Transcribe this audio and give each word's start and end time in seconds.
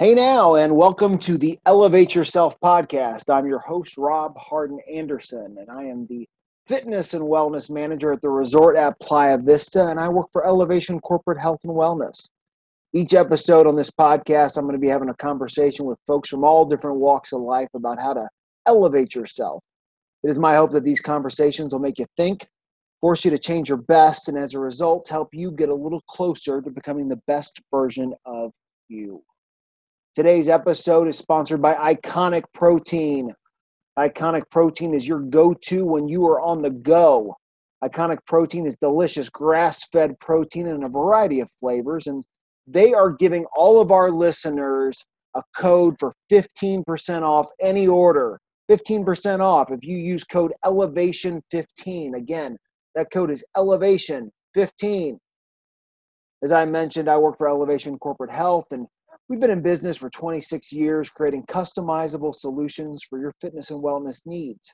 Hey 0.00 0.14
now, 0.14 0.54
and 0.54 0.76
welcome 0.76 1.18
to 1.18 1.36
the 1.36 1.58
Elevate 1.66 2.14
Yourself 2.14 2.56
podcast. 2.60 3.34
I'm 3.34 3.48
your 3.48 3.58
host, 3.58 3.98
Rob 3.98 4.36
Harden 4.38 4.78
Anderson, 4.88 5.56
and 5.58 5.68
I 5.68 5.86
am 5.86 6.06
the 6.06 6.24
fitness 6.68 7.14
and 7.14 7.24
wellness 7.24 7.68
manager 7.68 8.12
at 8.12 8.22
the 8.22 8.28
resort 8.28 8.76
at 8.76 9.00
Playa 9.00 9.38
Vista, 9.38 9.88
and 9.88 9.98
I 9.98 10.08
work 10.08 10.28
for 10.32 10.46
Elevation 10.46 11.00
Corporate 11.00 11.40
Health 11.40 11.58
and 11.64 11.72
Wellness. 11.72 12.28
Each 12.92 13.12
episode 13.12 13.66
on 13.66 13.74
this 13.74 13.90
podcast, 13.90 14.56
I'm 14.56 14.66
going 14.66 14.76
to 14.76 14.80
be 14.80 14.86
having 14.86 15.08
a 15.08 15.14
conversation 15.14 15.84
with 15.84 15.98
folks 16.06 16.28
from 16.28 16.44
all 16.44 16.64
different 16.64 16.98
walks 16.98 17.32
of 17.32 17.40
life 17.40 17.70
about 17.74 17.98
how 17.98 18.14
to 18.14 18.28
elevate 18.66 19.16
yourself. 19.16 19.64
It 20.22 20.30
is 20.30 20.38
my 20.38 20.54
hope 20.54 20.70
that 20.74 20.84
these 20.84 21.00
conversations 21.00 21.72
will 21.72 21.80
make 21.80 21.98
you 21.98 22.06
think, 22.16 22.46
force 23.00 23.24
you 23.24 23.32
to 23.32 23.38
change 23.38 23.68
your 23.68 23.78
best, 23.78 24.28
and 24.28 24.38
as 24.38 24.54
a 24.54 24.60
result, 24.60 25.08
help 25.08 25.30
you 25.34 25.50
get 25.50 25.70
a 25.70 25.74
little 25.74 26.02
closer 26.08 26.62
to 26.62 26.70
becoming 26.70 27.08
the 27.08 27.20
best 27.26 27.60
version 27.72 28.14
of 28.26 28.52
you. 28.88 29.24
Today's 30.18 30.48
episode 30.48 31.06
is 31.06 31.16
sponsored 31.16 31.62
by 31.62 31.94
Iconic 31.94 32.42
Protein. 32.52 33.30
Iconic 33.96 34.50
Protein 34.50 34.92
is 34.92 35.06
your 35.06 35.20
go 35.20 35.54
to 35.66 35.86
when 35.86 36.08
you 36.08 36.26
are 36.26 36.40
on 36.40 36.60
the 36.60 36.70
go. 36.70 37.36
Iconic 37.84 38.18
Protein 38.26 38.66
is 38.66 38.74
delicious 38.80 39.30
grass 39.30 39.86
fed 39.92 40.18
protein 40.18 40.66
in 40.66 40.84
a 40.84 40.88
variety 40.88 41.38
of 41.38 41.48
flavors, 41.60 42.08
and 42.08 42.24
they 42.66 42.92
are 42.92 43.12
giving 43.12 43.46
all 43.56 43.80
of 43.80 43.92
our 43.92 44.10
listeners 44.10 45.04
a 45.36 45.42
code 45.56 45.94
for 46.00 46.12
15% 46.32 47.22
off 47.22 47.48
any 47.60 47.86
order. 47.86 48.40
15% 48.68 49.38
off 49.38 49.70
if 49.70 49.84
you 49.84 49.98
use 49.98 50.24
code 50.24 50.52
elevation15 50.64 52.16
again 52.16 52.56
that 52.96 53.06
code 53.12 53.30
is 53.30 53.42
elevation15 53.56 55.16
as 56.44 56.52
i 56.52 56.66
mentioned 56.66 57.08
i 57.08 57.16
work 57.16 57.38
for 57.38 57.48
elevation 57.48 57.98
corporate 57.98 58.30
health 58.30 58.66
and 58.72 58.86
We've 59.28 59.38
been 59.38 59.50
in 59.50 59.60
business 59.60 59.98
for 59.98 60.08
26 60.08 60.72
years, 60.72 61.10
creating 61.10 61.44
customizable 61.44 62.34
solutions 62.34 63.02
for 63.02 63.20
your 63.20 63.34
fitness 63.42 63.70
and 63.70 63.84
wellness 63.84 64.26
needs. 64.26 64.72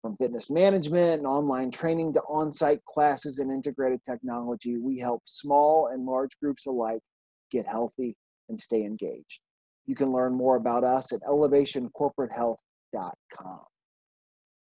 From 0.00 0.16
fitness 0.18 0.48
management 0.48 1.18
and 1.18 1.26
online 1.26 1.72
training 1.72 2.12
to 2.12 2.20
on 2.28 2.52
site 2.52 2.84
classes 2.84 3.40
and 3.40 3.50
integrated 3.50 3.98
technology, 4.08 4.76
we 4.76 4.96
help 4.98 5.22
small 5.24 5.88
and 5.88 6.06
large 6.06 6.30
groups 6.40 6.66
alike 6.66 7.00
get 7.50 7.66
healthy 7.66 8.14
and 8.48 8.60
stay 8.60 8.84
engaged. 8.84 9.40
You 9.86 9.96
can 9.96 10.12
learn 10.12 10.34
more 10.34 10.54
about 10.54 10.84
us 10.84 11.12
at 11.12 11.22
elevationcorporatehealth.com. 11.22 13.60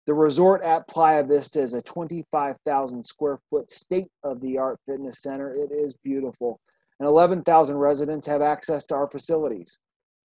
The 0.06 0.14
resort 0.14 0.62
at 0.62 0.88
Playa 0.88 1.24
Vista 1.24 1.60
is 1.60 1.74
a 1.74 1.82
25,000 1.82 3.04
square 3.04 3.40
foot 3.50 3.72
state 3.72 4.12
of 4.24 4.42
the 4.42 4.60
art 4.60 4.80
fitness 4.88 5.24
center. 5.24 5.50
It 5.50 5.72
is 5.72 5.96
beautiful 6.04 6.60
and 7.00 7.08
11,000 7.08 7.76
residents 7.76 8.28
have 8.28 8.42
access 8.42 8.86
to 8.86 8.96
our 8.96 9.10
facilities. 9.10 9.78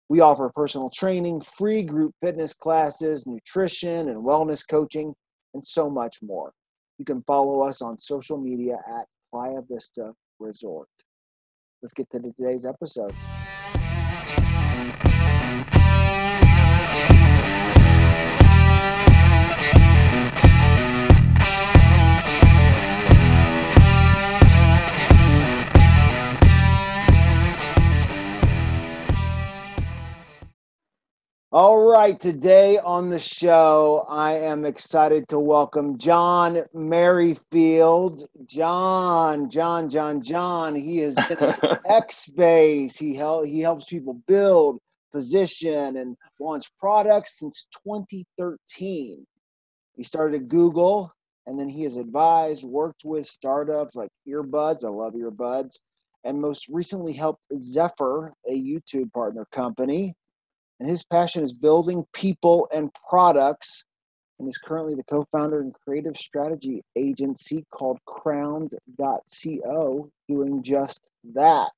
We 0.10 0.20
offer 0.20 0.52
personal 0.56 0.90
training, 0.90 1.42
free 1.42 1.84
group 1.84 2.14
fitness 2.22 2.54
classes, 2.54 3.26
nutrition 3.26 4.10
and 4.10 4.24
wellness 4.24 4.64
coaching, 4.68 5.14
and 5.54 5.66
so 5.66 5.90
much 5.90 6.18
more. 6.22 6.54
You 6.98 7.06
can 7.06 7.24
follow 7.24 7.62
us 7.62 7.82
on 7.82 7.98
social 7.98 8.38
media 8.38 8.78
at 8.88 9.06
Playa 9.32 9.62
Vista 9.70 10.14
Resort. 10.40 10.88
Let's 11.82 11.94
get 11.94 12.10
to 12.12 12.20
today's 12.20 12.66
episode. 12.66 13.14
All 31.86 31.92
right, 31.92 32.20
today 32.20 32.80
on 32.80 33.12
the 33.12 33.20
show, 33.20 34.08
I 34.10 34.38
am 34.38 34.66
excited 34.66 35.28
to 35.28 35.40
welcome 35.40 36.00
John 36.00 36.64
Merrifield. 36.74 38.28
John, 38.48 39.52
John, 39.52 39.88
John, 39.88 40.24
John. 40.24 40.74
He 40.74 41.02
is 41.02 41.16
X 41.86 42.26
Base. 42.30 42.98
He 42.98 43.14
help, 43.14 43.46
he 43.46 43.60
helps 43.60 43.86
people 43.86 44.20
build, 44.26 44.80
position, 45.14 45.98
and 45.98 46.18
launch 46.40 46.66
products 46.80 47.38
since 47.38 47.68
2013. 47.86 49.24
He 49.96 50.04
started 50.04 50.42
at 50.42 50.48
Google, 50.48 51.14
and 51.46 51.60
then 51.60 51.70
he 51.70 51.84
has 51.84 51.98
advised, 51.98 52.64
worked 52.64 53.06
with 53.06 53.28
startups 53.28 53.96
like 53.96 54.10
Earbuds. 54.28 54.84
I 54.84 54.90
love 54.90 55.14
Earbuds, 55.14 55.76
and 56.24 56.42
most 56.42 56.68
recently 56.68 57.14
helped 57.14 57.44
Zefr, 57.54 58.32
a 58.50 58.60
YouTube 58.60 59.14
partner 59.14 59.46
company 59.52 60.16
and 60.80 60.90
his 60.90 61.04
passion 61.04 61.44
is 61.44 61.54
building 61.54 62.06
people 62.14 62.68
and 62.74 62.90
products 63.10 63.86
and 64.40 64.50
is 64.50 64.58
currently 64.58 64.96
the 64.96 65.04
co-founder 65.04 65.62
and 65.62 65.74
creative 65.74 66.18
strategy 66.18 66.84
agency 66.98 67.66
called 67.72 68.00
crowned.co 68.06 70.10
doing 70.28 70.62
just 70.62 71.10
that. 71.34 71.70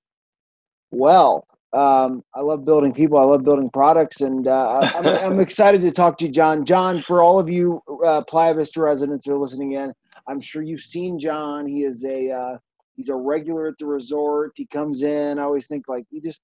Well 0.92 1.46
um, 1.74 2.24
i 2.34 2.42
love 2.42 2.66
building 2.66 2.94
people 2.94 3.18
i 3.18 3.24
love 3.24 3.44
building 3.44 3.70
products 3.70 4.22
and 4.22 4.48
uh, 4.48 4.80
I'm, 4.96 5.08
I'm, 5.08 5.40
excited 5.40 5.82
to 5.82 5.92
talk 5.92 6.18
to 6.20 6.26
you 6.26 6.32
john. 6.32 6.66
John 6.66 7.04
for 7.08 7.22
all 7.22 7.40
of 7.40 7.50
you 7.50 7.82
uh, 8.06 8.24
playa 8.24 8.54
vista 8.54 8.82
residents 8.82 9.26
that 9.26 9.34
are 9.34 9.38
listening 9.38 9.74
in 9.74 9.94
i'm 10.28 10.40
sure 10.40 10.62
you've 10.62 10.82
seen 10.82 11.20
john. 11.20 11.68
He 11.68 11.84
is 11.84 12.06
a 12.06 12.32
uh, 12.32 12.58
he's 12.96 13.10
a 13.10 13.16
regular 13.16 13.68
at 13.68 13.78
the 13.80 13.86
resort. 13.86 14.54
He 14.56 14.66
comes 14.66 15.04
in 15.04 15.40
i 15.40 15.44
always 15.44 15.68
think 15.68 15.88
like 15.88 16.06
you 16.10 16.22
just 16.22 16.44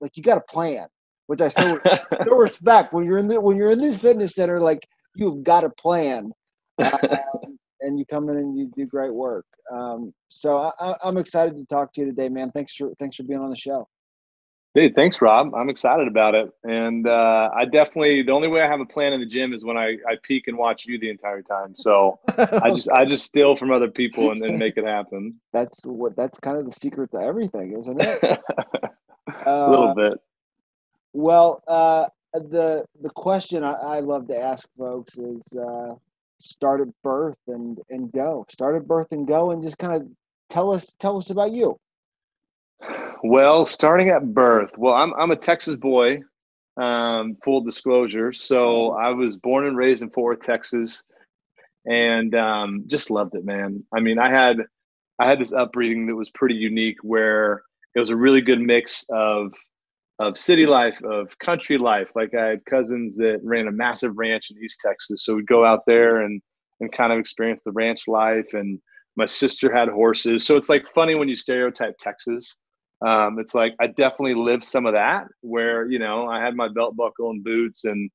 like 0.00 0.16
you 0.16 0.22
got 0.22 0.38
a 0.38 0.52
plan 0.52 0.86
which 1.26 1.40
I 1.40 1.48
still, 1.48 1.78
still 2.22 2.36
respect. 2.36 2.92
When 2.92 3.04
you're 3.04 3.18
in 3.18 3.26
the, 3.26 3.40
when 3.40 3.56
you're 3.56 3.70
in 3.70 3.78
this 3.78 3.96
fitness 3.96 4.34
center, 4.34 4.58
like 4.58 4.86
you've 5.14 5.42
got 5.42 5.64
a 5.64 5.70
plan, 5.70 6.32
um, 6.78 7.58
and 7.80 7.98
you 7.98 8.04
come 8.06 8.28
in 8.28 8.36
and 8.36 8.56
you 8.56 8.70
do 8.74 8.86
great 8.86 9.12
work. 9.12 9.46
Um, 9.72 10.12
so 10.28 10.72
I, 10.80 10.94
am 11.04 11.16
excited 11.16 11.56
to 11.56 11.64
talk 11.66 11.92
to 11.94 12.00
you 12.00 12.06
today, 12.06 12.28
man. 12.28 12.50
Thanks 12.50 12.74
for 12.74 12.92
thanks 12.98 13.16
for 13.16 13.22
being 13.22 13.40
on 13.40 13.50
the 13.50 13.56
show. 13.56 13.88
Hey, 14.74 14.90
thanks, 14.90 15.20
Rob. 15.20 15.54
I'm 15.54 15.68
excited 15.68 16.08
about 16.08 16.34
it, 16.34 16.50
and 16.64 17.06
uh, 17.06 17.50
I 17.54 17.66
definitely 17.66 18.22
the 18.22 18.32
only 18.32 18.48
way 18.48 18.62
I 18.62 18.66
have 18.66 18.80
a 18.80 18.86
plan 18.86 19.12
in 19.12 19.20
the 19.20 19.26
gym 19.26 19.52
is 19.52 19.64
when 19.64 19.76
I, 19.76 19.98
I 20.08 20.16
peek 20.22 20.48
and 20.48 20.56
watch 20.56 20.86
you 20.86 20.98
the 20.98 21.10
entire 21.10 21.42
time. 21.42 21.74
So 21.76 22.18
I 22.38 22.70
just 22.70 22.90
I 22.90 23.04
just 23.04 23.26
steal 23.26 23.54
from 23.54 23.70
other 23.70 23.88
people 23.88 24.30
and 24.30 24.42
then 24.42 24.58
make 24.58 24.78
it 24.78 24.86
happen. 24.86 25.38
That's 25.52 25.84
what 25.84 26.16
that's 26.16 26.40
kind 26.40 26.56
of 26.56 26.64
the 26.64 26.72
secret 26.72 27.10
to 27.12 27.20
everything, 27.20 27.76
isn't 27.76 28.00
it? 28.00 28.22
a 28.22 29.70
little 29.70 29.88
uh, 29.88 29.94
bit. 29.94 30.18
Well, 31.12 31.62
uh, 31.66 32.06
the 32.32 32.84
the 33.02 33.10
question 33.10 33.62
I, 33.62 33.72
I, 33.72 34.00
love 34.00 34.26
to 34.28 34.38
ask 34.38 34.68
folks 34.78 35.18
is 35.18 35.46
uh, 35.56 35.94
start 36.38 36.80
at 36.80 36.88
birth 37.02 37.38
and 37.48 37.78
and 37.90 38.10
go. 38.12 38.46
Start 38.48 38.76
at 38.76 38.86
birth 38.86 39.08
and 39.12 39.26
go, 39.26 39.50
and 39.50 39.62
just 39.62 39.78
kind 39.78 39.94
of 39.94 40.08
tell 40.48 40.72
us 40.72 40.94
tell 40.98 41.18
us 41.18 41.30
about 41.30 41.52
you. 41.52 41.78
Well, 43.22 43.66
starting 43.66 44.08
at 44.08 44.32
birth. 44.32 44.72
Well, 44.78 44.94
I'm 44.94 45.12
I'm 45.14 45.30
a 45.30 45.36
Texas 45.36 45.76
boy. 45.76 46.20
Um, 46.78 47.36
full 47.44 47.60
disclosure. 47.60 48.32
So 48.32 48.92
I 48.92 49.10
was 49.10 49.36
born 49.36 49.66
and 49.66 49.76
raised 49.76 50.02
in 50.02 50.08
Fort 50.08 50.38
Worth, 50.38 50.46
Texas, 50.46 51.04
and 51.84 52.34
um, 52.34 52.84
just 52.86 53.10
loved 53.10 53.34
it, 53.34 53.44
man. 53.44 53.84
I 53.94 54.00
mean, 54.00 54.18
I 54.18 54.30
had 54.30 54.56
I 55.18 55.28
had 55.28 55.38
this 55.38 55.52
upbringing 55.52 56.06
that 56.06 56.16
was 56.16 56.30
pretty 56.30 56.54
unique, 56.54 56.96
where 57.02 57.62
it 57.94 58.00
was 58.00 58.08
a 58.08 58.16
really 58.16 58.40
good 58.40 58.60
mix 58.60 59.04
of 59.10 59.54
of 60.22 60.38
city 60.38 60.66
life, 60.66 61.02
of 61.02 61.36
country 61.40 61.78
life. 61.78 62.08
Like 62.14 62.34
I 62.34 62.46
had 62.46 62.64
cousins 62.64 63.16
that 63.16 63.40
ran 63.42 63.66
a 63.66 63.72
massive 63.72 64.16
ranch 64.16 64.50
in 64.50 64.62
East 64.62 64.80
Texas, 64.80 65.24
so 65.24 65.34
we'd 65.34 65.46
go 65.46 65.64
out 65.64 65.80
there 65.86 66.22
and 66.22 66.40
and 66.80 66.92
kind 66.92 67.12
of 67.12 67.18
experience 67.18 67.62
the 67.62 67.72
ranch 67.72 68.08
life. 68.08 68.46
And 68.52 68.80
my 69.16 69.26
sister 69.26 69.74
had 69.74 69.88
horses, 69.88 70.46
so 70.46 70.56
it's 70.56 70.68
like 70.68 70.86
funny 70.94 71.14
when 71.14 71.28
you 71.28 71.36
stereotype 71.36 71.98
Texas. 71.98 72.56
Um, 73.04 73.38
it's 73.40 73.54
like 73.54 73.74
I 73.80 73.88
definitely 73.88 74.34
lived 74.34 74.64
some 74.64 74.86
of 74.86 74.92
that, 74.92 75.26
where 75.40 75.90
you 75.90 75.98
know 75.98 76.28
I 76.28 76.40
had 76.40 76.54
my 76.54 76.68
belt 76.68 76.96
buckle 76.96 77.30
and 77.30 77.42
boots 77.42 77.84
and 77.84 78.10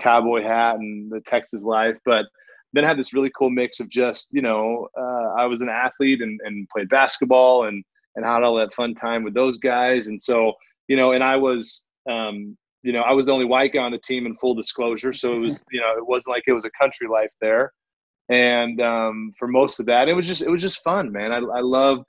cowboy 0.00 0.42
hat 0.42 0.76
and 0.76 1.10
the 1.12 1.20
Texas 1.20 1.62
life, 1.62 1.96
but 2.04 2.26
then 2.72 2.84
I 2.84 2.88
had 2.88 2.98
this 2.98 3.14
really 3.14 3.30
cool 3.38 3.50
mix 3.50 3.78
of 3.78 3.88
just 3.88 4.26
you 4.32 4.42
know 4.42 4.88
uh, 4.98 5.34
I 5.38 5.46
was 5.46 5.62
an 5.62 5.68
athlete 5.68 6.22
and, 6.22 6.40
and 6.44 6.68
played 6.70 6.88
basketball 6.88 7.66
and 7.66 7.84
and 8.16 8.24
had 8.24 8.42
all 8.42 8.56
that 8.56 8.74
fun 8.74 8.94
time 8.94 9.22
with 9.22 9.34
those 9.34 9.58
guys, 9.58 10.08
and 10.08 10.20
so 10.20 10.54
you 10.88 10.96
know, 10.96 11.12
and 11.12 11.22
I 11.22 11.36
was, 11.36 11.84
um, 12.10 12.56
you 12.82 12.92
know, 12.92 13.02
I 13.02 13.12
was 13.12 13.26
the 13.26 13.32
only 13.32 13.44
white 13.44 13.72
guy 13.72 13.80
on 13.80 13.92
the 13.92 13.98
team 13.98 14.26
in 14.26 14.36
full 14.36 14.54
disclosure. 14.54 15.12
So 15.12 15.34
it 15.34 15.38
was, 15.38 15.62
you 15.72 15.80
know, 15.80 15.96
it 15.96 16.06
wasn't 16.06 16.34
like 16.34 16.44
it 16.46 16.52
was 16.52 16.64
a 16.64 16.70
country 16.70 17.08
life 17.08 17.30
there. 17.40 17.72
And 18.28 18.80
um, 18.80 19.32
for 19.38 19.48
most 19.48 19.80
of 19.80 19.86
that, 19.86 20.08
it 20.08 20.14
was 20.14 20.26
just, 20.26 20.42
it 20.42 20.48
was 20.48 20.62
just 20.62 20.82
fun, 20.82 21.12
man. 21.12 21.32
I, 21.32 21.38
I 21.38 21.60
loved, 21.60 22.06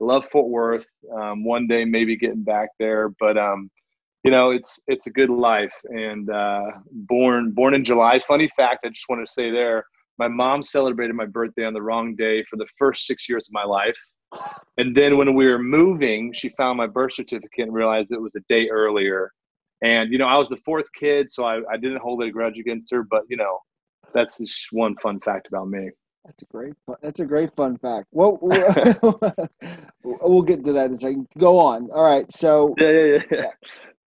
love 0.00 0.26
Fort 0.26 0.48
Worth. 0.48 0.86
Um, 1.14 1.44
one 1.44 1.66
day 1.66 1.84
maybe 1.84 2.16
getting 2.16 2.44
back 2.44 2.68
there, 2.78 3.10
but 3.20 3.38
um, 3.38 3.70
you 4.26 4.30
know, 4.30 4.50
it's 4.50 4.80
it's 4.88 5.06
a 5.06 5.10
good 5.10 5.30
life. 5.30 5.72
And 5.84 6.28
uh, 6.30 6.64
born 6.90 7.52
born 7.52 7.74
in 7.74 7.84
July. 7.84 8.18
Funny 8.18 8.48
fact, 8.48 8.84
I 8.84 8.88
just 8.88 9.08
want 9.08 9.24
to 9.24 9.32
say 9.32 9.50
there, 9.50 9.84
my 10.18 10.28
mom 10.28 10.62
celebrated 10.62 11.14
my 11.14 11.26
birthday 11.26 11.64
on 11.64 11.74
the 11.74 11.82
wrong 11.82 12.16
day 12.16 12.44
for 12.50 12.56
the 12.56 12.66
first 12.76 13.06
six 13.06 13.28
years 13.28 13.48
of 13.48 13.52
my 13.52 13.64
life. 13.64 13.98
And 14.78 14.94
then 14.94 15.16
when 15.16 15.34
we 15.34 15.46
were 15.46 15.58
moving, 15.58 16.32
she 16.32 16.48
found 16.50 16.76
my 16.76 16.86
birth 16.86 17.14
certificate 17.14 17.66
and 17.66 17.72
realized 17.72 18.12
it 18.12 18.20
was 18.20 18.34
a 18.34 18.40
day 18.48 18.68
earlier. 18.68 19.32
And 19.82 20.12
you 20.12 20.18
know, 20.18 20.26
I 20.26 20.36
was 20.36 20.48
the 20.48 20.58
fourth 20.58 20.86
kid, 20.98 21.30
so 21.30 21.44
I, 21.44 21.60
I 21.70 21.76
didn't 21.76 22.00
hold 22.00 22.22
a 22.22 22.30
grudge 22.30 22.58
against 22.58 22.90
her. 22.90 23.02
But 23.02 23.22
you 23.28 23.36
know, 23.36 23.58
that's 24.14 24.38
just 24.38 24.68
one 24.72 24.96
fun 24.96 25.20
fact 25.20 25.48
about 25.48 25.68
me. 25.68 25.90
That's 26.24 26.42
a 26.42 26.46
great. 26.46 26.74
That's 27.02 27.20
a 27.20 27.26
great 27.26 27.54
fun 27.54 27.78
fact. 27.78 28.06
Well, 28.12 28.38
we'll 30.02 30.42
get 30.42 30.64
to 30.64 30.72
that 30.72 30.86
in 30.86 30.92
a 30.92 30.96
second. 30.96 31.26
Go 31.38 31.58
on. 31.58 31.88
All 31.90 32.04
right. 32.04 32.30
So 32.30 32.74
yeah, 32.78 32.90
yeah, 32.90 33.22
yeah. 33.30 33.50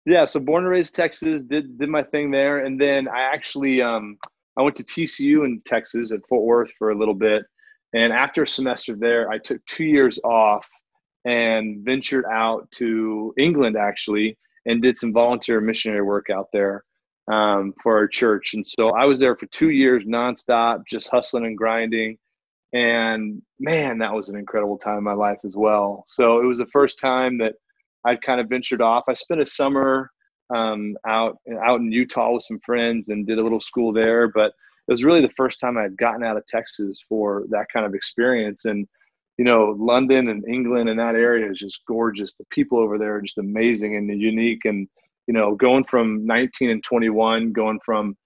Yeah. 0.05 0.25
So 0.25 0.39
born 0.39 0.63
and 0.63 0.71
raised 0.71 0.95
Texas, 0.95 1.43
did 1.43 1.77
did 1.77 1.89
my 1.89 2.03
thing 2.03 2.31
there, 2.31 2.65
and 2.65 2.79
then 2.79 3.07
I 3.07 3.21
actually 3.21 3.81
um, 3.81 4.17
I 4.57 4.61
went 4.61 4.75
to 4.77 4.83
TCU 4.83 5.45
in 5.45 5.61
Texas 5.65 6.11
at 6.11 6.19
Fort 6.27 6.43
Worth 6.43 6.71
for 6.77 6.91
a 6.91 6.97
little 6.97 7.13
bit, 7.13 7.43
and 7.93 8.13
after 8.13 8.43
a 8.43 8.47
semester 8.47 8.95
there, 8.95 9.29
I 9.29 9.37
took 9.37 9.65
two 9.65 9.85
years 9.85 10.19
off 10.23 10.67
and 11.25 11.83
ventured 11.83 12.25
out 12.31 12.69
to 12.71 13.33
England 13.37 13.75
actually 13.77 14.37
and 14.65 14.81
did 14.81 14.97
some 14.97 15.13
volunteer 15.13 15.59
missionary 15.59 16.01
work 16.01 16.29
out 16.29 16.47
there 16.53 16.83
um, 17.31 17.73
for 17.81 17.97
our 17.97 18.07
church. 18.07 18.53
And 18.53 18.65
so 18.65 18.89
I 18.91 19.05
was 19.05 19.19
there 19.19 19.35
for 19.35 19.45
two 19.47 19.69
years 19.69 20.05
nonstop, 20.05 20.85
just 20.87 21.09
hustling 21.09 21.45
and 21.45 21.57
grinding. 21.57 22.17
And 22.73 23.41
man, 23.59 23.97
that 23.99 24.13
was 24.13 24.29
an 24.29 24.37
incredible 24.37 24.77
time 24.77 24.97
in 24.99 25.03
my 25.03 25.13
life 25.13 25.39
as 25.43 25.55
well. 25.55 26.03
So 26.07 26.39
it 26.41 26.45
was 26.45 26.59
the 26.59 26.67
first 26.67 26.99
time 26.99 27.37
that 27.39 27.53
I'd 28.05 28.21
kind 28.21 28.39
of 28.39 28.47
ventured 28.47 28.81
off. 28.81 29.05
I 29.09 29.13
spent 29.13 29.41
a 29.41 29.45
summer 29.45 30.11
um, 30.53 30.95
out 31.05 31.37
out 31.63 31.79
in 31.79 31.91
Utah 31.91 32.33
with 32.33 32.43
some 32.43 32.59
friends 32.65 33.09
and 33.09 33.27
did 33.27 33.39
a 33.39 33.43
little 33.43 33.59
school 33.59 33.91
there, 33.93 34.27
but 34.27 34.53
it 34.89 34.91
was 34.91 35.05
really 35.05 35.21
the 35.21 35.29
first 35.29 35.59
time 35.59 35.77
I 35.77 35.83
had 35.83 35.97
gotten 35.97 36.23
out 36.23 36.35
of 36.35 36.45
Texas 36.47 36.99
for 37.07 37.45
that 37.49 37.67
kind 37.71 37.85
of 37.85 37.93
experience. 37.93 38.65
And 38.65 38.87
you 39.39 39.45
know, 39.45 39.73
London 39.79 40.27
and 40.27 40.45
England 40.49 40.89
and 40.89 40.99
that 40.99 41.15
area 41.15 41.49
is 41.49 41.57
just 41.57 41.85
gorgeous. 41.87 42.33
The 42.33 42.43
people 42.49 42.77
over 42.77 42.97
there 42.97 43.15
are 43.15 43.21
just 43.21 43.37
amazing 43.37 43.95
and 43.95 44.09
unique. 44.19 44.65
And, 44.65 44.85
you 45.27 45.33
know, 45.33 45.55
going 45.55 45.85
from 45.85 46.25
19 46.25 46.69
and 46.69 46.83
21, 46.83 47.53
going 47.53 47.79
from, 47.85 48.17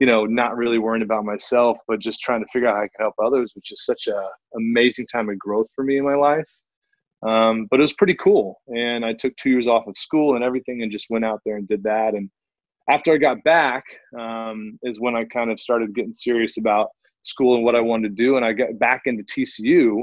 you 0.00 0.06
know, 0.06 0.24
not 0.24 0.56
really 0.56 0.78
worrying 0.78 1.02
about 1.02 1.26
myself, 1.26 1.78
but 1.86 2.00
just 2.00 2.22
trying 2.22 2.40
to 2.40 2.48
figure 2.50 2.68
out 2.68 2.76
how 2.76 2.82
I 2.84 2.88
can 2.88 3.04
help 3.04 3.14
others, 3.22 3.52
which 3.54 3.70
is 3.70 3.84
such 3.84 4.06
a 4.06 4.28
amazing 4.56 5.08
time 5.08 5.28
of 5.28 5.38
growth 5.38 5.68
for 5.74 5.84
me 5.84 5.98
in 5.98 6.04
my 6.04 6.14
life. 6.14 6.50
Um, 7.22 7.66
but 7.70 7.78
it 7.78 7.82
was 7.82 7.92
pretty 7.92 8.14
cool. 8.14 8.62
And 8.68 9.04
I 9.04 9.12
took 9.12 9.36
two 9.36 9.50
years 9.50 9.66
off 9.66 9.86
of 9.86 9.98
school 9.98 10.36
and 10.36 10.42
everything 10.42 10.82
and 10.82 10.90
just 10.90 11.10
went 11.10 11.26
out 11.26 11.42
there 11.44 11.56
and 11.56 11.68
did 11.68 11.82
that. 11.82 12.14
And 12.14 12.30
after 12.90 13.12
I 13.12 13.16
got 13.16 13.42
back 13.44 13.84
um, 14.18 14.78
is 14.82 15.00
when 15.00 15.14
I 15.14 15.24
kind 15.24 15.50
of 15.50 15.60
started 15.60 15.94
getting 15.94 16.12
serious 16.12 16.56
about 16.58 16.88
school 17.22 17.54
and 17.54 17.64
what 17.64 17.76
I 17.76 17.80
wanted 17.80 18.16
to 18.16 18.22
do. 18.22 18.36
And 18.36 18.44
I 18.44 18.52
got 18.52 18.78
back 18.78 19.02
into 19.06 19.22
TCU 19.24 20.02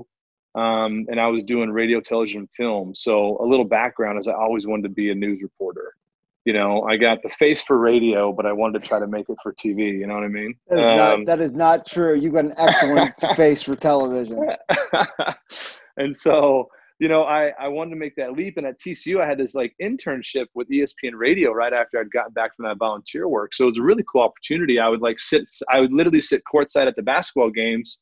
um, 0.55 1.05
and 1.09 1.19
I 1.19 1.27
was 1.27 1.43
doing 1.43 1.69
radio, 1.69 1.99
television, 1.99 2.47
film. 2.55 2.93
So 2.95 3.37
a 3.41 3.45
little 3.45 3.65
background 3.65 4.19
is 4.19 4.27
I 4.27 4.33
always 4.33 4.65
wanted 4.65 4.83
to 4.83 4.89
be 4.89 5.11
a 5.11 5.15
news 5.15 5.41
reporter. 5.41 5.93
You 6.45 6.53
know, 6.53 6.83
I 6.83 6.97
got 6.97 7.21
the 7.21 7.29
face 7.29 7.61
for 7.61 7.77
radio, 7.77 8.31
but 8.31 8.45
I 8.45 8.53
wanted 8.53 8.81
to 8.81 8.87
try 8.87 8.99
to 8.99 9.07
make 9.07 9.29
it 9.29 9.37
for 9.43 9.53
TV. 9.53 9.99
You 9.99 10.07
know 10.07 10.15
what 10.15 10.23
I 10.23 10.29
mean? 10.29 10.55
That 10.69 10.79
is, 10.79 10.85
um, 10.85 10.95
not, 10.95 11.25
that 11.25 11.41
is 11.41 11.53
not 11.53 11.85
true. 11.85 12.15
You've 12.15 12.33
got 12.33 12.45
an 12.45 12.53
excellent 12.57 13.13
face 13.35 13.61
for 13.61 13.75
television. 13.75 14.39
and 15.97 16.15
so, 16.15 16.69
you 16.99 17.07
know, 17.07 17.23
I, 17.23 17.53
I 17.59 17.69
wanted 17.69 17.91
to 17.91 17.95
make 17.95 18.15
that 18.17 18.33
leap. 18.33 18.57
And 18.57 18.67
at 18.67 18.79
TCU, 18.79 19.21
I 19.21 19.27
had 19.27 19.37
this 19.37 19.55
like 19.55 19.73
internship 19.81 20.47
with 20.53 20.69
ESPN 20.69 21.13
Radio 21.13 21.51
right 21.51 21.73
after 21.73 21.99
I'd 21.99 22.11
gotten 22.11 22.33
back 22.33 22.55
from 22.55 22.65
that 22.65 22.77
volunteer 22.77 23.27
work. 23.27 23.55
So 23.55 23.63
it 23.63 23.69
was 23.69 23.77
a 23.77 23.83
really 23.83 24.03
cool 24.11 24.21
opportunity. 24.21 24.79
I 24.79 24.89
would 24.89 25.01
like 25.01 25.19
sit, 25.19 25.43
I 25.69 25.79
would 25.79 25.93
literally 25.93 26.19
sit 26.19 26.43
courtside 26.53 26.87
at 26.87 26.95
the 26.95 27.01
basketball 27.01 27.51
games 27.51 27.99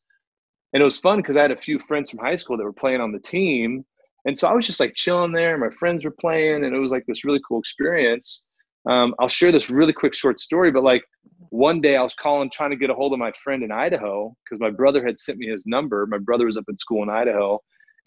and 0.73 0.81
it 0.81 0.83
was 0.83 0.97
fun 0.97 1.17
because 1.17 1.37
I 1.37 1.41
had 1.41 1.51
a 1.51 1.57
few 1.57 1.79
friends 1.79 2.09
from 2.09 2.19
high 2.19 2.35
school 2.35 2.57
that 2.57 2.63
were 2.63 2.73
playing 2.73 3.01
on 3.01 3.11
the 3.11 3.19
team. 3.19 3.85
And 4.25 4.37
so 4.37 4.47
I 4.47 4.53
was 4.53 4.65
just 4.65 4.79
like 4.79 4.93
chilling 4.95 5.31
there. 5.31 5.57
My 5.57 5.69
friends 5.69 6.03
were 6.03 6.13
playing, 6.19 6.65
and 6.65 6.75
it 6.75 6.79
was 6.79 6.91
like 6.91 7.05
this 7.07 7.23
really 7.23 7.39
cool 7.47 7.59
experience. 7.59 8.43
Um, 8.89 9.15
I'll 9.19 9.29
share 9.29 9.51
this 9.51 9.69
really 9.69 9.93
quick 9.93 10.15
short 10.15 10.39
story, 10.39 10.71
but 10.71 10.83
like 10.83 11.03
one 11.49 11.81
day 11.81 11.95
I 11.95 12.03
was 12.03 12.13
calling 12.13 12.49
trying 12.49 12.71
to 12.71 12.75
get 12.75 12.89
a 12.89 12.93
hold 12.93 13.13
of 13.13 13.19
my 13.19 13.31
friend 13.43 13.63
in 13.63 13.71
Idaho 13.71 14.33
because 14.43 14.59
my 14.59 14.69
brother 14.69 15.05
had 15.05 15.19
sent 15.19 15.37
me 15.37 15.47
his 15.47 15.63
number. 15.65 16.05
My 16.07 16.17
brother 16.17 16.45
was 16.45 16.57
up 16.57 16.65
in 16.69 16.77
school 16.77 17.03
in 17.03 17.09
Idaho, 17.09 17.59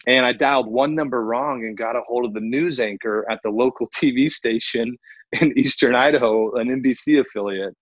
and 0.07 0.25
I 0.25 0.33
dialed 0.33 0.67
one 0.67 0.95
number 0.95 1.23
wrong 1.23 1.63
and 1.65 1.77
got 1.77 1.95
a 1.95 2.01
hold 2.07 2.25
of 2.25 2.33
the 2.33 2.39
news 2.39 2.79
anchor 2.79 3.25
at 3.29 3.39
the 3.43 3.49
local 3.49 3.87
TV 3.95 4.29
station 4.29 4.97
in 5.33 5.57
Eastern 5.57 5.95
Idaho, 5.95 6.53
an 6.55 6.67
NBC 6.67 7.21
affiliate. 7.21 7.75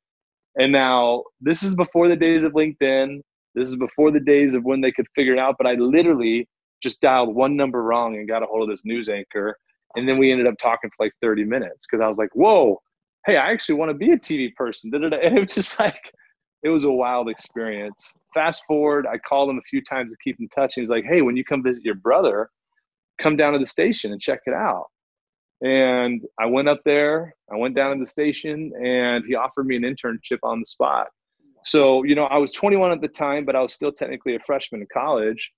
And 0.58 0.72
now 0.72 1.24
this 1.40 1.64
is 1.64 1.76
before 1.76 2.08
the 2.08 2.16
days 2.16 2.44
of 2.44 2.54
LinkedIn. 2.54 3.22
This 3.56 3.70
is 3.70 3.76
before 3.76 4.12
the 4.12 4.20
days 4.20 4.54
of 4.54 4.64
when 4.64 4.82
they 4.82 4.92
could 4.92 5.08
figure 5.16 5.34
it 5.34 5.40
out, 5.40 5.56
but 5.58 5.68
I 5.68 5.74
literally 5.74 6.48
just 6.84 7.02
dialed 7.02 7.36
one 7.36 7.56
number 7.56 7.84
wrong 7.84 8.16
and 8.16 8.28
got 8.28 8.44
a 8.44 8.46
hold 8.46 8.64
of 8.64 8.70
this 8.70 8.86
news 8.86 9.10
anchor. 9.10 9.58
And 9.96 10.08
then 10.08 10.18
we 10.18 10.32
ended 10.32 10.48
up 10.48 10.56
talking 10.62 10.90
for 10.96 11.06
like 11.06 11.14
30 11.22 11.46
minutes 11.46 11.86
because 11.90 12.04
I 12.04 12.08
was 12.08 12.18
like, 12.18 12.30
whoa, 12.34 12.80
hey, 13.26 13.38
I 13.38 13.52
actually 13.52 13.76
want 13.76 13.90
to 13.90 13.96
be 13.96 14.12
a 14.12 14.18
TV 14.18 14.54
person. 14.56 14.92
And 14.94 15.14
it 15.14 15.40
was 15.40 15.54
just 15.54 15.80
like, 15.80 16.00
it 16.64 16.70
was 16.70 16.84
a 16.84 16.92
wild 16.92 17.30
experience. 17.30 18.16
Fast 18.34 18.66
forward, 18.66 19.08
I 19.08 19.18
called 19.18 19.50
him 19.50 19.58
a 19.58 19.70
few 19.70 19.82
times 19.84 20.12
to 20.12 20.18
keep 20.24 20.40
in 20.40 20.50
touch. 20.50 20.76
And 20.76 20.84
he's 20.84 20.90
like, 20.90 21.06
hey, 21.06 21.22
when 21.22 21.38
you 21.38 21.44
come 21.44 21.64
visit 21.64 21.84
your 21.84 21.96
brother, 21.96 22.50
come 23.22 23.38
down 23.38 23.54
to 23.54 23.60
the 23.60 23.66
station 23.66 24.12
and 24.12 24.22
check 24.22 24.42
it 24.46 24.54
out. 24.54 24.88
And 25.62 26.22
I 26.40 26.46
went 26.46 26.70
up 26.70 26.80
there, 26.86 27.34
I 27.52 27.58
went 27.58 27.76
down 27.76 27.96
to 27.96 28.04
the 28.04 28.10
station, 28.10 28.72
and 28.82 29.26
he 29.26 29.36
offered 29.36 29.66
me 29.66 29.76
an 29.76 29.84
internship 29.84 30.40
on 30.44 30.62
the 30.62 30.66
spot. 30.66 31.08
So, 31.66 32.04
you 32.04 32.16
know, 32.16 32.26
I 32.26 32.38
was 32.38 32.52
21 32.52 32.92
at 32.92 33.02
the 33.02 33.10
time, 33.10 33.46
but 33.46 33.56
I 33.56 33.62
was 33.62 33.74
still 33.74 33.92
technically 33.92 34.36
a 34.36 34.40
freshman 34.40 34.82
in 34.82 34.88
college 34.94 35.52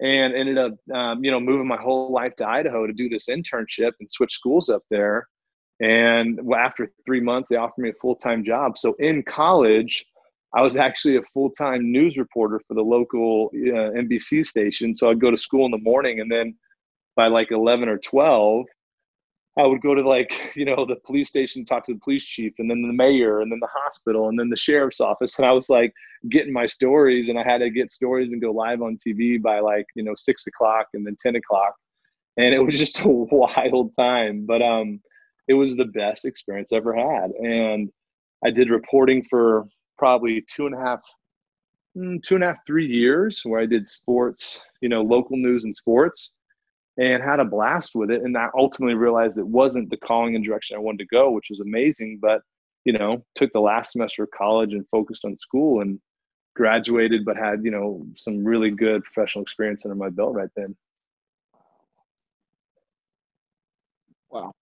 and 0.00 0.34
ended 0.34 0.58
up, 0.58 0.72
um, 0.94 1.22
you 1.22 1.30
know, 1.30 1.40
moving 1.40 1.66
my 1.66 1.76
whole 1.76 2.12
life 2.12 2.34
to 2.36 2.46
Idaho 2.46 2.86
to 2.86 2.92
do 2.92 3.08
this 3.08 3.26
internship 3.28 3.92
and 4.00 4.10
switch 4.10 4.32
schools 4.32 4.70
up 4.70 4.82
there. 4.90 5.26
And 5.80 6.40
after 6.56 6.90
three 7.04 7.20
months, 7.20 7.50
they 7.50 7.56
offered 7.56 7.82
me 7.82 7.90
a 7.90 7.94
full 8.00 8.16
time 8.16 8.44
job. 8.44 8.78
So 8.78 8.94
in 8.98 9.22
college, 9.22 10.06
I 10.54 10.62
was 10.62 10.76
actually 10.76 11.16
a 11.16 11.22
full 11.22 11.50
time 11.50 11.90
news 11.90 12.16
reporter 12.16 12.60
for 12.66 12.74
the 12.74 12.82
local 12.82 13.50
uh, 13.54 13.92
NBC 13.98 14.44
station. 14.46 14.94
So 14.94 15.10
I'd 15.10 15.20
go 15.20 15.30
to 15.30 15.36
school 15.36 15.66
in 15.66 15.70
the 15.70 15.78
morning 15.78 16.20
and 16.20 16.30
then 16.30 16.54
by 17.16 17.26
like 17.26 17.50
11 17.50 17.88
or 17.88 17.98
12, 17.98 18.66
I 19.58 19.64
would 19.64 19.80
go 19.80 19.94
to 19.94 20.06
like, 20.06 20.52
you 20.54 20.64
know, 20.64 20.84
the 20.84 20.96
police 21.06 21.28
station, 21.28 21.64
talk 21.64 21.86
to 21.86 21.94
the 21.94 22.00
police 22.00 22.24
chief, 22.24 22.52
and 22.58 22.70
then 22.70 22.82
the 22.82 22.92
mayor, 22.92 23.40
and 23.40 23.50
then 23.50 23.58
the 23.60 23.68
hospital, 23.72 24.28
and 24.28 24.38
then 24.38 24.50
the 24.50 24.56
sheriff's 24.56 25.00
office. 25.00 25.38
And 25.38 25.46
I 25.46 25.52
was 25.52 25.68
like 25.68 25.92
getting 26.30 26.52
my 26.52 26.66
stories, 26.66 27.28
and 27.28 27.38
I 27.38 27.42
had 27.42 27.58
to 27.58 27.70
get 27.70 27.90
stories 27.90 28.30
and 28.30 28.40
go 28.40 28.50
live 28.50 28.82
on 28.82 28.96
TV 28.96 29.40
by 29.40 29.60
like, 29.60 29.86
you 29.94 30.02
know, 30.02 30.14
six 30.16 30.46
o'clock 30.46 30.86
and 30.94 31.06
then 31.06 31.16
10 31.20 31.36
o'clock. 31.36 31.74
And 32.36 32.54
it 32.54 32.60
was 32.60 32.78
just 32.78 33.00
a 33.00 33.08
wild 33.08 33.94
time, 33.98 34.44
but 34.46 34.62
um, 34.62 35.00
it 35.48 35.54
was 35.54 35.76
the 35.76 35.86
best 35.86 36.24
experience 36.24 36.72
I 36.72 36.76
ever 36.76 36.94
had. 36.94 37.30
And 37.30 37.90
I 38.44 38.50
did 38.50 38.68
reporting 38.68 39.24
for 39.28 39.66
probably 39.98 40.44
two 40.52 40.66
and 40.66 40.74
a 40.74 40.78
half, 40.78 41.00
mm, 41.96 42.22
two 42.22 42.36
and 42.36 42.44
a 42.44 42.48
half, 42.48 42.58
three 42.66 42.86
years 42.86 43.42
where 43.44 43.60
I 43.60 43.66
did 43.66 43.88
sports, 43.88 44.60
you 44.80 44.88
know, 44.88 45.02
local 45.02 45.36
news 45.36 45.64
and 45.64 45.74
sports 45.74 46.32
and 46.98 47.22
had 47.22 47.40
a 47.40 47.44
blast 47.44 47.94
with 47.94 48.10
it. 48.10 48.22
And 48.22 48.36
I 48.36 48.48
ultimately 48.56 48.94
realized 48.94 49.38
it 49.38 49.46
wasn't 49.46 49.90
the 49.90 49.96
calling 49.98 50.34
and 50.34 50.44
direction 50.44 50.76
I 50.76 50.80
wanted 50.80 50.98
to 50.98 51.06
go, 51.06 51.30
which 51.30 51.48
was 51.50 51.60
amazing. 51.60 52.18
But, 52.20 52.42
you 52.84 52.92
know, 52.92 53.24
took 53.34 53.52
the 53.52 53.60
last 53.60 53.92
semester 53.92 54.24
of 54.24 54.30
college 54.30 54.72
and 54.72 54.86
focused 54.90 55.24
on 55.24 55.36
school 55.36 55.82
and 55.82 56.00
graduated, 56.54 57.24
but 57.24 57.36
had, 57.36 57.62
you 57.64 57.70
know, 57.70 58.06
some 58.14 58.44
really 58.44 58.70
good 58.70 59.04
professional 59.04 59.42
experience 59.42 59.84
under 59.84 59.94
my 59.94 60.08
belt 60.08 60.34
right 60.34 60.48
then. 60.56 60.74
Wow. 64.30 64.52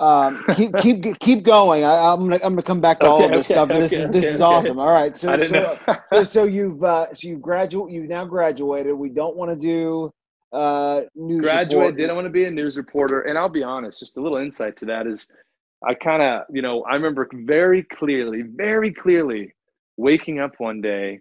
Um, 0.00 0.44
keep 0.54 0.76
keep 0.76 1.18
keep 1.18 1.42
going. 1.42 1.84
I, 1.84 2.12
am 2.12 2.20
gonna 2.20 2.36
I'm 2.36 2.52
gonna 2.52 2.62
come 2.62 2.80
back 2.80 3.00
to 3.00 3.06
all 3.06 3.24
of 3.24 3.30
this 3.30 3.50
okay, 3.50 3.54
stuff. 3.54 3.70
Okay, 3.70 3.80
this 3.80 3.92
is 3.92 4.08
this 4.10 4.24
is 4.26 4.40
awesome. 4.40 4.78
All 4.78 4.92
right, 4.92 5.16
so 5.16 5.36
so, 5.42 5.78
so, 6.14 6.24
so 6.24 6.44
you've 6.44 6.82
uh, 6.84 7.12
so 7.12 7.28
you've 7.28 7.42
graduate 7.42 7.92
you've 7.92 8.08
now 8.08 8.24
graduated. 8.24 8.94
We 8.94 9.08
don't 9.08 9.36
want 9.36 9.50
to 9.50 9.56
do 9.56 10.12
uh, 10.52 11.02
news 11.14 11.42
graduate 11.42 11.96
didn't 11.96 12.14
want 12.14 12.24
to 12.24 12.30
be 12.30 12.44
a 12.44 12.50
news 12.50 12.76
reporter 12.76 13.22
and 13.22 13.36
i'll 13.36 13.50
be 13.50 13.62
honest 13.62 14.00
just 14.00 14.16
a 14.16 14.20
little 14.20 14.38
insight 14.38 14.76
to 14.76 14.86
that 14.86 15.06
is 15.06 15.28
i 15.86 15.92
kind 15.92 16.22
of 16.22 16.42
you 16.50 16.62
know 16.62 16.82
i 16.84 16.94
remember 16.94 17.28
very 17.34 17.82
clearly 17.82 18.42
very 18.42 18.92
clearly 18.92 19.52
waking 19.98 20.38
up 20.38 20.52
one 20.56 20.80
day 20.80 21.20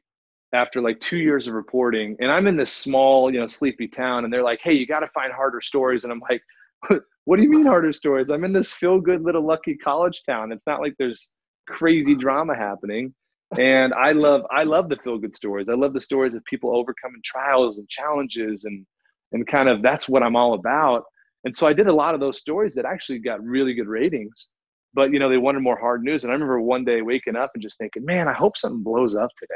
after 0.54 0.82
like 0.82 0.98
two 1.02 1.18
years 1.18 1.48
of 1.48 1.54
reporting 1.54 2.16
and 2.22 2.32
i'm 2.32 2.48
in 2.48 2.56
this 2.56 2.72
small 2.72 3.30
you 3.30 3.38
know 3.38 3.48
sleepy 3.48 3.88
town 3.88 4.24
and 4.24 4.32
they're 4.32 4.44
like 4.44 4.60
hey 4.64 4.72
you 4.72 4.88
got 4.88 5.02
to 5.02 5.10
find 5.10 5.34
harder 5.34 5.60
stories 5.60 6.06
and 6.06 6.14
i'm 6.14 6.22
like 6.30 6.42
what 7.28 7.38
do 7.38 7.44
you 7.44 7.50
mean 7.50 7.66
harder 7.66 7.92
stories 7.94 8.30
i'm 8.32 8.44
in 8.44 8.54
this 8.54 8.72
feel 8.72 9.00
good 9.00 9.22
little 9.22 9.46
lucky 9.46 9.76
college 9.76 10.24
town 10.28 10.52
it's 10.52 10.66
not 10.68 10.82
like 10.82 10.94
there's 10.98 11.28
crazy 11.68 12.16
drama 12.16 12.56
happening 12.56 13.14
and 13.58 13.94
i 13.94 14.12
love 14.12 14.42
i 14.52 14.64
love 14.64 14.90
the 14.90 14.98
feel 15.04 15.18
good 15.18 15.36
stories 15.36 15.70
i 15.70 15.74
love 15.74 15.94
the 15.94 16.02
stories 16.02 16.34
of 16.34 16.44
people 16.46 16.76
overcoming 16.76 17.22
trials 17.24 17.78
and 17.78 17.88
challenges 17.90 18.66
and 18.66 18.86
and 19.32 19.46
kind 19.48 19.70
of 19.70 19.82
that's 19.82 20.08
what 20.08 20.24
I'm 20.24 20.36
all 20.36 20.54
about. 20.54 21.04
And 21.44 21.56
so 21.56 21.68
I 21.68 21.74
did 21.74 21.88
a 21.88 21.94
lot 21.94 22.14
of 22.14 22.20
those 22.20 22.40
stories 22.40 22.74
that 22.76 22.86
actually 22.86 23.20
got 23.20 23.44
really 23.44 23.74
good 23.74 23.88
ratings, 23.88 24.48
but 24.94 25.12
you 25.12 25.20
know 25.20 25.30
they 25.30 25.38
wanted 25.38 25.62
more 25.62 25.80
hard 25.80 26.04
news. 26.04 26.24
And 26.24 26.32
I 26.32 26.34
remember 26.34 26.60
one 26.62 26.86
day 26.86 27.02
waking 27.02 27.36
up 27.36 27.52
and 27.54 27.62
just 27.64 27.78
thinking, 27.78 28.06
man, 28.06 28.28
I 28.28 28.34
hope 28.34 28.58
something 28.58 28.84
blows 28.84 29.16
up 29.16 29.30
today. 29.38 29.54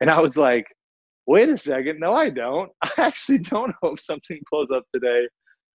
And 0.00 0.10
I 0.10 0.20
was 0.20 0.36
like, 0.36 0.66
wait 1.26 1.48
a 1.48 1.56
second, 1.56 2.00
no, 2.00 2.14
I 2.14 2.30
don't. 2.30 2.70
I 2.82 2.90
actually 2.98 3.38
don't 3.38 3.74
hope 3.82 4.00
something 4.00 4.40
blows 4.50 4.70
up 4.70 4.84
today. 4.92 5.26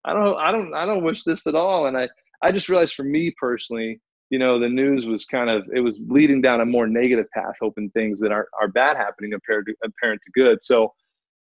I 0.05 0.13
don't, 0.13 0.37
I 0.37 0.53
don't, 0.53 0.75
I 0.75 0.87
don't 0.87 1.05
wish 1.05 1.25
this 1.25 1.47
at 1.47 1.55
all. 1.55 1.87
And 1.87 1.97
I, 1.97 2.09
I 2.43 2.53
just 2.53 2.69
realized 2.69 2.95
for 2.95 3.05
me 3.05 3.35
personally, 3.39 4.01
you 4.31 4.39
know, 4.39 4.59
the 4.59 4.69
news 4.69 5.07
was 5.07 5.25
kind 5.25 5.49
of 5.49 5.65
it 5.75 5.81
was 5.81 5.99
leading 6.07 6.41
down 6.41 6.61
a 6.61 6.67
more 6.67 6.87
negative 6.87 7.27
path, 7.33 7.55
hoping 7.61 7.91
things 7.91 8.21
that 8.21 8.33
are 8.33 8.49
are 8.61 8.69
bad 8.69 8.97
happening 8.97 9.33
apparent 9.33 9.69
to, 9.69 9.75
apparent 9.85 10.21
to 10.25 10.33
good. 10.33 10.59
So, 10.63 10.93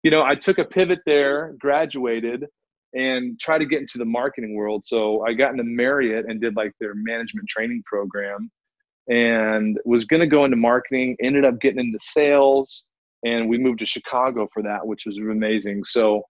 you 0.02 0.10
know, 0.10 0.22
I 0.22 0.34
took 0.36 0.58
a 0.58 0.64
pivot 0.64 1.00
there, 1.04 1.54
graduated, 1.58 2.46
and 2.94 3.38
tried 3.40 3.58
to 3.58 3.66
get 3.66 3.80
into 3.80 3.98
the 3.98 4.04
marketing 4.04 4.54
world. 4.54 4.84
So 4.84 5.26
I 5.26 5.32
got 5.32 5.50
into 5.50 5.64
Marriott 5.64 6.26
and 6.28 6.40
did 6.40 6.54
like 6.56 6.72
their 6.80 6.94
management 6.94 7.48
training 7.48 7.82
program, 7.86 8.50
and 9.08 9.78
was 9.84 10.04
going 10.04 10.20
to 10.20 10.26
go 10.26 10.44
into 10.44 10.56
marketing. 10.56 11.16
Ended 11.20 11.44
up 11.44 11.60
getting 11.60 11.80
into 11.80 11.98
sales, 12.00 12.84
and 13.24 13.48
we 13.48 13.58
moved 13.58 13.80
to 13.80 13.86
Chicago 13.86 14.48
for 14.54 14.62
that, 14.62 14.86
which 14.86 15.06
was 15.06 15.18
amazing. 15.18 15.82
So, 15.84 16.22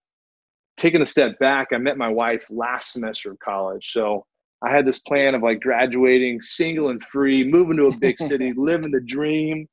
taking 0.77 1.01
a 1.01 1.05
step 1.05 1.37
back, 1.39 1.69
I 1.73 1.77
met 1.77 1.97
my 1.97 2.09
wife 2.09 2.45
last 2.49 2.93
semester 2.93 3.31
of 3.31 3.39
college. 3.39 3.91
So 3.91 4.25
I 4.63 4.71
had 4.71 4.85
this 4.85 4.99
plan 4.99 5.35
of 5.35 5.43
like 5.43 5.59
graduating 5.59 6.41
single 6.41 6.89
and 6.89 7.03
free, 7.03 7.43
moving 7.43 7.77
to 7.77 7.87
a 7.87 7.97
big 7.97 8.17
city, 8.19 8.53
living 8.57 8.91
the 8.91 9.01
dream. 9.01 9.67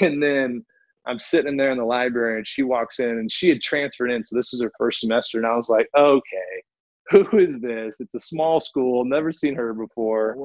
And 0.00 0.22
then 0.22 0.64
I'm 1.06 1.18
sitting 1.18 1.56
there 1.56 1.70
in 1.70 1.78
the 1.78 1.84
library 1.84 2.38
and 2.38 2.46
she 2.46 2.62
walks 2.62 2.98
in 2.98 3.08
and 3.08 3.30
she 3.30 3.48
had 3.48 3.60
transferred 3.60 4.10
in. 4.10 4.24
So 4.24 4.36
this 4.36 4.52
is 4.52 4.62
her 4.62 4.72
first 4.78 5.00
semester. 5.00 5.38
And 5.38 5.46
I 5.46 5.56
was 5.56 5.68
like, 5.68 5.88
okay, 5.96 6.62
who 7.10 7.38
is 7.38 7.60
this? 7.60 7.96
It's 8.00 8.14
a 8.14 8.20
small 8.20 8.60
school, 8.60 9.04
never 9.04 9.32
seen 9.32 9.54
her 9.54 9.74
before. 9.74 10.36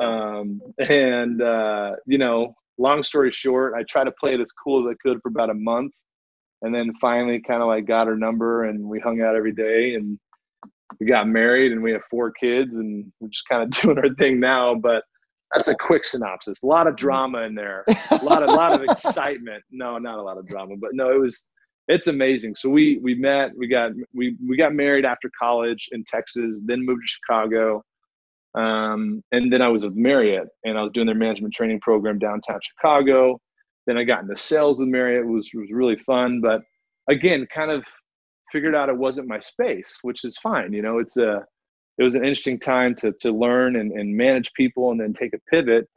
Um, 0.00 0.60
and, 0.78 1.42
uh, 1.42 1.96
you 2.06 2.18
know, 2.18 2.54
long 2.78 3.02
story 3.02 3.32
short, 3.32 3.74
I 3.76 3.82
tried 3.82 4.04
to 4.04 4.12
play 4.12 4.34
it 4.34 4.40
as 4.40 4.52
cool 4.52 4.86
as 4.86 4.92
I 4.92 4.96
could 5.02 5.20
for 5.22 5.28
about 5.28 5.50
a 5.50 5.54
month. 5.54 5.92
And 6.62 6.74
then 6.74 6.92
finally 7.00 7.40
kind 7.40 7.62
of 7.62 7.68
like 7.68 7.86
got 7.86 8.08
her 8.08 8.16
number 8.16 8.64
and 8.64 8.84
we 8.84 8.98
hung 8.98 9.22
out 9.22 9.36
every 9.36 9.52
day 9.52 9.94
and 9.94 10.18
we 10.98 11.06
got 11.06 11.28
married 11.28 11.72
and 11.72 11.82
we 11.82 11.92
have 11.92 12.02
four 12.10 12.32
kids 12.32 12.74
and 12.74 13.12
we're 13.20 13.28
just 13.28 13.48
kind 13.48 13.62
of 13.62 13.70
doing 13.82 13.98
our 13.98 14.12
thing 14.14 14.40
now. 14.40 14.74
But 14.74 15.04
that's 15.52 15.68
a 15.68 15.74
quick 15.74 16.04
synopsis. 16.04 16.62
A 16.62 16.66
lot 16.66 16.86
of 16.86 16.96
drama 16.96 17.42
in 17.42 17.54
there. 17.54 17.84
A 18.10 18.16
lot 18.22 18.42
of 18.42 18.50
a 18.50 18.52
lot 18.52 18.72
of 18.74 18.82
excitement. 18.82 19.62
No, 19.70 19.98
not 19.98 20.18
a 20.18 20.22
lot 20.22 20.36
of 20.36 20.46
drama, 20.46 20.74
but 20.78 20.90
no, 20.92 21.10
it 21.10 21.20
was 21.20 21.44
it's 21.88 22.06
amazing. 22.06 22.54
So 22.54 22.68
we 22.68 22.98
we 22.98 23.14
met, 23.14 23.52
we 23.56 23.66
got 23.66 23.92
we 24.14 24.36
we 24.46 24.56
got 24.56 24.74
married 24.74 25.04
after 25.04 25.30
college 25.40 25.88
in 25.92 26.04
Texas, 26.04 26.60
then 26.64 26.84
moved 26.84 27.02
to 27.02 27.08
Chicago. 27.08 27.82
Um, 28.54 29.22
and 29.32 29.52
then 29.52 29.62
I 29.62 29.68
was 29.68 29.84
with 29.84 29.94
Marriott 29.94 30.48
and 30.64 30.78
I 30.78 30.82
was 30.82 30.92
doing 30.92 31.06
their 31.06 31.14
management 31.14 31.54
training 31.54 31.80
program 31.80 32.18
downtown 32.18 32.60
Chicago. 32.62 33.40
Then 33.88 33.96
I 33.96 34.04
got 34.04 34.20
into 34.20 34.36
sales 34.36 34.78
with 34.78 34.88
Marriott, 34.88 35.24
it 35.24 35.28
was 35.28 35.50
was 35.54 35.72
really 35.72 35.96
fun. 35.96 36.42
But 36.42 36.60
again, 37.08 37.48
kind 37.52 37.70
of 37.70 37.82
figured 38.52 38.74
out 38.74 38.90
it 38.90 38.96
wasn't 38.96 39.28
my 39.28 39.40
space, 39.40 39.96
which 40.02 40.24
is 40.24 40.36
fine. 40.36 40.74
You 40.74 40.82
know, 40.82 40.98
it's 40.98 41.16
a 41.16 41.42
it 41.96 42.02
was 42.02 42.14
an 42.14 42.20
interesting 42.20 42.58
time 42.60 42.94
to 42.96 43.12
to 43.20 43.32
learn 43.32 43.76
and, 43.76 43.92
and 43.92 44.14
manage 44.14 44.52
people 44.52 44.90
and 44.90 45.00
then 45.00 45.14
take 45.14 45.32
a 45.32 45.38
pivot. 45.50 45.88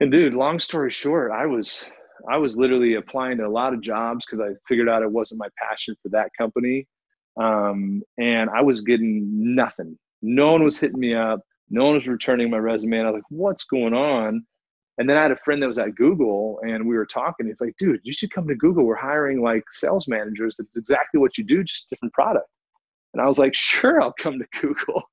And 0.00 0.10
dude, 0.10 0.34
long 0.34 0.58
story 0.58 0.90
short, 0.90 1.30
I 1.30 1.46
was 1.46 1.84
I 2.28 2.36
was 2.36 2.56
literally 2.56 2.94
applying 2.94 3.38
to 3.38 3.46
a 3.46 3.48
lot 3.48 3.72
of 3.72 3.80
jobs 3.80 4.26
because 4.26 4.44
I 4.44 4.54
figured 4.66 4.88
out 4.88 5.04
it 5.04 5.12
wasn't 5.12 5.38
my 5.38 5.48
passion 5.56 5.94
for 6.02 6.08
that 6.08 6.30
company. 6.36 6.88
Um, 7.40 8.02
and 8.18 8.50
I 8.50 8.62
was 8.62 8.80
getting 8.80 9.54
nothing. 9.54 9.96
No 10.20 10.50
one 10.50 10.64
was 10.64 10.80
hitting 10.80 10.98
me 10.98 11.14
up. 11.14 11.42
No 11.70 11.84
one 11.84 11.94
was 11.94 12.08
returning 12.08 12.50
my 12.50 12.58
resume. 12.58 12.98
And 12.98 13.06
I 13.06 13.10
was 13.12 13.18
like, 13.18 13.30
what's 13.30 13.62
going 13.62 13.94
on? 13.94 14.44
And 14.98 15.08
then 15.08 15.16
I 15.16 15.22
had 15.22 15.30
a 15.30 15.36
friend 15.36 15.62
that 15.62 15.68
was 15.68 15.78
at 15.78 15.94
Google 15.94 16.60
and 16.62 16.86
we 16.86 16.96
were 16.96 17.06
talking. 17.06 17.46
He's 17.46 17.60
like, 17.60 17.76
dude, 17.78 18.00
you 18.02 18.12
should 18.12 18.32
come 18.32 18.48
to 18.48 18.56
Google. 18.56 18.84
We're 18.84 18.96
hiring 18.96 19.40
like 19.40 19.62
sales 19.70 20.08
managers. 20.08 20.56
That's 20.58 20.76
exactly 20.76 21.20
what 21.20 21.38
you 21.38 21.44
do, 21.44 21.62
just 21.62 21.88
different 21.88 22.12
product. 22.12 22.48
And 23.14 23.22
I 23.22 23.26
was 23.26 23.38
like, 23.38 23.54
sure, 23.54 24.02
I'll 24.02 24.14
come 24.20 24.38
to 24.38 24.60
Google. 24.60 25.02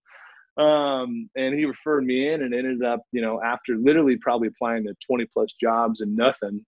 Um, 0.58 1.30
and 1.36 1.54
he 1.54 1.66
referred 1.66 2.06
me 2.06 2.32
in 2.32 2.42
and 2.42 2.54
ended 2.54 2.82
up, 2.82 3.02
you 3.12 3.22
know, 3.22 3.42
after 3.44 3.76
literally 3.76 4.16
probably 4.16 4.48
applying 4.48 4.86
to 4.86 4.96
20 5.06 5.26
plus 5.34 5.52
jobs 5.62 6.00
and 6.00 6.16
nothing, 6.16 6.66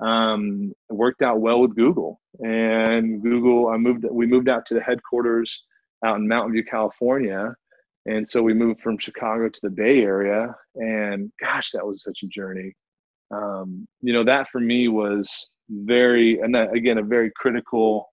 um, 0.00 0.72
it 0.88 0.94
worked 0.94 1.20
out 1.20 1.42
well 1.42 1.60
with 1.60 1.76
Google. 1.76 2.18
And 2.38 3.22
Google, 3.22 3.68
I 3.68 3.76
moved, 3.76 4.06
we 4.10 4.24
moved 4.24 4.48
out 4.48 4.64
to 4.64 4.74
the 4.74 4.80
headquarters 4.80 5.64
out 6.02 6.16
in 6.16 6.26
Mountain 6.26 6.54
View, 6.54 6.64
California 6.64 7.54
and 8.06 8.28
so 8.28 8.42
we 8.42 8.54
moved 8.54 8.80
from 8.80 8.98
chicago 8.98 9.48
to 9.48 9.60
the 9.62 9.70
bay 9.70 10.02
area 10.02 10.54
and 10.76 11.30
gosh 11.40 11.70
that 11.72 11.86
was 11.86 12.02
such 12.02 12.22
a 12.22 12.26
journey. 12.26 12.72
Um, 13.32 13.86
you 14.00 14.12
know 14.12 14.24
that 14.24 14.48
for 14.48 14.60
me 14.60 14.88
was 14.88 15.50
very 15.68 16.40
and 16.40 16.54
that, 16.54 16.72
again 16.72 16.98
a 16.98 17.02
very 17.02 17.32
critical 17.34 18.08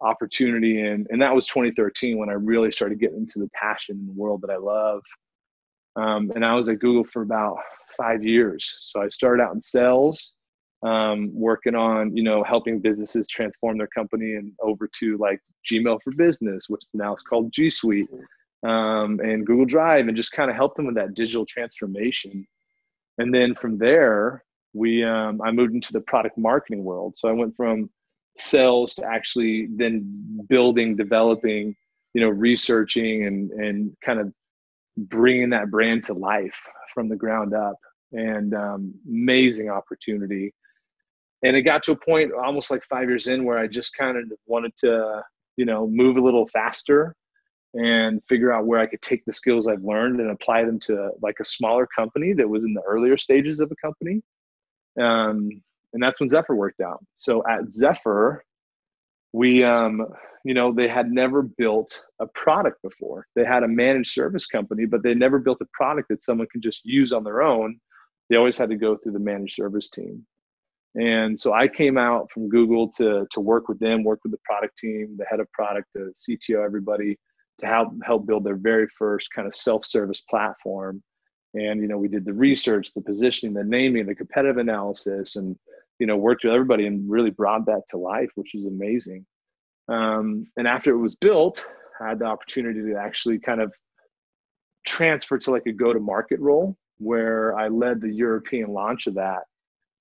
opportunity 0.00 0.80
and 0.80 1.06
and 1.10 1.20
that 1.20 1.34
was 1.34 1.46
2013 1.46 2.18
when 2.18 2.28
i 2.28 2.32
really 2.32 2.72
started 2.72 2.98
getting 2.98 3.18
into 3.18 3.38
the 3.38 3.50
passion 3.54 3.96
in 3.98 4.06
the 4.06 4.12
world 4.12 4.40
that 4.42 4.50
i 4.50 4.56
love. 4.56 5.02
Um, 5.96 6.32
and 6.34 6.44
i 6.44 6.54
was 6.54 6.68
at 6.68 6.78
google 6.78 7.04
for 7.04 7.22
about 7.22 7.58
five 7.96 8.24
years. 8.24 8.78
So 8.82 9.02
i 9.02 9.08
started 9.08 9.42
out 9.42 9.54
in 9.54 9.60
sales 9.60 10.32
um, 10.82 11.30
working 11.34 11.74
on 11.74 12.16
you 12.16 12.22
know 12.22 12.42
helping 12.44 12.80
businesses 12.80 13.26
transform 13.28 13.78
their 13.78 13.88
company 13.88 14.34
and 14.34 14.52
over 14.62 14.88
to 14.98 15.16
like 15.18 15.40
gmail 15.70 16.00
for 16.02 16.12
business 16.12 16.68
which 16.68 16.82
now 16.94 17.14
is 17.14 17.22
called 17.22 17.50
g 17.52 17.70
suite 17.70 18.08
um, 18.62 19.20
and 19.20 19.46
Google 19.46 19.66
Drive 19.66 20.08
and 20.08 20.16
just 20.16 20.32
kind 20.32 20.50
of 20.50 20.56
help 20.56 20.74
them 20.74 20.86
with 20.86 20.96
that 20.96 21.14
digital 21.14 21.46
transformation. 21.46 22.46
And 23.18 23.32
then 23.32 23.54
from 23.54 23.78
there, 23.78 24.44
we 24.72 25.02
um, 25.04 25.40
I 25.42 25.50
moved 25.50 25.74
into 25.74 25.92
the 25.92 26.00
product 26.00 26.36
marketing 26.36 26.84
world. 26.84 27.16
So 27.16 27.28
I 27.28 27.32
went 27.32 27.56
from 27.56 27.90
sales 28.36 28.94
to 28.94 29.06
actually 29.06 29.68
then 29.74 30.44
building, 30.48 30.96
developing, 30.96 31.74
you 32.14 32.20
know, 32.20 32.28
researching 32.28 33.26
and 33.26 33.50
and 33.52 33.96
kind 34.04 34.20
of 34.20 34.32
bringing 34.96 35.50
that 35.50 35.70
brand 35.70 36.04
to 36.04 36.14
life 36.14 36.58
from 36.92 37.08
the 37.08 37.16
ground 37.16 37.54
up. 37.54 37.76
And 38.12 38.54
um, 38.54 38.94
amazing 39.08 39.70
opportunity. 39.70 40.54
And 41.42 41.56
it 41.56 41.62
got 41.62 41.82
to 41.84 41.92
a 41.92 41.96
point 41.96 42.32
almost 42.32 42.70
like 42.70 42.82
five 42.84 43.08
years 43.08 43.26
in 43.26 43.44
where 43.44 43.58
I 43.58 43.66
just 43.66 43.94
kind 43.96 44.16
of 44.16 44.30
wanted 44.46 44.72
to, 44.78 45.22
you 45.56 45.64
know, 45.64 45.86
move 45.86 46.16
a 46.16 46.22
little 46.22 46.46
faster 46.46 47.14
and 47.76 48.24
figure 48.24 48.52
out 48.52 48.66
where 48.66 48.80
I 48.80 48.86
could 48.86 49.02
take 49.02 49.24
the 49.26 49.32
skills 49.32 49.68
I've 49.68 49.84
learned 49.84 50.18
and 50.20 50.30
apply 50.30 50.64
them 50.64 50.80
to 50.80 51.10
like 51.20 51.36
a 51.40 51.44
smaller 51.44 51.86
company 51.86 52.32
that 52.32 52.48
was 52.48 52.64
in 52.64 52.72
the 52.72 52.80
earlier 52.82 53.18
stages 53.18 53.60
of 53.60 53.70
a 53.70 53.76
company. 53.76 54.22
Um, 54.98 55.50
and 55.92 56.02
that's 56.02 56.18
when 56.18 56.28
Zefr 56.28 56.56
worked 56.56 56.80
out. 56.80 57.04
So 57.16 57.42
at 57.48 57.66
Zefr, 57.66 58.38
we, 59.34 59.62
um, 59.62 60.06
you 60.44 60.54
know, 60.54 60.72
they 60.72 60.88
had 60.88 61.10
never 61.10 61.42
built 61.42 62.02
a 62.18 62.26
product 62.26 62.80
before. 62.82 63.26
They 63.36 63.44
had 63.44 63.62
a 63.62 63.68
managed 63.68 64.12
service 64.12 64.46
company, 64.46 64.86
but 64.86 65.02
they 65.02 65.14
never 65.14 65.38
built 65.38 65.58
a 65.60 65.66
product 65.74 66.08
that 66.08 66.24
someone 66.24 66.46
could 66.50 66.62
just 66.62 66.84
use 66.84 67.12
on 67.12 67.24
their 67.24 67.42
own. 67.42 67.78
They 68.30 68.36
always 68.36 68.56
had 68.56 68.70
to 68.70 68.76
go 68.76 68.96
through 68.96 69.12
the 69.12 69.18
managed 69.18 69.54
service 69.54 69.90
team. 69.90 70.24
And 70.94 71.38
so 71.38 71.52
I 71.52 71.68
came 71.68 71.98
out 71.98 72.30
from 72.32 72.48
Google 72.48 72.90
to, 72.92 73.26
to 73.30 73.40
work 73.40 73.68
with 73.68 73.78
them, 73.80 74.02
work 74.02 74.20
with 74.22 74.32
the 74.32 74.40
product 74.44 74.78
team, 74.78 75.16
the 75.18 75.26
head 75.26 75.40
of 75.40 75.52
product, 75.52 75.88
the 75.94 76.10
CTO, 76.16 76.64
everybody 76.64 77.18
to 77.58 77.66
help 77.66 77.88
help 78.04 78.26
build 78.26 78.44
their 78.44 78.56
very 78.56 78.86
first 78.88 79.30
kind 79.32 79.48
of 79.48 79.56
self-service 79.56 80.22
platform. 80.28 81.02
And 81.54 81.80
you 81.80 81.88
know 81.88 81.98
we 81.98 82.08
did 82.08 82.24
the 82.24 82.34
research 82.34 82.92
the 82.92 83.00
positioning 83.00 83.54
the 83.54 83.64
naming 83.64 84.06
the 84.06 84.14
competitive 84.14 84.58
analysis 84.58 85.36
and 85.36 85.56
you 85.98 86.06
know 86.06 86.16
worked 86.16 86.44
with 86.44 86.52
everybody 86.52 86.86
and 86.86 87.10
really 87.10 87.30
brought 87.30 87.66
that 87.66 87.82
to 87.90 87.98
life 87.98 88.30
which 88.34 88.52
was 88.54 88.66
amazing. 88.66 89.24
Um, 89.88 90.46
and 90.56 90.66
after 90.66 90.90
it 90.90 90.98
was 90.98 91.14
built 91.14 91.66
i 92.00 92.08
had 92.08 92.18
the 92.18 92.24
opportunity 92.26 92.82
to 92.82 92.96
actually 92.96 93.38
kind 93.38 93.60
of 93.60 93.72
transfer 94.84 95.38
to 95.38 95.50
like 95.50 95.66
a 95.66 95.72
go 95.72 95.92
to 95.92 96.00
market 96.00 96.40
role 96.40 96.76
where 96.98 97.56
i 97.56 97.68
led 97.68 98.00
the 98.00 98.12
european 98.12 98.72
launch 98.72 99.06
of 99.06 99.14
that. 99.14 99.42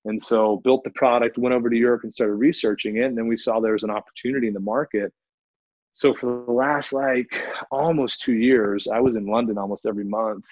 And 0.07 0.21
so 0.21 0.57
built 0.57 0.83
the 0.83 0.91
product 0.91 1.37
went 1.37 1.55
over 1.55 1.69
to 1.69 1.77
europe 1.77 2.03
and 2.03 2.13
started 2.13 2.33
researching 2.33 2.97
it 2.97 3.05
and 3.05 3.17
then 3.17 3.27
we 3.27 3.37
saw 3.37 3.59
there 3.59 3.73
was 3.73 3.83
an 3.83 3.91
opportunity 3.91 4.47
in 4.47 4.53
the 4.53 4.59
market 4.59 5.13
so 5.95 6.13
for 6.13 6.45
the 6.45 6.51
last 6.51 6.93
like 6.93 7.43
almost 7.71 8.21
two 8.21 8.35
years 8.35 8.87
i 8.87 8.99
was 8.99 9.15
in 9.15 9.25
london 9.25 9.57
almost 9.57 9.87
every 9.87 10.05
month 10.05 10.45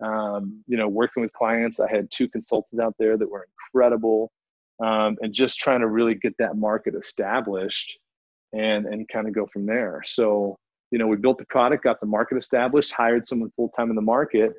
um, 0.00 0.62
you 0.66 0.76
know 0.76 0.88
working 0.88 1.22
with 1.22 1.32
clients. 1.32 1.80
I 1.80 1.90
had 1.90 2.10
two 2.10 2.28
consultants 2.28 2.80
out 2.80 2.94
there 2.98 3.16
that 3.16 3.28
were 3.28 3.48
incredible 3.52 4.30
um, 4.80 5.16
and 5.20 5.32
just 5.32 5.58
trying 5.58 5.80
to 5.80 5.88
really 5.88 6.14
get 6.14 6.34
that 6.38 6.56
market 6.56 6.94
established 6.94 7.98
and 8.52 8.86
and 8.86 9.08
kind 9.08 9.26
of 9.26 9.34
go 9.34 9.46
from 9.46 9.66
there. 9.66 10.02
So 10.06 10.56
you 10.90 10.98
know 10.98 11.06
we 11.06 11.16
built 11.16 11.38
the 11.38 11.46
product 11.46 11.84
got 11.84 12.00
the 12.00 12.06
market 12.06 12.38
established 12.38 12.92
hired 12.92 13.26
someone 13.26 13.50
full-time 13.56 13.90
in 13.90 13.96
the 13.96 14.02
market 14.02 14.52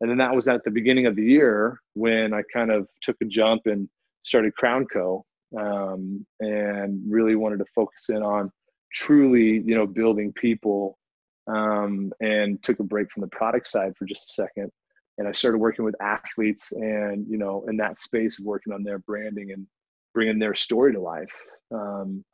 and 0.00 0.10
then 0.10 0.18
that 0.18 0.34
was 0.34 0.48
at 0.48 0.62
the 0.64 0.70
beginning 0.70 1.06
of 1.06 1.16
the 1.16 1.22
year 1.22 1.80
when 1.94 2.34
i 2.34 2.42
kind 2.52 2.70
of 2.70 2.86
took 3.00 3.16
a 3.22 3.24
jump 3.24 3.62
and 3.64 3.88
started 4.22 4.54
crown 4.54 4.84
co 4.92 5.24
um, 5.58 6.26
and 6.40 7.00
really 7.08 7.36
wanted 7.36 7.58
to 7.58 7.64
focus 7.74 8.10
in 8.10 8.22
on 8.22 8.50
truly, 8.94 9.62
you 9.64 9.74
know, 9.74 9.86
building 9.86 10.32
people 10.32 10.98
um, 11.46 12.12
and 12.20 12.62
took 12.62 12.80
a 12.80 12.84
break 12.84 13.10
from 13.10 13.22
the 13.22 13.28
product 13.28 13.68
side 13.68 13.96
for 13.96 14.04
just 14.04 14.30
a 14.30 14.32
second. 14.32 14.70
And 15.18 15.28
I 15.28 15.32
started 15.32 15.58
working 15.58 15.84
with 15.84 15.94
athletes 16.00 16.72
and, 16.72 17.26
you 17.28 17.36
know, 17.36 17.64
in 17.68 17.76
that 17.78 18.00
space 18.00 18.38
of 18.38 18.46
working 18.46 18.72
on 18.72 18.82
their 18.82 18.98
branding 18.98 19.52
and 19.52 19.66
bringing 20.14 20.38
their 20.38 20.54
story 20.54 20.92
to 20.92 21.00
life. 21.00 21.34
Um, 21.70 22.24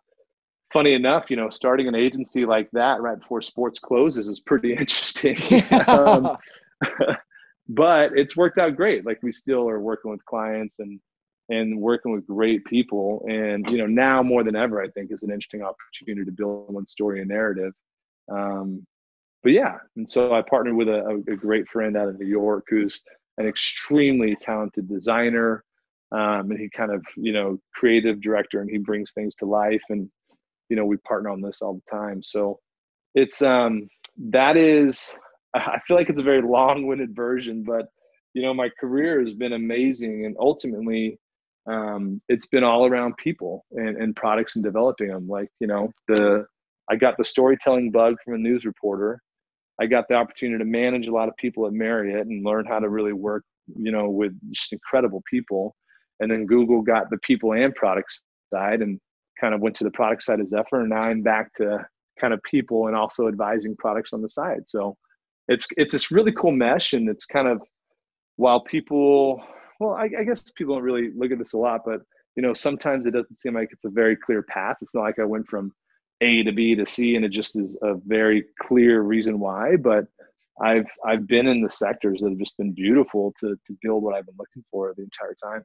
funny 0.72 0.94
enough, 0.94 1.30
you 1.30 1.36
know, 1.36 1.50
starting 1.50 1.88
an 1.88 1.94
agency 1.94 2.44
like 2.44 2.70
that 2.72 3.00
right 3.00 3.18
before 3.18 3.42
sports 3.42 3.78
closes 3.78 4.28
is 4.28 4.40
pretty 4.40 4.72
interesting. 4.76 5.36
um, 5.88 6.36
but 7.68 8.16
it's 8.16 8.36
worked 8.36 8.58
out 8.58 8.76
great. 8.76 9.04
Like 9.04 9.22
we 9.22 9.32
still 9.32 9.68
are 9.68 9.80
working 9.80 10.10
with 10.10 10.24
clients 10.24 10.78
and 10.78 11.00
and 11.48 11.80
working 11.80 12.12
with 12.12 12.26
great 12.26 12.64
people. 12.64 13.24
And 13.28 13.68
you 13.70 13.78
know, 13.78 13.86
now 13.86 14.22
more 14.22 14.44
than 14.44 14.56
ever, 14.56 14.82
I 14.82 14.88
think 14.88 15.10
is 15.10 15.22
an 15.22 15.30
interesting 15.30 15.62
opportunity 15.62 16.24
to 16.24 16.32
build 16.32 16.72
one 16.72 16.86
story 16.86 17.20
and 17.20 17.28
narrative. 17.28 17.72
Um, 18.30 18.86
but 19.42 19.52
yeah, 19.52 19.76
and 19.96 20.08
so 20.08 20.34
I 20.34 20.42
partnered 20.42 20.76
with 20.76 20.88
a, 20.88 21.22
a, 21.28 21.36
great 21.36 21.68
friend 21.68 21.96
out 21.96 22.08
of 22.08 22.18
New 22.18 22.26
York 22.26 22.64
who's 22.68 23.00
an 23.38 23.46
extremely 23.46 24.36
talented 24.36 24.88
designer, 24.88 25.64
um, 26.12 26.50
and 26.50 26.58
he 26.58 26.68
kind 26.68 26.92
of 26.92 27.04
you 27.16 27.32
know 27.32 27.58
creative 27.74 28.20
director, 28.20 28.60
and 28.60 28.68
he 28.70 28.78
brings 28.78 29.12
things 29.12 29.34
to 29.36 29.46
life. 29.46 29.82
And 29.88 30.10
you 30.68 30.76
know, 30.76 30.84
we 30.84 30.96
partner 30.98 31.30
on 31.30 31.40
this 31.40 31.62
all 31.62 31.74
the 31.74 31.90
time. 31.90 32.22
So 32.22 32.58
it's 33.14 33.40
um 33.40 33.88
that 34.30 34.56
is 34.56 35.12
I 35.54 35.78
feel 35.86 35.96
like 35.96 36.10
it's 36.10 36.20
a 36.20 36.24
very 36.24 36.42
long-winded 36.42 37.14
version, 37.14 37.64
but 37.64 37.86
you 38.34 38.42
know, 38.42 38.52
my 38.52 38.68
career 38.78 39.20
has 39.20 39.34
been 39.34 39.54
amazing, 39.54 40.26
and 40.26 40.36
ultimately, 40.38 41.18
um, 41.68 42.20
it's 42.28 42.46
been 42.46 42.64
all 42.64 42.86
around 42.86 43.16
people 43.16 43.64
and, 43.72 43.96
and 43.96 44.16
products 44.16 44.56
and 44.56 44.64
developing 44.64 45.08
them. 45.08 45.28
Like 45.28 45.48
you 45.60 45.66
know, 45.66 45.92
the 46.08 46.46
I 46.90 46.96
got 46.96 47.16
the 47.16 47.24
storytelling 47.24 47.90
bug 47.90 48.16
from 48.24 48.34
a 48.34 48.38
news 48.38 48.64
reporter. 48.64 49.20
I 49.80 49.86
got 49.86 50.08
the 50.08 50.14
opportunity 50.14 50.58
to 50.58 50.68
manage 50.68 51.06
a 51.06 51.12
lot 51.12 51.28
of 51.28 51.36
people 51.36 51.66
at 51.66 51.72
Marriott 51.72 52.26
and 52.26 52.44
learn 52.44 52.66
how 52.66 52.80
to 52.80 52.88
really 52.88 53.12
work, 53.12 53.44
you 53.76 53.92
know, 53.92 54.08
with 54.08 54.32
just 54.50 54.72
incredible 54.72 55.22
people. 55.30 55.76
And 56.20 56.30
then 56.30 56.46
Google 56.46 56.82
got 56.82 57.10
the 57.10 57.18
people 57.18 57.52
and 57.52 57.72
products 57.74 58.24
side 58.52 58.82
and 58.82 58.98
kind 59.40 59.54
of 59.54 59.60
went 59.60 59.76
to 59.76 59.84
the 59.84 59.90
product 59.92 60.24
side 60.24 60.40
of 60.40 60.48
Zefr. 60.48 60.80
And 60.80 60.90
now 60.90 61.02
I'm 61.02 61.22
back 61.22 61.54
to 61.54 61.86
kind 62.20 62.34
of 62.34 62.42
people 62.42 62.88
and 62.88 62.96
also 62.96 63.28
advising 63.28 63.76
products 63.76 64.12
on 64.12 64.20
the 64.20 64.28
side. 64.28 64.66
So 64.66 64.96
it's 65.46 65.66
it's 65.76 65.92
this 65.92 66.10
really 66.10 66.32
cool 66.32 66.52
mesh, 66.52 66.92
and 66.92 67.08
it's 67.08 67.24
kind 67.24 67.48
of 67.48 67.60
while 68.36 68.60
people, 68.60 69.42
well, 69.78 69.94
I, 69.94 70.08
I 70.18 70.24
guess 70.24 70.42
people 70.52 70.74
don't 70.74 70.84
really 70.84 71.10
look 71.16 71.30
at 71.30 71.38
this 71.38 71.52
a 71.52 71.58
lot, 71.58 71.82
but 71.84 72.02
you 72.36 72.42
know, 72.42 72.54
sometimes 72.54 73.06
it 73.06 73.12
doesn't 73.12 73.40
seem 73.40 73.54
like 73.54 73.70
it's 73.72 73.84
a 73.84 73.90
very 73.90 74.16
clear 74.16 74.42
path. 74.42 74.76
It's 74.80 74.94
not 74.94 75.02
like 75.02 75.18
I 75.18 75.24
went 75.24 75.48
from 75.48 75.72
A 76.20 76.42
to 76.44 76.52
B 76.52 76.74
to 76.74 76.86
C, 76.86 77.16
and 77.16 77.24
it 77.24 77.30
just 77.30 77.58
is 77.58 77.76
a 77.82 77.94
very 78.06 78.44
clear 78.60 79.02
reason 79.02 79.40
why. 79.40 79.76
But 79.76 80.06
I've 80.60 80.90
I've 81.04 81.26
been 81.26 81.46
in 81.46 81.62
the 81.62 81.70
sectors 81.70 82.20
that 82.20 82.30
have 82.30 82.38
just 82.38 82.56
been 82.56 82.72
beautiful 82.72 83.34
to 83.40 83.56
to 83.66 83.76
build 83.82 84.02
what 84.02 84.14
I've 84.14 84.26
been 84.26 84.36
looking 84.38 84.64
for 84.70 84.94
the 84.96 85.02
entire 85.02 85.34
time. 85.42 85.64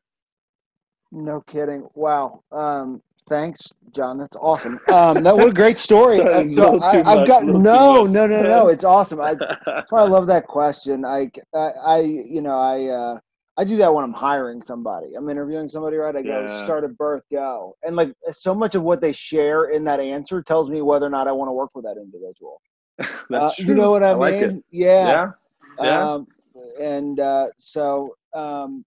No 1.12 1.42
kidding. 1.42 1.88
Wow. 1.94 2.44
Um, 2.52 3.02
Thanks, 3.30 3.74
John. 3.94 4.18
That's 4.18 4.36
awesome. 4.36 4.80
Um, 4.92 5.24
that 5.24 5.36
what 5.36 5.48
a 5.48 5.54
great 5.54 5.80
story. 5.90 6.22
Uh, 6.22 6.44
so 6.50 6.82
I, 6.82 6.96
have 6.98 7.28
got 7.28 7.46
no, 7.46 8.06
no, 8.06 8.28
no, 8.28 8.28
no. 8.28 8.68
It's 8.74 8.84
awesome. 8.84 9.22
I, 9.22 9.36
that's 9.36 9.92
why 9.92 10.02
I 10.02 10.08
love 10.08 10.28
that 10.28 10.46
question. 10.48 11.06
I, 11.06 11.32
I, 11.56 11.70
I 11.86 12.00
you 12.02 12.42
know, 12.42 12.60
I, 12.60 12.86
uh, 12.88 13.20
I 13.58 13.64
do 13.64 13.76
that 13.78 13.94
when 13.94 14.04
I'm 14.04 14.14
hiring 14.14 14.62
somebody. 14.64 15.14
I'm 15.16 15.30
interviewing 15.30 15.70
somebody, 15.70 15.98
right? 15.98 16.16
I 16.16 16.24
go 16.24 16.48
yeah. 16.48 16.64
start 16.64 16.84
at 16.84 16.98
birth, 16.98 17.22
go, 17.32 17.76
and 17.84 17.96
like 17.96 18.12
so 18.32 18.56
much 18.56 18.74
of 18.74 18.82
what 18.82 19.00
they 19.00 19.12
share 19.12 19.66
in 19.66 19.84
that 19.86 20.00
answer 20.00 20.42
tells 20.42 20.70
me 20.70 20.82
whether 20.82 21.06
or 21.06 21.12
not 21.12 21.28
I 21.28 21.32
want 21.32 21.50
to 21.50 21.54
work 21.54 21.70
with 21.76 21.86
that 21.86 21.98
individual. 21.98 22.62
That's 23.30 23.32
uh, 23.32 23.52
You 23.60 23.76
know 23.76 23.92
what 23.92 24.04
I, 24.04 24.12
I 24.12 24.14
mean? 24.14 24.20
Like 24.20 24.64
yeah. 24.72 25.08
Yeah. 25.08 25.32
yeah. 25.80 26.12
Um, 26.12 26.28
and 26.82 27.20
uh, 27.20 27.48
so 27.58 28.16
um, 28.34 28.84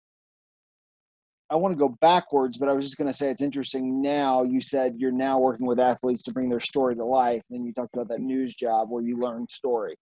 I 1.49 1.55
want 1.55 1.73
to 1.73 1.79
go 1.79 1.97
backwards, 2.01 2.57
but 2.59 2.69
I 2.69 2.73
was 2.73 2.85
just 2.85 2.99
going 2.99 3.07
to 3.07 3.15
say 3.15 3.31
it's 3.31 3.43
interesting 3.43 4.03
now. 4.03 4.43
You 4.43 4.61
said 4.61 4.97
you're 4.99 5.13
now 5.13 5.39
working 5.39 5.67
with 5.67 5.79
athletes 5.79 6.23
to 6.25 6.33
bring 6.33 6.49
their 6.49 6.61
story 6.61 6.97
to 6.97 7.05
life, 7.05 7.43
and 7.51 7.65
you 7.65 7.73
talked 7.73 7.95
about 7.95 8.09
that 8.09 8.21
news 8.21 8.55
job 8.55 8.91
where 8.91 9.03
you 9.03 9.19
learn 9.19 9.47
story. 9.49 9.97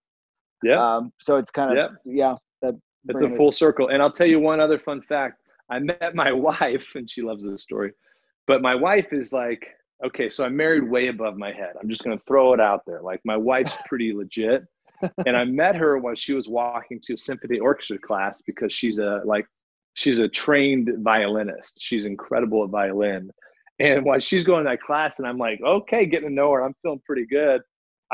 Yeah. 0.63 0.83
Um, 0.83 1.13
so 1.21 1.37
it's 1.37 1.51
kind 1.51 1.71
of 1.71 1.77
yep. 1.77 1.91
yeah. 2.07 2.37
That 2.63 2.75
it's 3.09 3.23
a 3.23 3.31
full 3.31 3.53
circle. 3.53 3.89
And 3.89 4.03
I'll 4.03 4.13
tell 4.13 4.27
you 4.27 4.41
one 4.41 4.61
other 4.61 4.79
fun 4.79 5.03
fact. 5.03 5.41
I 5.71 5.79
met 5.79 6.15
my 6.15 6.33
wife, 6.49 6.93
and 6.95 7.11
she 7.11 7.23
loves 7.23 7.45
this 7.45 7.63
story. 7.63 7.93
But 8.47 8.63
my 8.63 8.75
wife 8.75 9.13
is 9.13 9.33
like, 9.33 9.69
okay, 10.05 10.29
so 10.29 10.45
I'm 10.45 10.57
married 10.57 10.89
way 10.89 11.09
above 11.09 11.37
my 11.37 11.53
head. 11.53 11.75
I'm 11.81 11.89
just 11.89 12.05
going 12.05 12.17
to 12.17 12.25
throw 12.25 12.53
it 12.53 12.61
out 12.61 12.83
there. 12.87 13.01
Like 13.01 13.21
my 13.25 13.37
wife's 13.37 13.77
pretty 13.87 14.13
legit. 14.13 14.65
and 15.27 15.37
I 15.37 15.45
met 15.45 15.77
her 15.77 15.99
when 15.99 16.15
she 16.15 16.35
was 16.35 16.49
walking 16.49 17.01
to 17.05 17.15
a 17.15 17.17
symphony 17.17 17.59
orchestra 17.59 17.99
class 17.99 18.43
because 18.47 18.73
she's 18.73 18.99
a 18.99 19.21
like 19.25 19.47
she's 19.95 20.19
a 20.19 20.29
trained 20.29 20.91
violinist. 20.99 21.75
She's 21.79 22.05
incredible 22.05 22.65
at 22.65 22.71
violin. 22.71 23.31
And 23.81 24.05
while 24.05 24.21
she's 24.21 24.45
going 24.45 24.65
to 24.65 24.71
that 24.71 24.83
class, 24.83 25.19
and 25.19 25.27
I'm 25.27 25.39
like, 25.39 25.61
okay, 25.65 26.07
getting 26.07 26.29
to 26.29 26.35
know 26.35 26.53
her, 26.53 26.63
I'm 26.63 26.75
feeling 26.83 27.03
pretty 27.05 27.27
good. 27.27 27.61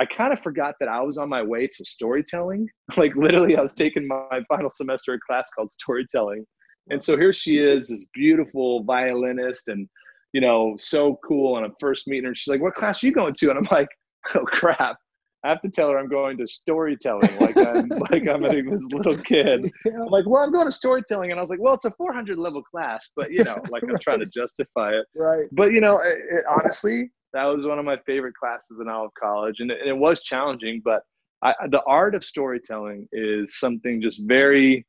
I 0.01 0.07
kind 0.07 0.33
of 0.33 0.41
forgot 0.41 0.77
that 0.81 0.89
I 0.89 1.03
was 1.03 1.19
on 1.19 1.29
my 1.29 1.43
way 1.43 1.67
to 1.67 1.85
storytelling. 1.85 2.67
Like 2.97 3.15
literally, 3.15 3.57
I 3.57 3.61
was 3.61 3.75
taking 3.75 4.09
my 4.09 4.41
final 4.49 4.69
semester 4.69 5.15
of 5.15 5.21
class 5.21 5.49
called 5.55 5.71
storytelling. 5.71 6.45
And 6.89 7.01
so 7.01 7.17
here 7.17 7.33
she 7.33 7.59
is, 7.59 7.87
this 7.87 8.05
beautiful 8.13 8.83
violinist, 8.83 9.69
and 9.69 9.89
you 10.33 10.41
know, 10.41 10.75
so 10.77 11.19
cool. 11.25 11.57
And 11.57 11.67
I'm 11.67 11.75
first 11.79 12.09
meeting 12.09 12.25
her. 12.25 12.35
She's 12.35 12.51
like, 12.51 12.61
"What 12.61 12.75
class 12.75 13.05
are 13.05 13.07
you 13.07 13.13
going 13.13 13.35
to?" 13.35 13.51
And 13.51 13.59
I'm 13.59 13.69
like, 13.71 13.89
"Oh 14.35 14.45
crap." 14.45 14.97
I 15.45 15.49
have 15.49 15.63
to 15.63 15.71
tell 15.71 15.89
her 15.91 15.99
I'm 15.99 16.09
going 16.09 16.37
to 16.39 16.47
storytelling, 16.47 17.31
like 17.41 17.57
I'm 17.57 17.89
like 18.11 18.29
I'm 18.29 18.43
this 18.43 18.85
little 18.93 19.17
kid. 19.17 19.73
I'm 19.87 20.09
like, 20.09 20.27
well, 20.27 20.43
I'm 20.43 20.53
going 20.53 20.67
to 20.67 20.73
storytelling, 20.73 21.31
and 21.31 21.41
I 21.41 21.43
was 21.43 21.49
like, 21.49 21.61
well, 21.63 21.75
it's 21.75 21.87
a 21.87 21.91
400 21.93 22.37
level 22.37 22.63
class, 22.63 23.11
but 23.17 23.33
you 23.33 23.45
know, 23.45 23.57
like 23.71 23.83
I'm 23.85 23.99
trying 24.01 24.19
to 24.21 24.27
justify 24.27 24.91
it. 24.91 25.07
Right. 25.15 25.47
But 25.53 25.73
you 25.73 25.81
know, 25.81 25.99
it, 25.99 26.19
it, 26.31 26.45
honestly, 26.47 27.11
that 27.33 27.45
was 27.45 27.67
one 27.67 27.79
of 27.79 27.85
my 27.85 27.97
favorite 28.07 28.35
classes 28.35 28.79
in 28.81 28.89
all 28.89 29.07
of 29.07 29.15
college, 29.15 29.61
and 29.61 29.71
it, 29.71 29.81
and 29.81 29.89
it 29.89 29.97
was 29.97 30.23
challenging. 30.23 30.81
But 30.85 31.03
I, 31.43 31.55
the 31.71 31.83
art 31.87 32.15
of 32.15 32.25
storytelling 32.25 33.09
is 33.13 33.59
something 33.59 34.03
just 34.03 34.23
very, 34.25 34.87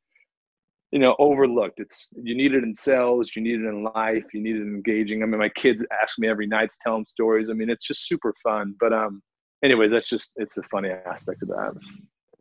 you 0.91 0.99
know, 0.99 1.15
overlooked. 1.19 1.79
It's 1.79 2.09
you 2.21 2.35
need 2.35 2.53
it 2.53 2.63
in 2.63 2.75
sales, 2.75 3.35
you 3.35 3.41
need 3.41 3.61
it 3.61 3.67
in 3.67 3.83
life, 3.83 4.25
you 4.33 4.41
need 4.41 4.57
it 4.57 4.61
in 4.61 4.75
engaging. 4.75 5.23
I 5.23 5.25
mean, 5.25 5.39
my 5.39 5.49
kids 5.49 5.83
ask 6.01 6.19
me 6.19 6.27
every 6.27 6.47
night 6.47 6.71
to 6.71 6.77
tell 6.81 6.95
them 6.95 7.05
stories. 7.05 7.49
I 7.49 7.53
mean, 7.53 7.69
it's 7.69 7.87
just 7.87 8.07
super 8.07 8.33
fun. 8.43 8.75
But 8.79 8.93
um 8.93 9.21
anyways, 9.63 9.91
that's 9.91 10.09
just 10.09 10.31
it's 10.35 10.57
a 10.57 10.63
funny 10.63 10.89
aspect 10.89 11.41
of 11.43 11.49
that. 11.49 11.73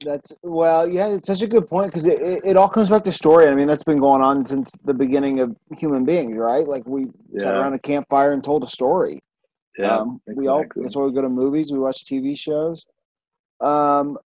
That's 0.04 0.32
well, 0.42 0.88
yeah, 0.88 1.08
it's 1.08 1.26
such 1.26 1.42
a 1.42 1.46
good 1.46 1.68
point 1.68 1.88
because 1.88 2.06
it, 2.06 2.22
it, 2.22 2.40
it, 2.44 2.56
all 2.56 2.70
comes 2.70 2.88
back 2.88 3.04
to 3.04 3.12
story. 3.12 3.48
I 3.48 3.54
mean, 3.54 3.66
that's 3.66 3.84
been 3.84 4.00
going 4.00 4.22
on 4.22 4.46
since 4.46 4.70
the 4.84 4.94
beginning 4.94 5.40
of 5.40 5.54
human 5.76 6.06
beings, 6.06 6.36
right? 6.36 6.66
Like 6.66 6.86
we 6.86 7.08
yeah. 7.30 7.42
sat 7.42 7.54
around 7.54 7.74
a 7.74 7.78
campfire 7.78 8.32
and 8.32 8.42
told 8.42 8.64
a 8.64 8.66
story. 8.66 9.20
Yeah, 9.78 9.98
um, 9.98 10.20
exactly. 10.26 10.44
we 10.44 10.48
all 10.48 10.64
that's 10.76 10.96
why 10.96 11.04
we 11.04 11.12
go 11.12 11.22
to 11.22 11.28
movies, 11.28 11.72
we 11.72 11.78
watch 11.78 12.04
TV 12.04 12.36
shows. 12.38 12.84
Um, 13.60 14.18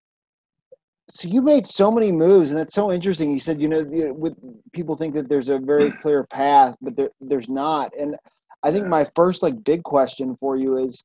so 1.08 1.28
you 1.28 1.42
made 1.42 1.66
so 1.66 1.90
many 1.90 2.10
moves, 2.10 2.50
and 2.50 2.58
that's 2.58 2.74
so 2.74 2.90
interesting. 2.90 3.30
You 3.30 3.38
said, 3.38 3.60
you 3.60 3.68
know, 3.68 3.84
with 4.14 4.34
people 4.72 4.96
think 4.96 5.14
that 5.14 5.28
there's 5.28 5.50
a 5.50 5.58
very 5.58 5.92
clear 6.00 6.24
path, 6.24 6.76
but 6.80 6.96
there, 6.96 7.10
there's 7.20 7.48
not. 7.48 7.92
And 7.98 8.16
I 8.62 8.70
think 8.70 8.84
yeah. 8.84 8.88
my 8.88 9.06
first 9.14 9.42
like 9.42 9.62
big 9.64 9.82
question 9.82 10.36
for 10.40 10.56
you 10.56 10.78
is 10.78 11.04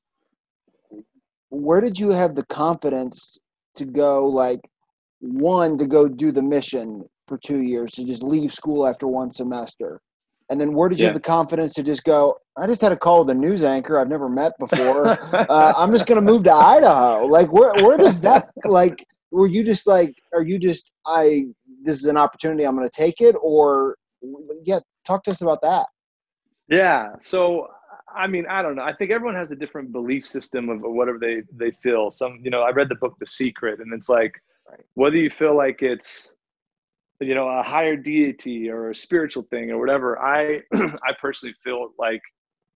where 1.49 1.82
did 1.82 1.99
you 1.99 2.12
have 2.12 2.36
the 2.36 2.45
confidence 2.45 3.38
to 3.75 3.86
go 3.86 4.25
like 4.28 4.62
one 5.19 5.78
to 5.78 5.86
go 5.86 6.08
do 6.08 6.32
the 6.32 6.41
mission 6.41 7.04
for 7.28 7.38
two 7.38 7.62
years 7.62 7.91
to 7.91 8.06
just 8.06 8.23
leave 8.23 8.54
school 8.54 8.88
after 8.88 9.08
one 9.08 9.30
semester 9.30 9.99
and 10.49 10.59
then 10.59 10.73
where 10.73 10.89
did 10.89 10.99
you 10.99 11.03
yeah. 11.03 11.09
have 11.09 11.15
the 11.15 11.21
confidence 11.21 11.73
to 11.73 11.83
just 11.83 12.03
go 12.03 12.35
i 12.57 12.65
just 12.65 12.81
had 12.81 12.91
a 12.91 12.97
call 12.97 13.19
with 13.19 13.29
a 13.29 13.33
news 13.33 13.63
anchor 13.63 13.99
i've 13.99 14.09
never 14.09 14.29
met 14.29 14.53
before 14.59 15.07
uh, 15.35 15.73
i'm 15.77 15.91
just 15.91 16.07
going 16.07 16.15
to 16.15 16.21
move 16.21 16.43
to 16.43 16.53
idaho 16.53 17.25
like 17.25 17.51
where, 17.51 17.73
where 17.83 17.97
does 17.97 18.19
that 18.21 18.49
like 18.65 19.05
were 19.31 19.47
you 19.47 19.63
just 19.63 19.88
like 19.88 20.13
are 20.33 20.43
you 20.43 20.59
just 20.59 20.91
i 21.05 21.43
this 21.83 21.97
is 21.97 22.05
an 22.05 22.17
opportunity 22.17 22.65
i'm 22.65 22.75
going 22.75 22.88
to 22.88 23.01
take 23.01 23.21
it 23.21 23.35
or 23.41 23.95
yeah 24.63 24.79
talk 25.05 25.23
to 25.23 25.31
us 25.31 25.41
about 25.41 25.62
that 25.62 25.85
yeah 26.67 27.09
so 27.21 27.67
I 28.15 28.27
mean, 28.27 28.45
I 28.49 28.62
don't 28.62 28.75
know. 28.75 28.81
I 28.81 28.93
think 28.93 29.12
everyone 29.12 29.35
has 29.35 29.51
a 29.51 29.55
different 29.55 29.91
belief 29.91 30.25
system 30.25 30.69
of 30.69 30.81
whatever 30.81 31.19
they 31.19 31.43
they 31.55 31.71
feel. 31.71 32.09
Some, 32.09 32.39
you 32.41 32.49
know, 32.49 32.62
I 32.62 32.71
read 32.71 32.89
the 32.89 32.95
book 32.95 33.15
The 33.19 33.27
Secret, 33.27 33.79
and 33.79 33.93
it's 33.93 34.09
like 34.09 34.33
whether 34.95 35.15
you 35.15 35.29
feel 35.29 35.55
like 35.55 35.81
it's, 35.81 36.33
you 37.21 37.36
know, 37.36 37.47
a 37.47 37.63
higher 37.63 37.95
deity 37.95 38.69
or 38.69 38.91
a 38.91 38.95
spiritual 38.95 39.43
thing 39.49 39.71
or 39.71 39.79
whatever. 39.79 40.19
I 40.19 40.62
I 40.73 41.13
personally 41.19 41.53
feel 41.63 41.89
like 41.97 42.21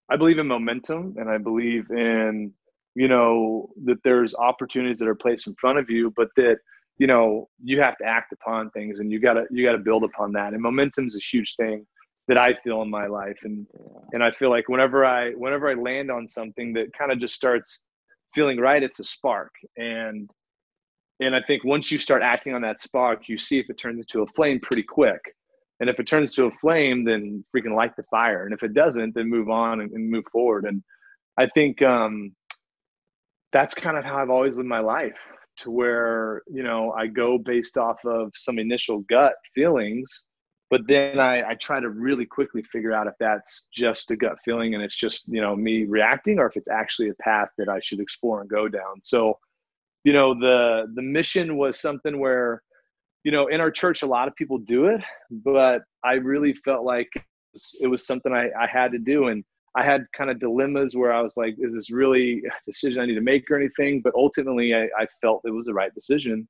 I 0.09 0.17
believe 0.17 0.39
in 0.39 0.47
momentum, 0.47 1.15
and 1.17 1.29
I 1.29 1.37
believe 1.37 1.89
in 1.91 2.51
you 2.95 3.07
know 3.07 3.69
that 3.85 3.97
there's 4.03 4.35
opportunities 4.35 4.97
that 4.99 5.07
are 5.07 5.15
placed 5.15 5.47
in 5.47 5.55
front 5.55 5.79
of 5.79 5.89
you, 5.89 6.13
but 6.15 6.29
that 6.35 6.57
you 6.97 7.07
know 7.07 7.49
you 7.63 7.81
have 7.81 7.97
to 7.97 8.05
act 8.05 8.33
upon 8.33 8.69
things, 8.71 8.99
and 8.99 9.11
you 9.11 9.19
gotta 9.19 9.45
you 9.49 9.65
gotta 9.65 9.77
build 9.77 10.03
upon 10.03 10.33
that. 10.33 10.53
And 10.53 10.61
momentum 10.61 11.07
is 11.07 11.15
a 11.15 11.35
huge 11.35 11.55
thing 11.55 11.85
that 12.27 12.39
I 12.39 12.53
feel 12.53 12.81
in 12.81 12.89
my 12.89 13.07
life. 13.07 13.37
And 13.43 13.67
and 14.13 14.23
I 14.23 14.31
feel 14.31 14.49
like 14.49 14.69
whenever 14.69 15.05
I 15.05 15.31
whenever 15.31 15.69
I 15.69 15.73
land 15.73 16.11
on 16.11 16.27
something 16.27 16.73
that 16.73 16.87
kind 16.97 17.11
of 17.11 17.19
just 17.19 17.35
starts 17.35 17.81
feeling 18.33 18.59
right, 18.59 18.83
it's 18.83 18.99
a 18.99 19.03
spark. 19.03 19.51
And 19.77 20.29
and 21.19 21.35
I 21.35 21.41
think 21.41 21.63
once 21.63 21.91
you 21.91 21.97
start 21.97 22.21
acting 22.21 22.53
on 22.53 22.61
that 22.61 22.81
spark, 22.81 23.29
you 23.29 23.37
see 23.37 23.59
if 23.59 23.69
it 23.69 23.77
turns 23.77 23.99
into 23.99 24.23
a 24.23 24.27
flame 24.27 24.59
pretty 24.59 24.83
quick. 24.83 25.21
And 25.79 25.89
if 25.89 25.99
it 25.99 26.07
turns 26.07 26.33
to 26.35 26.45
a 26.45 26.51
flame, 26.51 27.03
then 27.03 27.43
freaking 27.55 27.75
light 27.75 27.95
the 27.95 28.03
fire. 28.03 28.45
And 28.45 28.53
if 28.53 28.63
it 28.63 28.73
doesn't, 28.73 29.15
then 29.15 29.29
move 29.29 29.49
on 29.49 29.81
and, 29.81 29.91
and 29.91 30.09
move 30.09 30.25
forward. 30.31 30.65
And 30.65 30.83
I 31.37 31.47
think 31.47 31.81
um, 31.81 32.35
that's 33.51 33.73
kind 33.73 33.97
of 33.97 34.03
how 34.05 34.17
I've 34.17 34.29
always 34.29 34.55
lived 34.55 34.69
my 34.69 34.79
life. 34.79 35.17
to 35.57 35.71
where 35.71 36.41
you 36.47 36.63
know 36.63 36.91
I 36.93 37.07
go 37.07 37.37
based 37.37 37.77
off 37.77 38.03
of 38.05 38.31
some 38.35 38.59
initial 38.59 38.99
gut 39.01 39.35
feelings, 39.53 40.23
but 40.69 40.81
then 40.87 41.19
I, 41.19 41.49
I 41.49 41.55
try 41.55 41.79
to 41.79 41.89
really 41.89 42.25
quickly 42.25 42.63
figure 42.63 42.93
out 42.93 43.07
if 43.07 43.13
that's 43.19 43.67
just 43.73 44.11
a 44.11 44.15
gut 44.15 44.37
feeling 44.43 44.73
and 44.73 44.83
it's 44.83 44.95
just 44.95 45.23
you 45.27 45.41
know 45.41 45.55
me 45.55 45.85
reacting, 45.85 46.39
or 46.39 46.47
if 46.47 46.57
it's 46.57 46.69
actually 46.69 47.09
a 47.09 47.15
path 47.15 47.49
that 47.57 47.69
I 47.69 47.79
should 47.83 47.99
explore 47.99 48.41
and 48.41 48.49
go 48.49 48.67
down. 48.67 49.01
So, 49.01 49.37
you 50.03 50.13
know, 50.13 50.33
the 50.33 50.87
the 50.95 51.01
mission 51.01 51.57
was 51.57 51.79
something 51.79 52.19
where, 52.19 52.61
you 53.23 53.31
know, 53.31 53.47
in 53.47 53.61
our 53.61 53.71
church 53.71 54.01
a 54.01 54.07
lot 54.07 54.27
of 54.27 54.35
people 54.35 54.57
do 54.57 54.85
it, 54.87 55.01
but 55.31 55.83
I 56.03 56.13
really 56.13 56.53
felt 56.53 56.83
like 56.83 57.09
it 57.79 57.87
was, 57.87 58.05
something 58.05 58.33
I, 58.33 58.49
I 58.59 58.67
had 58.67 58.91
to 58.91 58.97
do 58.97 59.27
and 59.27 59.43
I 59.75 59.83
had 59.83 60.05
kind 60.15 60.29
of 60.29 60.39
dilemmas 60.39 60.95
where 60.95 61.13
I 61.13 61.21
was 61.21 61.35
like, 61.37 61.55
is 61.57 61.73
this 61.73 61.89
really 61.89 62.43
a 62.45 62.51
decision 62.65 63.01
I 63.01 63.05
need 63.05 63.15
to 63.15 63.21
make 63.21 63.49
or 63.49 63.57
anything? 63.57 64.01
But 64.01 64.13
ultimately, 64.15 64.75
I, 64.75 64.83
I 64.97 65.07
felt 65.21 65.41
it 65.45 65.51
was 65.51 65.65
the 65.65 65.73
right 65.73 65.93
decision. 65.93 66.47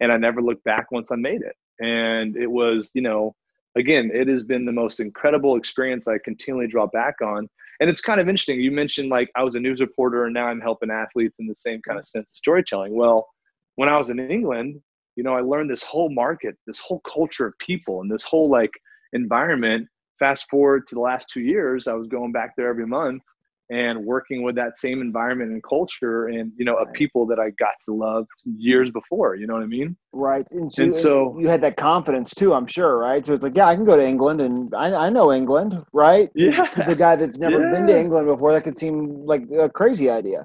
And 0.00 0.10
I 0.10 0.16
never 0.16 0.42
looked 0.42 0.64
back 0.64 0.90
once 0.90 1.12
I 1.12 1.16
made 1.16 1.42
it. 1.42 1.54
And 1.80 2.36
it 2.36 2.50
was, 2.50 2.90
you 2.94 3.02
know, 3.02 3.34
again, 3.76 4.10
it 4.12 4.26
has 4.26 4.42
been 4.42 4.64
the 4.64 4.72
most 4.72 4.98
incredible 4.98 5.56
experience 5.56 6.08
I 6.08 6.18
continually 6.24 6.66
draw 6.66 6.86
back 6.88 7.14
on. 7.22 7.48
And 7.80 7.90
it's 7.90 8.00
kind 8.00 8.20
of 8.20 8.28
interesting. 8.28 8.60
You 8.60 8.70
mentioned 8.70 9.08
like 9.08 9.30
I 9.36 9.42
was 9.42 9.54
a 9.54 9.60
news 9.60 9.80
reporter 9.80 10.24
and 10.24 10.34
now 10.34 10.46
I'm 10.46 10.60
helping 10.60 10.90
athletes 10.90 11.38
in 11.40 11.46
the 11.46 11.54
same 11.54 11.80
kind 11.86 11.98
of 11.98 12.06
sense 12.06 12.30
of 12.30 12.36
storytelling. 12.36 12.94
Well, 12.94 13.26
when 13.76 13.88
I 13.88 13.98
was 13.98 14.10
in 14.10 14.18
England, 14.18 14.80
you 15.16 15.24
know, 15.24 15.34
I 15.34 15.40
learned 15.40 15.70
this 15.70 15.82
whole 15.82 16.10
market, 16.10 16.56
this 16.66 16.78
whole 16.78 17.00
culture 17.00 17.46
of 17.46 17.58
people, 17.58 18.00
and 18.00 18.10
this 18.10 18.24
whole 18.24 18.48
like 18.50 18.72
environment 19.12 19.88
fast 20.18 20.48
forward 20.50 20.86
to 20.88 20.94
the 20.94 21.00
last 21.00 21.28
two 21.32 21.40
years, 21.40 21.88
I 21.88 21.94
was 21.94 22.08
going 22.08 22.32
back 22.32 22.54
there 22.56 22.68
every 22.68 22.86
month 22.86 23.22
and 23.70 24.04
working 24.04 24.42
with 24.42 24.54
that 24.56 24.76
same 24.76 25.00
environment 25.00 25.50
and 25.50 25.62
culture 25.62 26.26
and 26.26 26.52
you 26.56 26.64
know 26.64 26.74
right. 26.74 26.86
of 26.86 26.92
people 26.92 27.26
that 27.26 27.38
I 27.38 27.50
got 27.50 27.74
to 27.86 27.94
love 27.94 28.26
years 28.44 28.90
before. 28.90 29.36
You 29.36 29.46
know 29.46 29.54
what 29.54 29.62
I 29.62 29.66
mean? 29.66 29.96
Right. 30.12 30.46
And, 30.50 30.72
so, 30.72 30.82
and 30.82 30.94
so 30.94 31.38
you 31.38 31.48
had 31.48 31.60
that 31.62 31.76
confidence 31.76 32.34
too, 32.34 32.54
I'm 32.54 32.66
sure, 32.66 32.98
right? 32.98 33.24
So 33.24 33.32
it's 33.32 33.42
like, 33.42 33.56
yeah, 33.56 33.66
I 33.66 33.74
can 33.74 33.84
go 33.84 33.96
to 33.96 34.06
England 34.06 34.40
and 34.40 34.74
I, 34.74 35.06
I 35.06 35.10
know 35.10 35.32
England, 35.32 35.82
right? 35.92 36.30
Yeah. 36.34 36.66
To 36.66 36.84
the 36.86 36.96
guy 36.96 37.16
that's 37.16 37.38
never 37.38 37.60
yeah. 37.60 37.72
been 37.72 37.86
to 37.86 37.98
England 37.98 38.26
before, 38.26 38.52
that 38.52 38.64
could 38.64 38.78
seem 38.78 39.22
like 39.22 39.44
a 39.58 39.68
crazy 39.68 40.10
idea. 40.10 40.44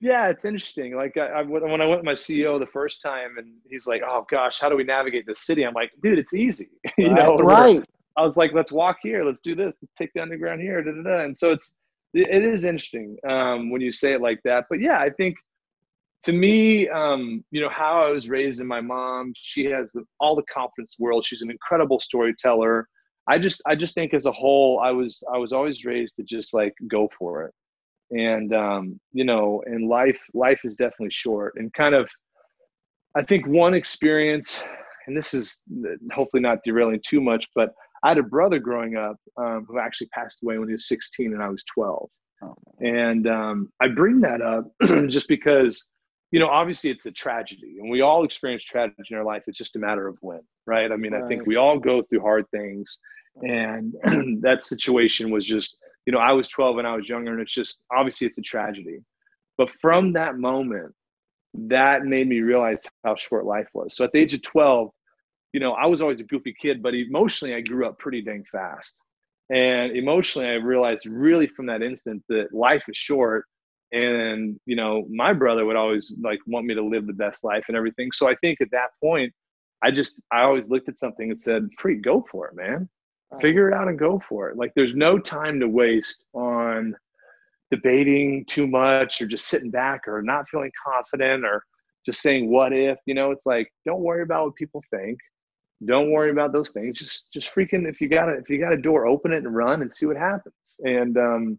Yeah, 0.00 0.28
it's 0.28 0.44
interesting. 0.44 0.94
Like 0.94 1.16
I, 1.16 1.26
I, 1.26 1.42
when 1.42 1.80
I 1.80 1.86
went 1.86 1.98
with 1.98 2.04
my 2.04 2.12
CEO 2.12 2.58
the 2.58 2.66
first 2.66 3.02
time, 3.02 3.36
and 3.36 3.48
he's 3.68 3.88
like, 3.88 4.00
"Oh 4.06 4.24
gosh, 4.30 4.60
how 4.60 4.68
do 4.68 4.76
we 4.76 4.84
navigate 4.84 5.26
this 5.26 5.44
city?" 5.44 5.64
I'm 5.64 5.74
like, 5.74 5.90
"Dude, 6.04 6.20
it's 6.20 6.34
easy." 6.34 6.68
you 6.98 7.08
right. 7.08 7.16
know, 7.16 7.34
right? 7.40 7.84
I 8.18 8.22
was 8.22 8.36
like, 8.36 8.52
let's 8.52 8.72
walk 8.72 8.98
here, 9.00 9.24
let's 9.24 9.40
do 9.40 9.54
this, 9.54 9.76
let's 9.80 9.94
take 9.96 10.10
the 10.12 10.20
underground 10.20 10.60
here, 10.60 10.82
da, 10.82 10.90
da, 10.90 11.02
da. 11.02 11.24
and 11.24 11.36
so 11.36 11.52
it's 11.52 11.74
it 12.14 12.44
is 12.44 12.64
interesting 12.64 13.16
um, 13.28 13.70
when 13.70 13.80
you 13.80 13.92
say 13.92 14.12
it 14.12 14.20
like 14.20 14.40
that. 14.44 14.64
But 14.70 14.80
yeah, 14.80 14.98
I 14.98 15.10
think 15.10 15.36
to 16.24 16.32
me, 16.32 16.88
um, 16.88 17.44
you 17.50 17.60
know, 17.60 17.68
how 17.68 18.04
I 18.04 18.10
was 18.10 18.28
raised 18.28 18.60
and 18.60 18.68
my 18.68 18.80
mom, 18.80 19.32
she 19.36 19.66
has 19.66 19.92
the, 19.92 20.04
all 20.20 20.34
the 20.34 20.42
confidence 20.52 20.96
in 20.98 21.02
the 21.02 21.04
world. 21.04 21.24
She's 21.24 21.42
an 21.42 21.50
incredible 21.50 22.00
storyteller. 22.00 22.88
I 23.28 23.38
just 23.38 23.60
I 23.66 23.74
just 23.74 23.94
think 23.94 24.14
as 24.14 24.26
a 24.26 24.32
whole, 24.32 24.80
I 24.80 24.90
was 24.90 25.22
I 25.32 25.38
was 25.38 25.52
always 25.52 25.84
raised 25.84 26.16
to 26.16 26.22
just 26.22 26.54
like 26.54 26.72
go 26.88 27.10
for 27.18 27.44
it, 27.44 27.54
and 28.10 28.54
um, 28.54 29.00
you 29.12 29.24
know, 29.24 29.62
and 29.66 29.86
life 29.86 30.20
life 30.32 30.62
is 30.64 30.74
definitely 30.76 31.10
short, 31.10 31.54
and 31.56 31.72
kind 31.74 31.94
of. 31.94 32.08
I 33.16 33.22
think 33.22 33.46
one 33.46 33.74
experience, 33.74 34.62
and 35.06 35.16
this 35.16 35.34
is 35.34 35.58
hopefully 36.12 36.42
not 36.42 36.58
derailing 36.62 37.00
too 37.04 37.20
much, 37.20 37.48
but 37.54 37.70
I 38.02 38.08
had 38.08 38.18
a 38.18 38.22
brother 38.22 38.58
growing 38.58 38.96
up 38.96 39.16
um, 39.36 39.66
who 39.68 39.78
actually 39.78 40.08
passed 40.08 40.38
away 40.42 40.58
when 40.58 40.68
he 40.68 40.72
was 40.72 40.88
16 40.88 41.32
and 41.32 41.42
I 41.42 41.48
was 41.48 41.64
12. 41.74 42.08
Oh. 42.42 42.54
And 42.80 43.26
um, 43.26 43.72
I 43.80 43.88
bring 43.88 44.20
that 44.20 44.40
up 44.40 44.64
just 45.08 45.28
because, 45.28 45.84
you 46.30 46.38
know, 46.38 46.48
obviously 46.48 46.90
it's 46.90 47.06
a 47.06 47.12
tragedy 47.12 47.78
and 47.80 47.90
we 47.90 48.00
all 48.00 48.24
experience 48.24 48.62
tragedy 48.62 49.02
in 49.10 49.16
our 49.16 49.24
life. 49.24 49.44
It's 49.46 49.58
just 49.58 49.76
a 49.76 49.80
matter 49.80 50.06
of 50.06 50.16
when, 50.20 50.40
right? 50.66 50.90
I 50.92 50.96
mean, 50.96 51.12
right. 51.12 51.24
I 51.24 51.28
think 51.28 51.46
we 51.46 51.56
all 51.56 51.78
go 51.78 52.02
through 52.02 52.20
hard 52.20 52.44
things. 52.50 52.98
And 53.42 53.94
that 54.42 54.62
situation 54.62 55.30
was 55.30 55.44
just, 55.44 55.76
you 56.06 56.12
know, 56.12 56.20
I 56.20 56.32
was 56.32 56.48
12 56.48 56.78
and 56.78 56.86
I 56.86 56.94
was 56.94 57.08
younger 57.08 57.32
and 57.32 57.40
it's 57.40 57.54
just, 57.54 57.80
obviously 57.92 58.26
it's 58.26 58.38
a 58.38 58.42
tragedy. 58.42 58.98
But 59.56 59.70
from 59.70 60.12
that 60.12 60.38
moment, 60.38 60.94
that 61.54 62.04
made 62.04 62.28
me 62.28 62.40
realize 62.40 62.86
how 63.04 63.16
short 63.16 63.44
life 63.44 63.68
was. 63.74 63.96
So 63.96 64.04
at 64.04 64.12
the 64.12 64.20
age 64.20 64.34
of 64.34 64.42
12, 64.42 64.90
you 65.52 65.60
know, 65.60 65.72
I 65.72 65.86
was 65.86 66.02
always 66.02 66.20
a 66.20 66.24
goofy 66.24 66.54
kid, 66.60 66.82
but 66.82 66.94
emotionally, 66.94 67.54
I 67.54 67.60
grew 67.60 67.86
up 67.86 67.98
pretty 67.98 68.22
dang 68.22 68.44
fast. 68.44 68.96
And 69.50 69.96
emotionally, 69.96 70.48
I 70.48 70.54
realized 70.54 71.06
really 71.06 71.46
from 71.46 71.66
that 71.66 71.82
instant 71.82 72.22
that 72.28 72.52
life 72.52 72.84
is 72.88 72.96
short. 72.96 73.44
And, 73.92 74.60
you 74.66 74.76
know, 74.76 75.06
my 75.08 75.32
brother 75.32 75.64
would 75.64 75.76
always 75.76 76.14
like 76.20 76.38
want 76.46 76.66
me 76.66 76.74
to 76.74 76.82
live 76.82 77.06
the 77.06 77.14
best 77.14 77.44
life 77.44 77.64
and 77.68 77.76
everything. 77.76 78.12
So 78.12 78.28
I 78.28 78.34
think 78.36 78.60
at 78.60 78.70
that 78.72 78.90
point, 79.02 79.32
I 79.82 79.90
just, 79.90 80.20
I 80.30 80.42
always 80.42 80.68
looked 80.68 80.90
at 80.90 80.98
something 80.98 81.30
and 81.30 81.40
said, 81.40 81.68
free, 81.78 81.96
go 81.96 82.24
for 82.30 82.48
it, 82.48 82.56
man. 82.56 82.88
Figure 83.40 83.68
it 83.68 83.74
out 83.74 83.88
and 83.88 83.98
go 83.98 84.20
for 84.28 84.50
it. 84.50 84.56
Like 84.56 84.72
there's 84.74 84.94
no 84.94 85.18
time 85.18 85.60
to 85.60 85.68
waste 85.68 86.24
on 86.34 86.94
debating 87.70 88.44
too 88.46 88.66
much 88.66 89.20
or 89.20 89.26
just 89.26 89.48
sitting 89.48 89.70
back 89.70 90.08
or 90.08 90.22
not 90.22 90.48
feeling 90.48 90.72
confident 90.84 91.44
or 91.44 91.62
just 92.06 92.22
saying 92.22 92.50
what 92.50 92.72
if 92.72 92.98
you 93.04 93.14
know 93.14 93.30
it's 93.30 93.44
like 93.44 93.70
don't 93.84 94.00
worry 94.00 94.22
about 94.22 94.46
what 94.46 94.54
people 94.54 94.82
think 94.90 95.18
don't 95.86 96.10
worry 96.10 96.30
about 96.30 96.52
those 96.52 96.70
things. 96.70 96.98
Just 96.98 97.32
just 97.32 97.54
freaking 97.54 97.88
if 97.88 98.00
you 98.00 98.08
got 98.08 98.28
a 98.28 98.32
if 98.32 98.50
you 98.50 98.58
got 98.58 98.72
a 98.72 98.76
door 98.76 99.06
open 99.06 99.32
it 99.32 99.44
and 99.44 99.54
run 99.54 99.82
and 99.82 99.92
see 99.92 100.06
what 100.06 100.16
happens. 100.16 100.54
And 100.80 101.16
um 101.16 101.58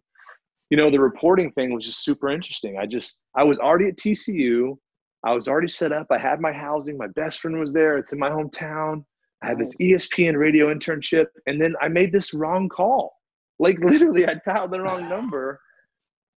you 0.68 0.76
know 0.76 0.90
the 0.90 1.00
reporting 1.00 1.50
thing 1.52 1.72
was 1.74 1.86
just 1.86 2.04
super 2.04 2.30
interesting. 2.30 2.76
I 2.78 2.86
just 2.86 3.18
i 3.34 3.42
was 3.42 3.58
already 3.58 3.88
at 3.88 3.96
tcu 3.96 4.76
i 5.24 5.32
was 5.32 5.48
already 5.48 5.68
set 5.68 5.92
up. 5.92 6.06
I 6.10 6.18
had 6.18 6.40
my 6.40 6.52
housing. 6.52 6.98
My 6.98 7.08
best 7.08 7.40
friend 7.40 7.58
was 7.58 7.72
there. 7.72 7.96
It's 7.96 8.12
in 8.12 8.18
my 8.18 8.30
hometown. 8.30 9.04
I 9.42 9.48
had 9.48 9.58
this 9.58 9.74
espn 9.80 10.36
radio 10.36 10.72
internship. 10.72 11.26
And 11.46 11.60
then 11.60 11.74
i 11.80 11.88
made 11.88 12.12
this 12.12 12.34
wrong 12.34 12.68
call. 12.68 13.14
Like 13.58 13.78
literally 13.82 14.26
i 14.26 14.34
dialed 14.44 14.72
the 14.72 14.80
wrong 14.80 15.08
number. 15.08 15.58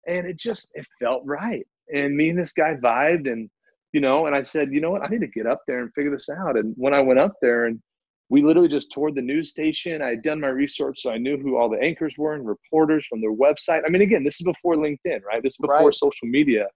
And 0.07 0.27
it 0.27 0.37
just 0.37 0.71
it 0.75 0.87
felt 1.01 1.23
right. 1.25 1.67
And 1.95 2.15
me 2.15 2.29
and 2.29 2.39
this 2.39 2.53
guy 2.53 2.75
vibed 2.75 3.31
and 3.31 3.49
you 3.93 4.01
know, 4.01 4.27
and 4.27 4.35
I 4.35 4.43
said, 4.43 4.73
you 4.73 4.81
know 4.81 4.91
what, 4.91 5.03
I 5.03 5.09
need 5.09 5.21
to 5.21 5.27
get 5.27 5.47
up 5.47 5.63
there 5.67 5.81
and 5.81 5.93
figure 5.95 6.11
this 6.11 6.29
out. 6.29 6.57
And 6.57 6.75
when 6.77 6.95
I 6.95 7.01
went 7.01 7.19
up 7.19 7.35
there 7.43 7.67
and 7.67 7.81
we 8.29 8.43
literally 8.43 8.69
just 8.69 8.93
toured 8.93 9.17
the 9.17 9.23
news 9.23 9.49
station, 9.51 10.01
I 10.01 10.11
had 10.11 10.23
done 10.23 10.41
my 10.41 10.49
research, 10.49 11.03
so 11.03 11.11
I 11.11 11.19
knew 11.19 11.37
who 11.37 11.57
all 11.57 11.69
the 11.69 11.81
anchors 11.81 12.15
were 12.17 12.35
and 12.35 12.47
reporters 12.47 13.05
from 13.09 13.21
their 13.21 13.35
website. 13.35 13.83
I 13.85 13.89
mean, 13.89 14.03
again, 14.03 14.23
this 14.23 14.41
is 14.41 14.45
before 14.45 14.77
LinkedIn, 14.77 15.23
right? 15.27 15.43
This 15.43 15.55
is 15.55 15.59
before 15.61 15.87
right. 15.87 15.95
social 15.95 16.29
media. 16.29 16.67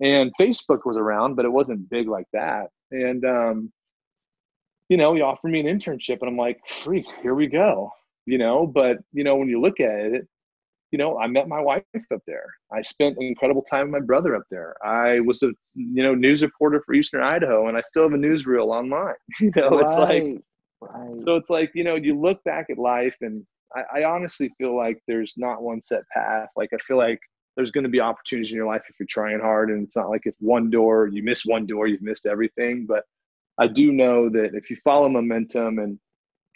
And 0.00 0.30
Facebook 0.38 0.80
was 0.84 0.98
around, 0.98 1.36
but 1.36 1.46
it 1.46 1.52
wasn't 1.52 1.88
big 1.88 2.08
like 2.08 2.26
that. 2.34 2.66
And, 2.90 3.24
um, 3.24 3.72
you 4.90 4.98
know, 4.98 5.14
he 5.14 5.22
offered 5.22 5.50
me 5.50 5.60
an 5.60 5.66
internship, 5.66 6.18
and 6.20 6.28
I'm 6.28 6.36
like, 6.36 6.60
freak, 6.68 7.06
here 7.22 7.34
we 7.34 7.46
go. 7.46 7.90
You 8.26 8.36
know, 8.38 8.66
but, 8.66 8.98
you 9.12 9.24
know, 9.24 9.36
when 9.36 9.48
you 9.48 9.60
look 9.60 9.80
at 9.80 9.90
it, 9.90 10.28
you 10.92 10.98
know, 10.98 11.18
I 11.18 11.26
met 11.26 11.48
my 11.48 11.60
wife 11.60 11.82
up 12.12 12.20
there. 12.26 12.44
I 12.70 12.82
spent 12.82 13.16
incredible 13.18 13.62
time 13.62 13.90
with 13.90 14.00
my 14.00 14.06
brother 14.06 14.36
up 14.36 14.44
there. 14.50 14.76
I 14.84 15.20
was 15.20 15.42
a 15.42 15.48
you 15.74 16.02
know 16.02 16.14
news 16.14 16.42
reporter 16.42 16.82
for 16.84 16.94
Eastern 16.94 17.22
Idaho, 17.22 17.68
and 17.68 17.76
I 17.76 17.80
still 17.80 18.04
have 18.04 18.12
a 18.12 18.16
newsreel 18.16 18.66
online. 18.66 19.14
You 19.40 19.50
know, 19.56 19.70
right. 19.70 19.86
it's 19.86 19.96
like 19.96 20.42
right. 20.82 21.22
so. 21.22 21.36
It's 21.36 21.50
like 21.50 21.72
you 21.74 21.82
know, 21.82 21.96
you 21.96 22.18
look 22.20 22.44
back 22.44 22.66
at 22.70 22.78
life, 22.78 23.16
and 23.22 23.44
I, 23.74 24.00
I 24.00 24.04
honestly 24.04 24.52
feel 24.58 24.76
like 24.76 25.00
there's 25.08 25.32
not 25.36 25.62
one 25.62 25.82
set 25.82 26.02
path. 26.14 26.50
Like 26.56 26.70
I 26.74 26.76
feel 26.78 26.98
like 26.98 27.18
there's 27.56 27.70
going 27.70 27.84
to 27.84 27.90
be 27.90 28.00
opportunities 28.00 28.50
in 28.50 28.56
your 28.56 28.66
life 28.66 28.82
if 28.88 28.96
you're 29.00 29.06
trying 29.08 29.40
hard, 29.40 29.70
and 29.70 29.84
it's 29.84 29.96
not 29.96 30.10
like 30.10 30.22
if 30.26 30.34
one 30.40 30.70
door 30.70 31.08
you 31.08 31.22
miss 31.22 31.46
one 31.46 31.66
door, 31.66 31.86
you've 31.86 32.02
missed 32.02 32.26
everything. 32.26 32.84
But 32.86 33.04
I 33.58 33.66
do 33.66 33.92
know 33.92 34.28
that 34.28 34.54
if 34.54 34.68
you 34.68 34.76
follow 34.84 35.08
momentum 35.08 35.78
and 35.78 35.98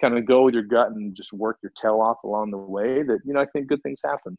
kind 0.01 0.17
of 0.17 0.27
go 0.27 0.45
with 0.45 0.55
your 0.55 0.63
gut 0.63 0.91
and 0.91 1.15
just 1.15 1.33
work 1.33 1.59
your 1.63 1.73
tail 1.81 2.01
off 2.01 2.23
along 2.25 2.51
the 2.51 2.57
way 2.57 3.03
that 3.03 3.19
you 3.25 3.33
know 3.33 3.41
i 3.41 3.47
think 3.47 3.67
good 3.67 3.83
things 3.83 4.01
happen. 4.05 4.37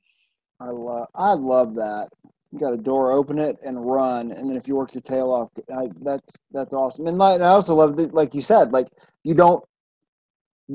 I 0.60 0.70
love 0.70 1.08
i 1.15 1.34
love 1.34 1.76
that. 1.76 2.10
You 2.52 2.60
got 2.60 2.74
a 2.74 2.78
door 2.78 3.12
open 3.12 3.39
it 3.39 3.58
and 3.63 3.86
run 3.86 4.32
and 4.32 4.50
then 4.50 4.58
if 4.58 4.67
you 4.67 4.76
work 4.76 4.93
your 4.93 5.02
tail 5.02 5.32
off 5.32 5.50
I, 5.76 5.89
that's 6.02 6.34
that's 6.52 6.74
awesome. 6.74 7.08
And, 7.08 7.17
like, 7.17 7.41
i 7.41 7.48
also 7.48 7.76
love 7.76 7.98
that 7.98 8.13
like 8.13 8.34
you 8.34 8.41
said 8.41 8.72
like 8.72 8.88
you 9.24 9.34
don't 9.34 9.63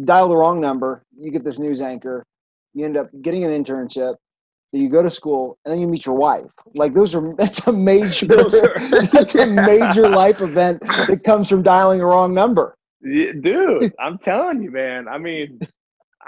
dial 0.05 0.29
the 0.29 0.37
wrong 0.37 0.61
number 0.61 1.05
you 1.17 1.31
get 1.31 1.45
this 1.45 1.59
news 1.59 1.81
anchor 1.81 2.25
you 2.75 2.85
end 2.85 2.97
up 2.97 3.09
getting 3.23 3.45
an 3.45 3.51
internship 3.51 4.17
you 4.73 4.89
go 4.89 5.03
to 5.03 5.11
school 5.11 5.59
and 5.65 5.73
then 5.73 5.81
you 5.81 5.87
meet 5.87 6.07
your 6.07 6.15
wife. 6.15 6.51
Like 6.75 6.95
those 6.95 7.15
are 7.15 7.35
that's 7.39 7.67
a 7.67 7.73
major 7.73 8.27
that's 8.27 9.35
a 9.35 9.47
major 9.47 10.09
life 10.09 10.41
event 10.41 10.81
that 10.81 11.23
comes 11.25 11.49
from 11.49 11.63
dialing 11.63 12.01
a 12.01 12.07
wrong 12.07 12.33
number 12.33 12.77
dude, 13.03 13.93
I'm 14.01 14.19
telling 14.19 14.63
you, 14.63 14.71
man. 14.71 15.09
I 15.09 15.19
mean, 15.19 15.59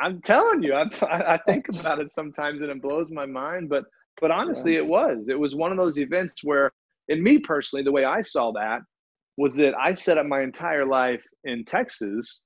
I'm 0.01 0.21
telling 0.23 0.63
you, 0.63 0.75
I, 0.75 0.87
I 1.03 1.37
think 1.39 1.69
about 1.69 2.01
it 2.01 2.13
sometimes 2.13 2.61
and 2.61 2.71
it 2.71 2.83
blows 2.83 3.09
my 3.11 3.27
mind. 3.27 3.69
But 3.69 3.85
but 4.21 4.31
honestly, 4.31 4.75
yeah. 4.75 4.81
it 4.81 4.87
was. 4.87 5.27
It 5.29 5.39
was 5.39 5.55
one 5.55 5.73
of 5.73 5.79
those 5.79 5.99
events 5.99 6.45
where, 6.45 6.73
in 7.09 7.23
me 7.23 7.39
personally, 7.39 7.83
the 7.83 7.93
way 7.93 8.05
I 8.05 8.23
saw 8.23 8.53
that 8.53 8.81
was 9.37 9.57
that 9.57 9.75
I 9.75 9.95
set 9.95 10.19
up 10.19 10.27
my 10.27 10.43
entire 10.43 10.87
life 10.87 11.23
in 11.45 11.65
Texas, 11.65 12.41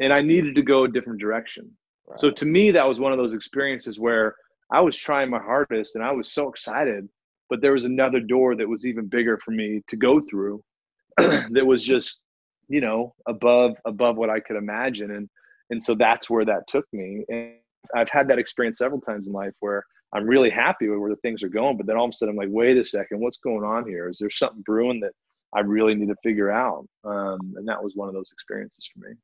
and 0.00 0.12
I 0.12 0.22
needed 0.22 0.54
to 0.54 0.62
go 0.62 0.84
a 0.84 0.88
different 0.88 1.20
direction. 1.20 1.70
Right. 2.08 2.18
So 2.18 2.30
to 2.30 2.46
me, 2.46 2.70
that 2.70 2.88
was 2.88 2.98
one 2.98 3.12
of 3.12 3.18
those 3.18 3.34
experiences 3.34 3.98
where 3.98 4.34
I 4.72 4.80
was 4.80 4.96
trying 4.96 5.28
my 5.28 5.38
hardest 5.38 5.94
and 5.94 6.02
I 6.02 6.12
was 6.12 6.32
so 6.32 6.48
excited, 6.48 7.08
but 7.50 7.60
there 7.60 7.72
was 7.72 7.84
another 7.84 8.20
door 8.20 8.56
that 8.56 8.68
was 8.68 8.86
even 8.86 9.06
bigger 9.06 9.38
for 9.44 9.50
me 9.50 9.82
to 9.88 9.96
go 9.96 10.22
through 10.30 10.62
that 11.18 11.66
was 11.66 11.82
just 11.84 12.20
you 12.68 12.80
know 12.80 13.14
above 13.26 13.76
above 13.84 14.16
what 14.16 14.30
I 14.30 14.40
could 14.40 14.56
imagine. 14.56 15.10
And 15.10 15.28
and 15.70 15.82
so 15.82 15.94
that's 15.94 16.28
where 16.28 16.44
that 16.44 16.66
took 16.66 16.86
me. 16.92 17.24
And 17.28 17.54
I've 17.94 18.10
had 18.10 18.28
that 18.28 18.38
experience 18.38 18.78
several 18.78 19.00
times 19.00 19.26
in 19.26 19.32
life 19.32 19.54
where 19.60 19.84
I'm 20.14 20.26
really 20.26 20.50
happy 20.50 20.88
with 20.88 20.98
where 20.98 21.10
the 21.10 21.16
things 21.16 21.42
are 21.42 21.48
going 21.48 21.76
but 21.76 21.86
then 21.86 21.96
all 21.96 22.04
of 22.04 22.10
a 22.10 22.12
sudden 22.12 22.32
I'm 22.32 22.36
like 22.36 22.48
wait 22.50 22.76
a 22.76 22.84
second 22.84 23.20
what's 23.20 23.38
going 23.38 23.64
on 23.64 23.86
here? 23.86 24.08
Is 24.08 24.18
there 24.18 24.30
something 24.30 24.62
brewing 24.62 25.00
that 25.00 25.12
I 25.54 25.60
really 25.60 25.94
need 25.94 26.08
to 26.08 26.16
figure 26.22 26.50
out? 26.50 26.86
Um, 27.04 27.54
and 27.56 27.66
that 27.68 27.82
was 27.82 27.94
one 27.94 28.08
of 28.08 28.14
those 28.14 28.30
experiences 28.32 28.88
for 28.92 29.08
me. 29.08 29.16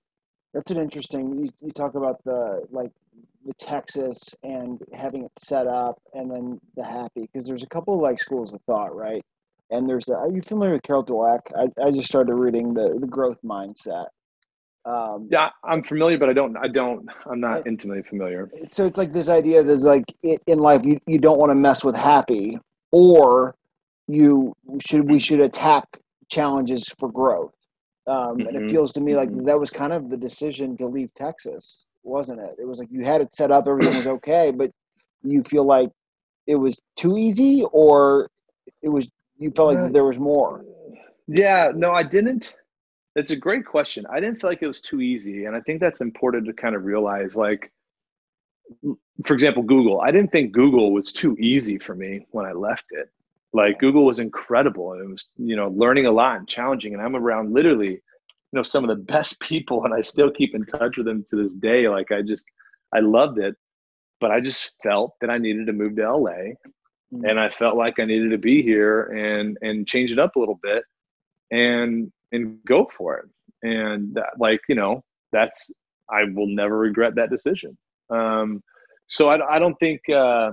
That's 0.55 0.71
an 0.71 0.79
interesting 0.79 1.45
you, 1.45 1.51
you 1.61 1.73
talk 1.73 1.95
about 1.95 2.23
the 2.25 2.67
like 2.71 2.91
the 3.45 3.55
Texas 3.55 4.19
and 4.43 4.83
having 4.93 5.25
it 5.25 5.33
set 5.39 5.67
up 5.67 6.01
and 6.15 6.31
then 6.31 6.61
the 6.77 6.85
happy 6.85 7.29
because 7.33 7.47
there's 7.47 7.63
a 7.63 7.69
couple 7.69 7.95
of 7.95 8.01
like 8.01 8.19
schools 8.19 8.53
of 8.53 8.61
thought 8.63 8.95
right 8.95 9.23
and 9.71 9.89
there's 9.89 10.07
the, 10.07 10.15
are 10.15 10.31
you 10.31 10.43
familiar 10.43 10.75
with 10.75 10.83
Carol 10.83 11.05
Dweck? 11.05 11.41
I, 11.57 11.83
I 11.83 11.91
just 11.91 12.09
started 12.09 12.35
reading 12.35 12.75
the 12.75 12.99
the 13.01 13.07
growth 13.07 13.39
mindset. 13.45 14.07
Um, 14.85 15.29
yeah, 15.31 15.51
I'm 15.65 15.83
familiar, 15.83 16.17
but 16.19 16.31
I 16.31 16.33
don't. 16.33 16.57
I 16.57 16.69
don't. 16.69 17.07
I'm 17.31 17.41
not 17.41 17.67
intimately 17.67 18.03
familiar. 18.03 18.51
So 18.67 18.87
it's 18.87 18.97
like 18.97 19.13
this 19.13 19.29
idea. 19.29 19.63
There's 19.63 19.85
like 19.85 20.05
in 20.23 20.59
life, 20.59 20.85
you 20.85 20.99
you 21.07 21.19
don't 21.19 21.39
want 21.39 21.51
to 21.51 21.57
mess 21.57 21.85
with 21.85 21.95
happy, 21.95 22.59
or 22.91 23.55
you 24.07 24.55
should 24.81 25.11
we 25.11 25.19
should 25.19 25.41
attack 25.41 25.85
challenges 26.31 26.89
for 26.99 27.11
growth. 27.11 27.53
Um, 28.07 28.17
mm-hmm. 28.17 28.41
And 28.47 28.49
it 28.49 28.61
mm-hmm. 28.61 28.69
feels 28.69 28.93
to 28.93 29.01
me 29.01 29.15
like 29.15 29.29
mm-hmm. 29.29 29.45
that 29.45 29.61
was 29.61 29.71
kind 29.71 29.93
of 29.93 30.09
the 30.09 30.17
decision 30.17 30.77
to 30.79 30.87
leave 30.87 31.13
Texas, 31.15 31.85
wasn't 32.03 32.41
it? 32.41 32.57
It 32.59 32.67
was 32.67 32.79
like 32.79 32.89
you 32.91 33.05
had 33.05 33.21
it 33.21 33.35
set 33.35 33.51
up, 33.51 33.67
everything 33.69 33.97
was 33.97 34.07
okay, 34.19 34.51
but 34.51 34.71
you 35.23 35.43
feel 35.43 35.67
like 35.67 35.91
it 36.47 36.57
was 36.57 36.81
too 36.97 37.19
easy, 37.19 37.65
or 37.73 38.31
it 38.81 38.89
was 38.89 39.07
you 39.39 39.51
felt 39.53 39.75
like 39.75 39.93
there 39.93 40.05
was 40.05 40.19
more. 40.19 40.65
Yeah, 41.29 41.73
no, 41.75 41.93
I 41.93 42.03
didn't. 42.03 42.55
It's 43.15 43.31
a 43.31 43.37
great 43.37 43.65
question. 43.65 44.05
I 44.11 44.21
didn't 44.21 44.41
feel 44.41 44.51
like 44.51 44.63
it 44.63 44.67
was 44.67 44.81
too 44.81 45.01
easy, 45.01 45.45
and 45.45 45.55
I 45.55 45.61
think 45.61 45.81
that's 45.81 46.01
important 46.01 46.47
to 46.47 46.53
kind 46.53 46.75
of 46.75 46.85
realize. 46.85 47.37
Like, 47.37 47.73
for 49.25 49.35
example, 49.35 49.63
Google. 49.63 50.01
I 50.01 50.11
didn't 50.11 50.33
think 50.33 50.53
Google 50.53 50.93
was 50.93 51.13
too 51.13 51.37
easy 51.39 51.79
for 51.79 51.95
me 51.95 52.27
when 52.31 52.47
I 52.47 52.53
left 52.53 52.87
it. 52.91 53.11
Like 53.53 53.79
Google 53.79 54.05
was 54.05 54.19
incredible, 54.19 54.93
and 54.93 55.03
it 55.03 55.09
was 55.09 55.27
you 55.37 55.57
know 55.57 55.69
learning 55.69 56.07
a 56.07 56.13
lot 56.13 56.39
and 56.39 56.49
challenging. 56.49 56.95
And 56.95 57.03
I'm 57.03 57.17
around 57.17 57.53
literally, 57.53 57.91
you 57.91 58.01
know, 58.53 58.63
some 58.63 58.85
of 58.85 58.89
the 58.89 59.05
best 59.13 59.41
people, 59.41 59.85
and 59.85 59.95
I 59.95 60.01
still 60.01 60.31
keep 60.31 60.55
in 60.55 60.65
touch 60.65 60.97
with 60.97 61.07
them 61.07 61.25
to 61.29 61.37
this 61.37 61.53
day. 61.53 61.89
Like 61.89 62.11
I 62.11 62.23
just, 62.23 62.45
I 62.93 63.01
loved 63.01 63.39
it, 63.39 63.55
but 64.21 64.31
I 64.31 64.41
just 64.41 64.75
felt 64.83 65.15
that 65.21 65.31
I 65.31 65.39
needed 65.39 65.67
to 65.67 65.73
move 65.73 65.97
to 65.97 66.13
LA 66.13 66.55
mm-hmm. 67.13 67.25
and 67.25 67.39
I 67.39 67.49
felt 67.49 67.77
like 67.77 67.99
I 67.99 68.05
needed 68.05 68.31
to 68.31 68.39
be 68.39 68.63
here 68.63 69.03
and 69.05 69.57
and 69.63 69.87
change 69.87 70.13
it 70.13 70.19
up 70.19 70.37
a 70.37 70.41
little 70.41 70.59
bit 70.63 70.85
and 71.51 72.13
and 72.33 72.59
go 72.67 72.89
for 72.97 73.19
it. 73.19 73.27
And 73.63 74.15
that, 74.15 74.31
like 74.39 74.61
you 74.69 74.75
know, 74.75 75.03
that's 75.33 75.71
I 76.11 76.25
will 76.25 76.47
never 76.47 76.79
regret 76.79 77.15
that 77.17 77.31
decision. 77.31 77.77
Um, 78.11 78.63
so 79.09 79.29
I, 79.29 79.57
I 79.57 79.59
don't 79.59 79.79
think 79.81 80.01
uh, 80.09 80.53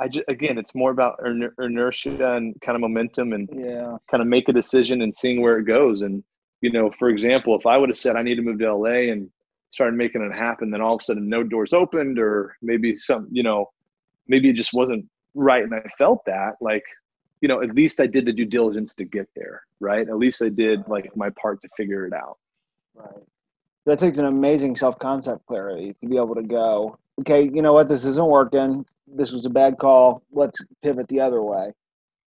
I 0.00 0.08
just, 0.08 0.24
again, 0.28 0.58
it's 0.58 0.74
more 0.74 0.90
about 0.90 1.20
inertia 1.58 2.36
and 2.36 2.54
kind 2.60 2.76
of 2.76 2.80
momentum 2.80 3.32
and 3.32 3.48
yeah. 3.52 3.96
kind 4.10 4.22
of 4.22 4.26
make 4.26 4.48
a 4.48 4.52
decision 4.52 5.02
and 5.02 5.14
seeing 5.14 5.42
where 5.42 5.58
it 5.58 5.64
goes. 5.64 6.02
And, 6.02 6.22
you 6.60 6.72
know, 6.72 6.90
for 6.98 7.08
example, 7.08 7.56
if 7.56 7.66
I 7.66 7.76
would 7.76 7.88
have 7.88 7.98
said 7.98 8.16
I 8.16 8.22
need 8.22 8.36
to 8.36 8.42
move 8.42 8.58
to 8.60 8.74
LA 8.74 9.10
and 9.12 9.28
started 9.70 9.96
making 9.96 10.22
it 10.22 10.34
happen, 10.34 10.70
then 10.70 10.80
all 10.80 10.94
of 10.94 11.00
a 11.00 11.04
sudden 11.04 11.28
no 11.28 11.42
doors 11.42 11.72
opened 11.72 12.18
or 12.18 12.56
maybe 12.62 12.96
some, 12.96 13.28
you 13.30 13.42
know, 13.42 13.66
maybe 14.28 14.48
it 14.48 14.54
just 14.54 14.72
wasn't 14.72 15.04
right 15.34 15.64
and 15.64 15.74
i 15.74 15.82
felt 15.96 16.24
that 16.24 16.54
like 16.60 16.84
you 17.40 17.48
know 17.48 17.62
at 17.62 17.74
least 17.74 18.00
i 18.00 18.06
did 18.06 18.26
the 18.26 18.32
due 18.32 18.44
diligence 18.44 18.94
to 18.94 19.04
get 19.04 19.28
there 19.36 19.62
right? 19.80 20.08
At 20.08 20.18
least 20.18 20.42
i 20.42 20.48
did 20.48 20.86
like 20.88 21.14
my 21.16 21.30
part 21.30 21.62
to 21.62 21.68
figure 21.76 22.06
it 22.06 22.12
out. 22.12 22.38
Right. 22.94 23.22
That 23.86 23.98
takes 23.98 24.18
an 24.18 24.26
amazing 24.26 24.76
self-concept 24.76 25.46
clarity 25.46 25.94
to 26.00 26.08
be 26.08 26.16
able 26.16 26.34
to 26.34 26.42
go 26.42 26.98
okay 27.20 27.42
you 27.42 27.62
know 27.62 27.72
what? 27.72 27.88
This 27.88 28.04
isn't 28.04 28.26
working. 28.26 28.84
This 29.06 29.32
was 29.32 29.44
a 29.44 29.50
bad 29.50 29.78
call. 29.78 30.22
Let's 30.32 30.58
pivot 30.82 31.08
the 31.08 31.20
other 31.20 31.42
way. 31.42 31.72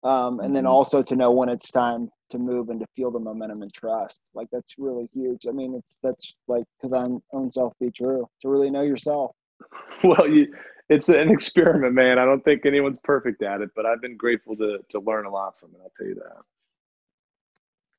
Um, 0.05 0.41
and 0.41 0.55
then 0.55 0.65
mm-hmm. 0.65 0.73
also 0.73 1.03
to 1.03 1.17
know 1.17 1.33
when 1.33 1.49
it's 1.49 1.73
time 1.73 2.11
to 2.31 2.39
move 2.39 2.69
and 2.69 2.79
to 2.81 2.87
feel 2.95 3.11
the 3.11 3.19
momentum 3.19 3.63
and 3.63 3.73
trust. 3.73 4.21
Like 4.35 4.49
that's 4.53 4.75
really 4.79 5.09
huge. 5.13 5.47
I 5.49 5.53
mean 5.53 5.75
it's 5.75 5.99
that's 6.03 6.37
like 6.47 6.65
to 6.81 6.89
thine 6.89 7.21
own 7.33 7.51
self 7.51 7.73
be 7.81 7.91
true 7.91 8.29
to 8.43 8.49
really 8.49 8.71
know 8.71 8.83
yourself. 8.83 9.35
Well 10.05 10.29
you 10.29 10.47
it's 10.89 11.09
an 11.09 11.31
experiment, 11.31 11.95
man. 11.95 12.19
I 12.19 12.25
don't 12.25 12.45
think 12.45 12.67
anyone's 12.67 12.99
perfect 13.03 13.43
at 13.43 13.61
it, 13.61 13.71
but 13.75 13.87
I've 13.87 14.01
been 14.01 14.17
grateful 14.17 14.57
to 14.57 14.79
to 14.91 15.01
learn 15.01 15.27
a 15.27 15.31
lot 15.31 15.59
from 15.59 15.71
it. 15.75 15.81
I'll 15.83 15.93
tell 15.97 16.07
you 16.07 16.15
that. 16.17 16.43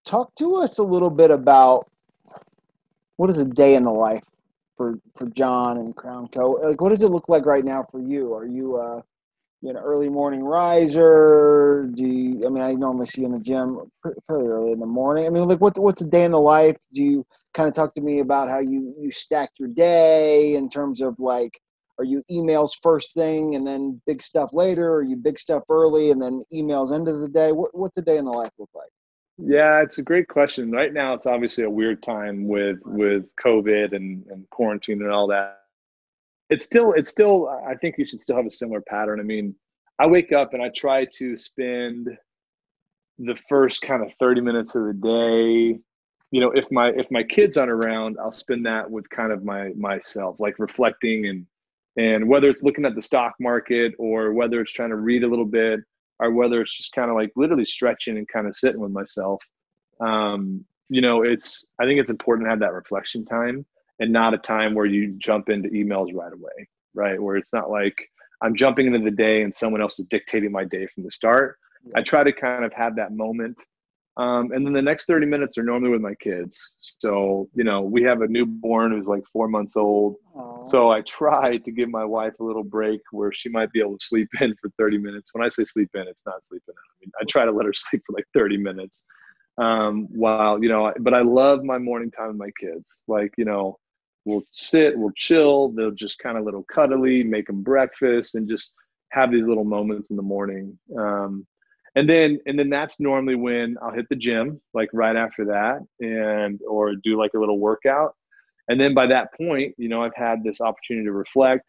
Talk 0.06 0.34
to 0.36 0.56
us 0.56 0.78
a 0.78 0.84
little 0.84 1.10
bit 1.10 1.32
about 1.32 1.90
what 3.18 3.30
is 3.30 3.38
a 3.38 3.46
day 3.46 3.76
in 3.76 3.84
the 3.84 3.92
life 3.92 4.24
for 4.78 4.98
for 5.16 5.28
John 5.28 5.78
and 5.78 5.96
Crown 5.96 6.28
Co. 6.30 6.52
Like, 6.52 6.82
what 6.82 6.90
does 6.90 7.04
it 7.04 7.12
look 7.12 7.30
like 7.30 7.46
right 7.46 7.66
now 7.66 7.86
for 7.92 8.00
you? 8.00 8.34
Are 8.34 8.46
you 8.46 8.78
uh, 8.78 9.02
you 9.62 9.74
know 9.74 9.80
early 9.82 10.10
morning 10.10 10.44
riser? 10.44 11.90
Do 11.94 12.08
you, 12.08 12.46
I 12.46 12.50
mean 12.50 12.64
I 12.64 12.74
normally 12.74 13.08
see 13.08 13.22
you 13.22 13.28
in 13.28 13.34
the 13.34 13.40
gym 13.40 13.92
fairly 14.28 14.48
early 14.48 14.72
in 14.72 14.80
the 14.80 14.86
morning. 14.86 15.26
I 15.26 15.30
mean, 15.30 15.48
like 15.48 15.60
what's 15.60 15.78
what's 15.78 16.02
a 16.02 16.08
day 16.08 16.24
in 16.24 16.32
the 16.32 16.40
life? 16.40 16.78
Do 16.94 17.04
you 17.04 17.26
kind 17.54 17.68
of 17.68 17.74
talk 17.74 17.94
to 17.96 18.02
me 18.02 18.22
about 18.22 18.50
how 18.50 18.60
you 18.60 18.96
you 19.00 19.12
stack 19.12 19.52
your 19.60 19.68
day 19.68 20.56
in 20.56 20.70
terms 20.70 21.02
of 21.02 21.20
like 21.20 21.60
are 22.00 22.06
you 22.06 22.24
emails 22.32 22.72
first 22.82 23.14
thing 23.14 23.56
and 23.56 23.68
then 23.68 24.02
big 24.08 24.22
stuff 24.22 24.52
later? 24.54 24.94
Are 24.94 25.04
you 25.04 25.18
big 25.18 25.38
stuff 25.38 25.64
early 25.70 26.12
and 26.12 26.22
then 26.22 26.42
emails 26.54 26.94
end 26.94 27.08
of 27.08 27.20
the 27.20 27.28
day? 27.28 27.52
What, 27.52 27.78
what's 27.78 27.98
a 27.98 28.02
day 28.02 28.18
in 28.18 28.26
the 28.26 28.32
life 28.32 28.52
look 28.58 28.70
like? 28.74 28.90
Yeah, 29.38 29.82
it's 29.82 30.00
a 30.00 30.02
great 30.02 30.28
question. 30.28 30.72
Right 30.72 30.94
now, 30.94 31.14
it's 31.14 31.26
obviously 31.26 31.66
a 31.66 31.70
weird 31.70 32.02
time 32.02 32.48
with 32.48 32.80
with 32.86 33.30
COVID 33.44 33.96
and, 33.96 34.26
and 34.28 34.50
quarantine 34.50 35.02
and 35.02 35.12
all 35.12 35.28
that. 35.28 35.60
It's 36.50 36.66
still, 36.66 36.94
it's 36.94 37.10
still. 37.10 37.48
I 37.48 37.76
think 37.76 37.98
you 37.98 38.06
should 38.06 38.20
still 38.20 38.36
have 38.36 38.46
a 38.46 38.52
similar 38.52 38.82
pattern. 38.82 39.20
I 39.20 39.24
mean, 39.24 39.56
I 39.98 40.08
wake 40.08 40.34
up 40.34 40.54
and 40.54 40.64
I 40.64 40.70
try 40.76 41.06
to 41.18 41.38
spend 41.38 42.10
the 43.20 43.36
first 43.36 43.82
kind 43.82 44.04
of 44.04 44.14
30 44.16 44.42
minutes 44.42 44.76
of 44.76 44.86
the 44.86 44.94
day 44.94 45.80
you 46.32 46.40
know 46.40 46.52
if 46.52 46.72
my 46.72 46.90
if 46.90 47.10
my 47.12 47.24
kids 47.24 47.58
aren't 47.58 47.72
around 47.72 48.18
i'll 48.22 48.32
spend 48.32 48.66
that 48.66 48.90
with 48.90 49.10
kind 49.10 49.32
of 49.32 49.44
my 49.44 49.70
myself 49.76 50.40
like 50.40 50.58
reflecting 50.60 51.28
and 51.28 51.46
and 51.98 52.28
whether 52.28 52.50
it's 52.50 52.64
looking 52.64 52.86
at 52.86 52.96
the 52.96 53.02
stock 53.02 53.34
market 53.40 53.94
or 53.98 54.34
whether 54.34 54.62
it's 54.62 54.72
trying 54.72 54.90
to 54.90 54.96
read 54.96 55.24
a 55.24 55.28
little 55.28 55.46
bit 55.46 55.82
or 56.20 56.32
whether 56.32 56.62
it's 56.62 56.78
just 56.78 56.94
kind 56.94 57.10
of 57.10 57.16
like 57.16 57.32
literally 57.36 57.66
stretching 57.66 58.18
and 58.18 58.28
kind 58.28 58.48
of 58.48 58.56
sitting 58.56 58.80
with 58.80 58.92
myself, 58.92 59.44
um, 60.00 60.64
you 60.90 61.02
know, 61.02 61.24
it's, 61.24 61.66
I 61.80 61.86
think 61.86 62.00
it's 62.00 62.12
important 62.12 62.46
to 62.46 62.50
have 62.50 62.60
that 62.60 62.74
reflection 62.74 63.26
time 63.26 63.66
and 64.00 64.12
not 64.12 64.34
a 64.34 64.38
time 64.38 64.76
where 64.76 64.86
you 64.86 65.14
jump 65.18 65.50
into 65.50 65.70
emails 65.70 66.14
right 66.14 66.34
away, 66.34 66.68
right? 66.94 67.22
Where 67.22 67.36
it's 67.36 67.54
not 67.54 67.70
like 67.70 68.10
I'm 68.42 68.56
jumping 68.56 68.88
into 68.88 69.00
the 69.00 69.12
day 69.12 69.44
and 69.44 69.54
someone 69.54 69.82
else 69.82 70.00
is 70.00 70.06
dictating 70.06 70.52
my 70.52 70.64
day 70.64 70.88
from 70.88 71.04
the 71.04 71.12
start. 71.12 71.58
I 71.96 72.02
try 72.02 72.24
to 72.24 72.34
kind 72.34 72.66
of 72.66 72.74
have 72.74 72.96
that 72.98 73.14
moment 73.14 73.58
um, 74.20 74.52
and 74.52 74.66
then 74.66 74.74
the 74.74 74.82
next 74.82 75.06
30 75.06 75.26
minutes 75.26 75.58
are 75.58 75.64
normally 75.64 75.92
with 75.92 76.02
my 76.02 76.14
kids. 76.16 76.74
So, 76.78 77.48
you 77.56 77.64
know, 77.64 77.82
we 77.82 78.04
have 78.04 78.22
a 78.22 78.28
newborn 78.28 78.92
who's 78.92 79.08
like 79.08 79.24
four 79.32 79.48
months 79.48 79.78
old. 79.78 80.18
Aww. 80.36 80.70
So 80.70 80.92
I 80.92 81.00
try 81.04 81.56
to 81.56 81.72
give 81.72 81.88
my 81.88 82.04
wife 82.04 82.34
a 82.42 82.44
little 82.44 82.66
break 82.66 83.00
where 83.12 83.32
she 83.32 83.48
might 83.48 83.72
be 83.72 83.80
able 83.80 83.98
to 83.98 84.06
sleep 84.06 84.28
in 84.42 84.54
for 84.62 84.70
30 84.78 84.98
minutes. 84.98 85.30
When 85.32 85.46
I 85.46 85.48
say 85.48 85.64
sleep 85.64 85.92
in, 85.94 86.02
it's 86.02 86.24
not 86.26 86.46
sleeping 86.46 86.66
in. 86.68 86.74
I 86.76 86.96
mean, 87.00 87.12
I 87.22 87.24
try 87.30 87.46
to 87.46 87.52
let 87.52 87.66
her 87.66 87.72
sleep 87.74 88.04
for 88.06 88.12
like 88.12 88.26
30 88.34 88.58
minutes. 88.58 89.04
Um, 89.58 90.08
while, 90.10 90.62
you 90.62 90.68
know, 90.68 90.94
but 91.00 91.14
I 91.14 91.22
love 91.22 91.64
my 91.64 91.78
morning 91.78 92.12
time 92.12 92.28
with 92.28 92.38
my 92.38 92.52
kids. 92.60 92.90
Like, 93.08 93.32
you 93.38 93.46
know, 93.46 93.78
we'll 94.26 94.44
sit, 94.52 95.00
we'll 95.00 95.14
chill. 95.16 95.70
They'll 95.70 95.92
just 95.92 96.20
kind 96.20 96.38
of 96.38 96.44
little 96.44 96.66
cuddly, 96.74 97.24
make 97.24 97.48
them 97.48 97.64
breakfast 97.64 98.36
and 98.36 98.50
just 98.50 98.74
have 99.12 99.32
these 99.32 99.48
little 99.48 99.64
moments 99.64 100.12
in 100.12 100.18
the 100.18 100.24
morning. 100.24 100.78
Um, 100.98 101.48
and 101.96 102.10
then 102.10 102.40
and 102.46 102.58
then 102.58 102.70
that's 102.70 103.00
normally 103.00 103.36
when 103.36 103.78
I'll 103.82 103.94
hit 103.94 104.08
the 104.10 104.16
gym 104.16 104.62
like 104.74 104.90
right 104.94 105.16
after 105.16 105.46
that 105.46 105.80
and 106.00 106.60
or 106.68 106.96
do 106.96 107.18
like 107.18 107.34
a 107.36 107.40
little 107.40 107.60
workout. 107.60 108.16
And 108.68 108.80
then 108.80 108.94
by 108.94 109.08
that 109.08 109.34
point, 109.34 109.74
you 109.78 109.90
know, 109.90 110.04
I've 110.04 110.16
had 110.16 110.44
this 110.44 110.62
opportunity 110.62 111.06
to 111.06 111.12
reflect, 111.12 111.66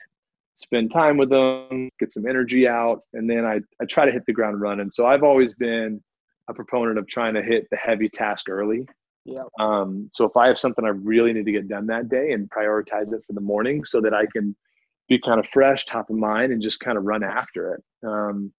spend 0.57 0.91
time 0.91 1.17
with 1.17 1.31
them, 1.31 1.89
get 1.99 2.13
some 2.13 2.27
energy 2.27 2.69
out, 2.69 3.03
and 3.15 3.29
then 3.29 3.47
I, 3.47 3.61
I 3.81 3.87
try 3.87 4.05
to 4.05 4.13
hit 4.13 4.27
the 4.27 4.35
ground 4.35 4.61
running. 4.61 4.91
So 4.91 5.07
I've 5.07 5.23
always 5.23 5.55
been 5.55 6.03
a 6.49 6.55
proponent 6.55 6.99
of 6.99 7.09
trying 7.09 7.33
to 7.35 7.43
hit 7.43 7.67
the 7.71 7.79
heavy 7.79 8.11
task 8.11 8.51
early. 8.51 8.87
Yeah. 9.25 9.45
Um, 9.59 10.11
so 10.13 10.27
if 10.27 10.37
I 10.37 10.49
have 10.49 10.59
something 10.59 10.85
I 10.85 10.89
really 10.89 11.33
need 11.33 11.47
to 11.47 11.53
get 11.53 11.69
done 11.69 11.87
that 11.87 12.11
day 12.11 12.33
and 12.33 12.51
prioritize 12.51 13.13
it 13.15 13.23
for 13.27 13.33
the 13.33 13.41
morning 13.41 13.85
so 13.85 14.03
that 14.03 14.13
I 14.13 14.27
can 14.27 14.55
be 15.09 15.19
kind 15.19 15.41
of 15.41 15.47
fresh, 15.49 15.87
top 15.87 16.11
of 16.11 16.17
mind, 16.17 16.53
and 16.53 16.61
just 16.61 16.81
kind 16.81 16.99
of 16.99 17.05
run 17.05 17.23
after 17.23 17.75
it. 17.75 17.83
Um, 18.07 18.53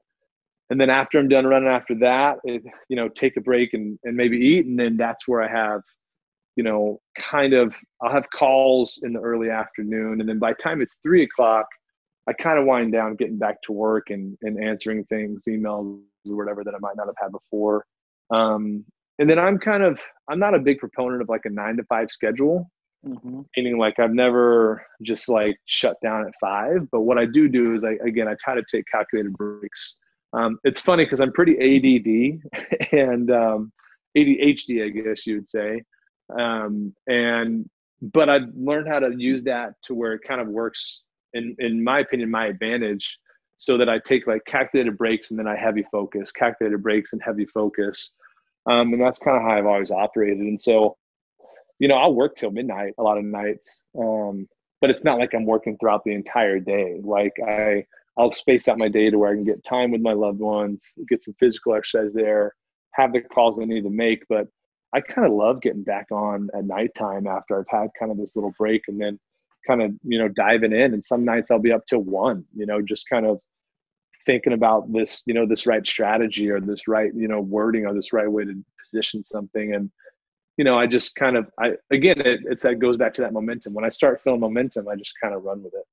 and 0.72 0.80
then 0.80 0.90
after 0.90 1.20
I'm 1.20 1.28
done 1.28 1.46
running 1.46 1.68
after 1.68 1.94
that, 1.96 2.38
it, 2.46 2.64
you 2.88 2.96
know, 2.96 3.10
take 3.10 3.36
a 3.36 3.42
break 3.42 3.74
and, 3.74 4.00
and 4.06 4.16
maybe 4.16 4.38
eat. 4.38 4.66
And 4.66 4.80
then 4.80 4.96
that's 4.96 5.28
where 5.28 5.44
I 5.44 5.50
have, 5.50 5.82
you 6.56 6.64
know, 6.64 7.02
kind 7.20 7.54
of, 7.54 7.76
I'll 8.02 8.12
have 8.12 8.30
calls 8.32 9.02
in 9.04 9.12
the 9.12 9.20
early 9.20 9.50
afternoon. 9.50 10.22
And 10.22 10.30
then 10.30 10.40
by 10.40 10.54
the 10.54 10.64
time 10.64 10.82
it's 10.82 11.00
three 11.04 11.24
o'clock, 11.24 11.66
I 12.30 12.32
kind 12.32 12.58
of 12.58 12.66
wind 12.66 12.94
down 12.94 13.18
getting 13.18 13.38
back 13.38 13.62
to 13.64 13.74
work 13.74 14.12
and, 14.12 14.38
and 14.44 14.64
answering 14.64 15.04
things, 15.06 15.44
emails 15.46 16.00
or 16.26 16.38
whatever 16.38 16.64
that 16.64 16.74
I 16.74 16.80
might 16.80 16.96
not 16.96 17.08
have 17.08 17.16
had 17.22 17.34
before. 17.34 17.86
Um, 18.34 18.86
and 19.20 19.30
then 19.30 19.40
I'm 19.40 19.60
kind 19.60 19.84
of 19.84 20.00
I'm 20.30 20.40
not 20.40 20.56
a 20.56 20.60
big 20.60 20.80
proponent 20.80 21.22
of 21.22 21.28
like 21.28 21.42
a 21.44 21.50
nine 21.50 21.76
to 21.78 21.84
five 21.84 22.10
schedule. 22.10 22.72
Mm-hmm. 23.06 23.42
Meaning, 23.58 23.78
like 23.78 24.00
I've 24.00 24.14
never 24.14 24.86
just 25.02 25.28
like 25.28 25.58
shut 25.66 25.98
down 26.02 26.26
at 26.26 26.34
five. 26.40 26.90
But 26.92 27.02
what 27.02 27.18
I 27.18 27.26
do 27.26 27.50
do 27.50 27.76
is, 27.76 27.84
I 27.84 27.98
again, 28.06 28.28
I 28.28 28.36
try 28.42 28.56
to 28.56 28.64
take 28.72 28.86
calculated 28.90 29.34
breaks. 29.34 29.98
Um, 30.34 30.60
it's 30.64 30.82
funny 30.82 31.06
because 31.06 31.20
I'm 31.20 31.32
pretty 31.32 31.58
ADD 31.58 32.92
and 32.92 33.32
um, 33.32 33.72
ADHD, 34.18 34.86
I 34.86 34.90
guess 34.90 35.26
you 35.26 35.36
would 35.36 35.50
say. 35.50 35.84
Um, 36.38 36.94
and 37.08 37.70
but 38.02 38.30
I've 38.30 38.50
learned 38.56 38.88
how 38.88 39.00
to 39.00 39.14
use 39.16 39.44
that 39.44 39.74
to 39.84 39.94
where 39.94 40.14
it 40.14 40.22
kind 40.28 40.42
of 40.42 40.48
works 40.48 41.02
in 41.34 41.56
in 41.60 41.84
my 41.84 42.00
opinion, 42.00 42.32
my 42.32 42.48
advantage, 42.48 43.18
so 43.58 43.78
that 43.78 43.90
I 43.90 44.00
take 44.00 44.28
like 44.28 44.44
calculated 44.46 44.98
breaks 44.98 45.32
and 45.32 45.40
then 45.40 45.48
I 45.48 45.56
heavy 45.56 45.86
focus, 45.92 46.32
calculated 46.32 46.82
breaks 46.82 47.14
and 47.14 47.22
heavy 47.22 47.46
focus. 47.46 48.12
Um, 48.66 48.94
and 48.94 49.02
that's 49.02 49.20
kind 49.20 49.38
of 49.38 49.44
how 49.44 49.58
I've 49.58 49.66
always 49.66 49.92
operated. 49.92 50.40
And 50.40 50.62
so 50.62 50.98
you 51.82 51.88
know, 51.88 51.96
I'll 51.96 52.14
work 52.14 52.36
till 52.36 52.52
midnight 52.52 52.94
a 53.00 53.04
lot 53.04 53.18
of 53.18 53.26
nights. 53.26 53.82
Um, 53.98 54.48
but 54.82 54.92
it's 54.92 55.04
not 55.04 55.18
like 55.18 55.34
I'm 55.34 55.48
working 55.48 55.78
throughout 55.78 56.04
the 56.06 56.14
entire 56.14 56.60
day. 56.60 57.02
Like 57.04 57.34
I, 57.44 57.86
I'll 58.18 58.32
space 58.32 58.68
out 58.68 58.78
my 58.78 58.88
day 58.88 59.10
to 59.10 59.18
where 59.18 59.32
I 59.32 59.36
can 59.36 59.44
get 59.44 59.64
time 59.64 59.92
with 59.92 60.02
my 60.02 60.14
loved 60.14 60.40
ones, 60.40 60.92
get 61.08 61.24
some 61.24 61.36
physical 61.40 61.76
exercise 61.76 62.14
there, 62.14 62.54
have 62.94 63.14
the 63.14 63.22
calls 63.22 63.58
I 63.60 63.66
need 63.66 63.84
to 63.84 63.90
make. 63.90 64.24
But 64.30 64.48
I 64.94 65.02
kind 65.02 65.26
of 65.26 65.34
love 65.34 65.62
getting 65.62 65.84
back 65.84 66.08
on 66.12 66.50
at 66.54 66.66
nighttime 66.66 67.28
after 67.28 67.60
I've 67.60 67.66
had 67.70 67.90
kind 67.98 68.12
of 68.12 68.18
this 68.18 68.36
little 68.36 68.54
break 68.58 68.84
and 68.88 69.00
then 69.00 69.20
kind 69.66 69.82
of, 69.82 69.92
you 70.04 70.20
know, 70.20 70.28
diving 70.28 70.74
in. 70.74 70.94
And 70.94 71.04
some 71.04 71.24
nights 71.24 71.52
I'll 71.52 71.60
be 71.60 71.72
up 71.72 71.86
till 71.86 72.02
one, 72.02 72.44
you 72.56 72.66
know, 72.66 72.82
just 72.82 73.08
kind 73.10 73.26
of 73.26 73.42
thinking 74.26 74.54
about 74.54 74.92
this, 74.92 75.24
you 75.26 75.34
know, 75.34 75.46
this 75.46 75.66
right 75.66 75.86
strategy 75.88 76.50
or 76.50 76.60
this 76.60 76.88
right, 76.88 77.12
you 77.16 77.28
know, 77.28 77.40
wording 77.40 77.86
or 77.86 77.94
this 77.94 78.12
right 78.12 78.30
way 78.30 78.44
to 78.44 78.64
position 78.84 79.24
something. 79.24 79.74
And 79.74 79.90
you 80.58 80.66
know, 80.66 80.78
I 80.78 80.86
just 80.86 81.16
kind 81.16 81.38
of, 81.38 81.50
I 81.60 81.72
again, 81.92 82.20
it, 82.22 82.42
it's 82.44 82.64
that 82.64 82.80
goes 82.80 82.98
back 82.98 83.14
to 83.16 83.22
that 83.22 83.34
momentum. 83.34 83.74
When 83.74 83.86
I 83.86 83.90
start 83.90 84.22
feeling 84.22 84.42
momentum, 84.42 84.88
I 84.88 84.96
just 84.96 85.14
kind 85.22 85.34
of 85.34 85.44
run 85.44 85.64
with 85.64 85.74
it. 85.74 85.86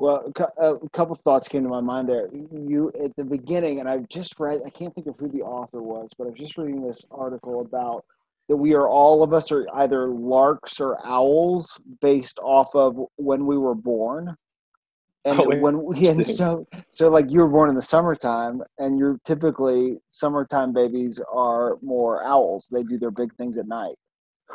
Well, 0.00 0.32
a 0.58 0.88
couple 0.94 1.14
thoughts 1.16 1.46
came 1.46 1.62
to 1.62 1.68
my 1.68 1.82
mind 1.82 2.08
there. 2.08 2.30
You 2.32 2.90
at 3.04 3.14
the 3.16 3.24
beginning, 3.24 3.80
and 3.80 3.88
I've 3.88 4.08
just 4.08 4.40
read. 4.40 4.62
I 4.66 4.70
can't 4.70 4.94
think 4.94 5.06
of 5.06 5.16
who 5.18 5.28
the 5.28 5.42
author 5.42 5.82
was, 5.82 6.08
but 6.16 6.26
I 6.26 6.30
was 6.30 6.38
just 6.38 6.56
reading 6.56 6.82
this 6.82 7.04
article 7.10 7.60
about 7.60 8.06
that 8.48 8.56
we 8.56 8.74
are 8.74 8.88
all 8.88 9.22
of 9.22 9.34
us 9.34 9.52
are 9.52 9.66
either 9.74 10.08
larks 10.08 10.80
or 10.80 10.98
owls 11.06 11.78
based 12.00 12.38
off 12.42 12.74
of 12.74 12.98
when 13.16 13.44
we 13.44 13.58
were 13.58 13.74
born 13.74 14.34
and 15.24 15.40
oh, 15.40 15.58
when 15.58 15.84
we 15.84 16.08
and 16.08 16.24
so 16.24 16.66
so 16.90 17.08
like 17.08 17.30
you 17.30 17.40
were 17.40 17.48
born 17.48 17.68
in 17.68 17.76
the 17.76 17.82
summertime 17.82 18.62
and 18.78 18.98
you're 18.98 19.20
typically 19.24 20.00
summertime 20.08 20.72
babies 20.72 21.20
are 21.32 21.76
more 21.80 22.24
owls 22.24 22.68
they 22.72 22.82
do 22.82 22.98
their 22.98 23.12
big 23.12 23.32
things 23.36 23.56
at 23.56 23.68
night 23.68 23.94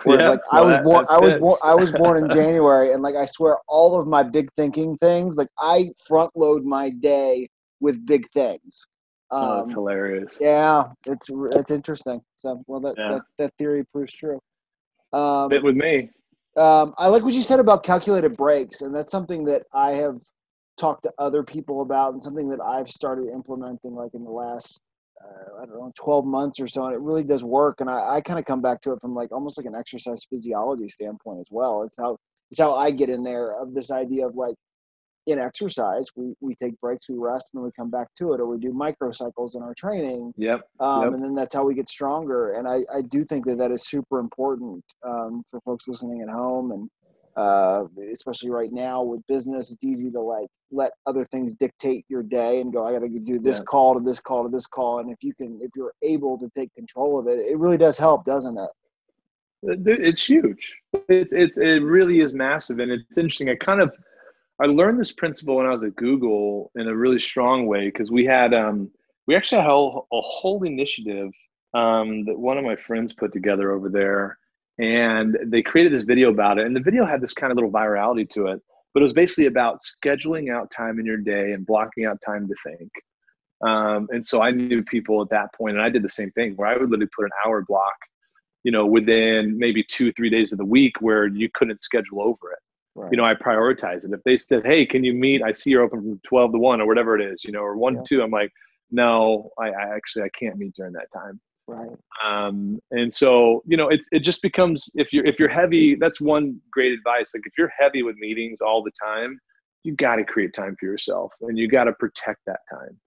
Whereas 0.04 0.22
yeah, 0.22 0.30
like 0.30 0.40
well, 0.52 0.64
I 0.64 0.66
was 0.66 0.84
born 0.84 1.06
I 1.10 1.20
was 1.20 1.38
born 1.38 1.58
I 1.64 1.76
was 1.76 1.92
born 1.92 2.24
in 2.24 2.30
January 2.42 2.92
and 2.92 3.02
like 3.02 3.16
I 3.16 3.26
swear 3.26 3.58
all 3.68 4.00
of 4.00 4.08
my 4.08 4.24
big 4.24 4.50
thinking 4.58 4.98
things 4.98 5.38
like 5.38 5.50
I 5.58 5.90
front 6.08 6.32
load 6.36 6.66
my 6.66 6.90
day 6.90 7.48
with 7.80 8.06
big 8.06 8.30
things. 8.32 8.86
Um, 9.32 9.42
oh, 9.42 9.56
that's 9.58 9.70
um, 9.70 9.76
hilarious. 9.76 10.38
Yeah, 10.40 10.86
it's 11.06 11.28
it's 11.52 11.72
interesting. 11.72 12.22
So 12.36 12.64
well 12.68 12.80
that 12.82 12.96
yeah. 12.98 13.14
that, 13.14 13.22
that, 13.38 13.54
theory 13.58 13.84
proves 13.92 14.14
true. 14.14 14.40
Um, 15.14 15.50
Bit 15.50 15.64
with 15.64 15.76
me. 15.76 16.10
Um, 16.58 16.94
I 16.98 17.08
like 17.08 17.24
what 17.24 17.34
you 17.34 17.42
said 17.42 17.60
about 17.60 17.84
calculated 17.84 18.38
breaks, 18.38 18.82
and 18.82 18.94
that's 18.96 19.12
something 19.12 19.44
that 19.46 19.64
I 19.74 19.92
have 19.92 20.18
talked 20.78 21.04
to 21.04 21.12
other 21.18 21.44
people 21.44 21.82
about 21.82 22.14
and 22.14 22.22
something 22.22 22.50
that 22.50 22.62
I've 22.62 22.90
started 22.90 23.30
implementing 23.30 23.96
like 23.96 24.14
in 24.14 24.24
the 24.24 24.32
last 24.32 24.82
uh, 25.26 25.62
I 25.62 25.66
don't 25.66 25.76
know 25.76 25.92
12 25.98 26.26
months 26.26 26.60
or 26.60 26.68
so 26.68 26.86
and 26.86 26.94
it 26.94 27.00
really 27.00 27.24
does 27.24 27.44
work 27.44 27.82
and 27.82 27.90
I, 27.90 28.16
I 28.16 28.22
kind 28.22 28.40
of 28.40 28.46
come 28.46 28.62
back 28.62 28.82
to 28.82 28.92
it 28.92 29.02
from 29.02 29.16
like 29.16 29.32
almost 29.32 29.58
like 29.58 29.66
an 29.66 29.76
exercise 29.76 30.26
physiology 30.30 30.90
standpoint 30.90 31.40
as 31.40 31.48
well 31.50 31.84
it's 31.84 31.96
how 31.98 32.18
it's 32.52 32.60
how 32.60 32.76
I 32.76 32.92
get 32.92 33.10
in 33.10 33.24
there 33.24 33.52
of 33.60 33.74
this 33.74 33.92
idea 33.92 34.28
of 34.28 34.36
like 34.36 34.56
in 35.28 35.40
exercise 35.40 36.06
we, 36.16 36.34
we 36.40 36.56
take 36.56 36.80
breaks 36.80 37.10
we 37.10 37.16
rest 37.18 37.52
and 37.54 37.60
then 37.60 37.66
we 37.66 37.72
come 37.78 37.90
back 37.90 38.08
to 38.18 38.34
it 38.34 38.40
or 38.40 38.48
we 38.48 38.60
do 38.60 38.72
microcycles 38.72 39.56
in 39.56 39.64
our 39.64 39.74
training 39.74 40.32
yep, 40.38 40.62
um, 40.80 41.04
yep. 41.04 41.14
and 41.14 41.24
then 41.24 41.34
that's 41.34 41.56
how 41.56 41.64
we 41.64 41.74
get 41.74 41.90
stronger 41.90 42.54
and 42.54 42.68
I, 42.68 42.82
I 42.96 43.02
do 43.10 43.24
think 43.24 43.46
that 43.46 43.58
that 43.58 43.72
is 43.72 43.88
super 43.88 44.20
important 44.20 44.84
um, 45.04 45.44
for 45.50 45.60
folks 45.62 45.88
listening 45.88 46.22
at 46.22 46.30
home 46.30 46.72
and 46.72 46.90
uh, 47.36 47.84
especially 48.12 48.50
right 48.50 48.71
now 48.71 49.04
with 49.04 49.26
business, 49.28 49.71
it's 49.71 49.84
easy 49.84 50.10
to 50.12 50.21
like 50.21 50.48
let 50.71 50.91
other 51.06 51.26
things 51.26 51.54
dictate 51.56 52.06
your 52.08 52.24
day 52.24 52.62
and 52.62 52.71
go, 52.71 52.86
I 52.86 52.93
got 52.93 53.00
to 53.00 53.19
do 53.19 53.39
this 53.39 53.60
yeah. 53.60 53.63
call 53.63 53.93
to 53.95 54.00
this 54.00 54.21
call 54.21 54.43
to 54.43 54.50
this 54.50 54.67
call. 54.67 55.00
And 55.00 55.12
if 55.12 55.17
you 55.21 55.34
can, 55.34 55.60
if 55.62 55.71
you're 55.76 55.93
able 56.02 56.38
to 56.39 56.50
take 56.56 56.74
control 56.74 57.19
of 57.19 57.28
it, 57.28 57.39
it 57.39 57.58
really 57.58 57.78
does 57.78 57.98
help, 57.98 58.24
doesn't 58.24 58.58
it? 58.58 58.69
It's 59.63 60.24
huge. 60.24 60.78
It's, 61.10 61.34
it's, 61.34 61.58
it 61.58 61.84
really 61.84 62.21
is 62.21 62.34
massive. 62.34 62.80
And 62.80 62.91
it's 62.91 63.17
interesting. 63.17 63.50
I 63.50 63.56
kind 63.56 63.82
of, 63.82 63.93
I 64.62 64.65
learned 64.65 65.00
this 65.00 65.12
principle 65.12 65.58
when 65.58 65.65
I 65.65 65.74
was 65.74 65.84
at 65.84 65.95
Google 65.95 66.71
in 66.76 66.88
a 66.88 66.95
really 66.95 67.19
strong 67.19 67.65
way 67.65 67.88
because 67.88 68.12
we 68.12 68.26
had, 68.26 68.54
um, 68.54 68.89
we 69.28 69.36
actually 69.36 69.62
had 69.62 69.67
a 69.67 69.71
whole, 69.71 70.08
a 70.13 70.21
whole 70.21 70.63
initiative 70.63 71.34
um, 71.74 72.24
that 72.26 72.39
one 72.39 72.58
of 72.58 72.63
my 72.63 72.76
friends 72.76 73.12
put 73.12 73.34
together 73.34 73.71
over 73.71 73.89
there 73.89 74.38
and 74.80 75.38
they 75.46 75.62
created 75.62 75.94
this 75.94 76.04
video 76.04 76.30
about 76.30 76.58
it 76.58 76.66
and 76.66 76.76
the 76.76 76.82
video 76.82 77.06
had 77.06 77.22
this 77.22 77.34
kind 77.34 77.52
of 77.52 77.56
little 77.56 77.72
virality 77.72 78.30
to 78.30 78.48
it 78.48 78.62
but 78.94 79.02
it 79.02 79.04
was 79.04 79.14
basically 79.14 79.48
about 79.48 79.80
scheduling 79.82 80.52
out 80.52 80.72
time 80.76 81.00
in 81.00 81.06
your 81.06 81.18
day 81.18 81.52
and 81.52 81.66
blocking 81.66 82.06
out 82.06 82.18
time 82.26 82.48
to 82.48 82.56
think. 82.66 82.90
Um, 83.62 84.08
and 84.12 84.26
so 84.26 84.42
i 84.42 84.52
knew 84.52 84.84
people 84.84 85.22
at 85.22 85.30
that 85.30 85.54
point 85.54 85.76
and 85.76 85.82
i 85.82 85.90
did 85.90 86.04
the 86.04 86.10
same 86.10 86.30
thing 86.32 86.56
where 86.56 86.68
i 86.68 86.74
would 86.74 86.90
literally 86.90 87.10
put 87.16 87.24
an 87.24 87.32
hour 87.46 87.64
block 87.66 87.96
you 88.66 88.72
know 88.72 88.86
within 88.86 89.58
maybe 89.58 89.82
two 89.82 90.12
three 90.12 90.30
days 90.30 90.52
of 90.52 90.58
the 90.58 90.66
week 90.66 90.94
where 91.00 91.28
you 91.28 91.50
couldn't 91.54 91.82
schedule 91.82 92.22
over 92.22 92.52
it. 92.52 92.60
Right. 92.96 93.12
you 93.12 93.18
know 93.18 93.24
i 93.24 93.34
prioritize 93.34 94.04
it. 94.04 94.12
If 94.12 94.22
they 94.24 94.36
said 94.38 94.66
hey 94.66 94.86
can 94.86 95.06
you 95.06 95.14
meet? 95.14 95.42
I 95.42 95.54
see 95.54 95.70
you're 95.70 95.84
open 95.84 96.02
from 96.02 96.20
12 96.28 96.52
to 96.52 96.58
1 96.58 96.82
or 96.82 96.86
whatever 96.86 97.18
it 97.18 97.24
is 97.26 97.46
you 97.46 97.54
know 97.54 97.62
or 97.62 97.78
1 97.78 97.96
yeah. 97.96 98.02
to 98.02 98.08
2 98.18 98.24
i'm 98.24 98.32
like 98.32 98.52
no 98.92 99.50
I, 99.58 99.70
I 99.70 99.96
actually 99.96 100.24
i 100.24 100.30
can't 100.38 100.58
meet 100.58 100.74
during 100.76 100.94
that 100.94 101.08
time 101.14 101.40
Right. 101.67 101.97
Um, 102.23 102.80
and 102.91 103.12
so, 103.12 103.63
you 103.65 103.75
know, 103.75 103.89
it, 103.89 104.01
it 104.12 104.19
just 104.19 104.41
becomes 104.41 104.88
if 104.93 105.12
you're 105.12 105.25
if 105.25 105.39
you're 105.39 105.49
heavy, 105.49 105.95
that's 105.95 106.21
one 106.21 106.60
great 106.71 106.91
advice. 106.91 107.32
Like 107.34 107.43
if 107.45 107.54
you're 107.58 107.71
heavy 107.78 108.04
with 108.04 108.15
meetings 108.17 108.60
all 108.62 108.84
the 108.84 108.91
time, 109.04 109.39
you 109.84 109.95
got 109.95 110.17
to 110.17 110.23
create 110.23 110.54
time 110.54 110.75
for 110.80 110.86
yourself 110.86 111.34
and 111.41 111.58
you 111.58 111.67
got 111.67 111.86
to 111.86 111.93
protect 111.93 112.41
that 112.45 112.60
time. 112.71 112.99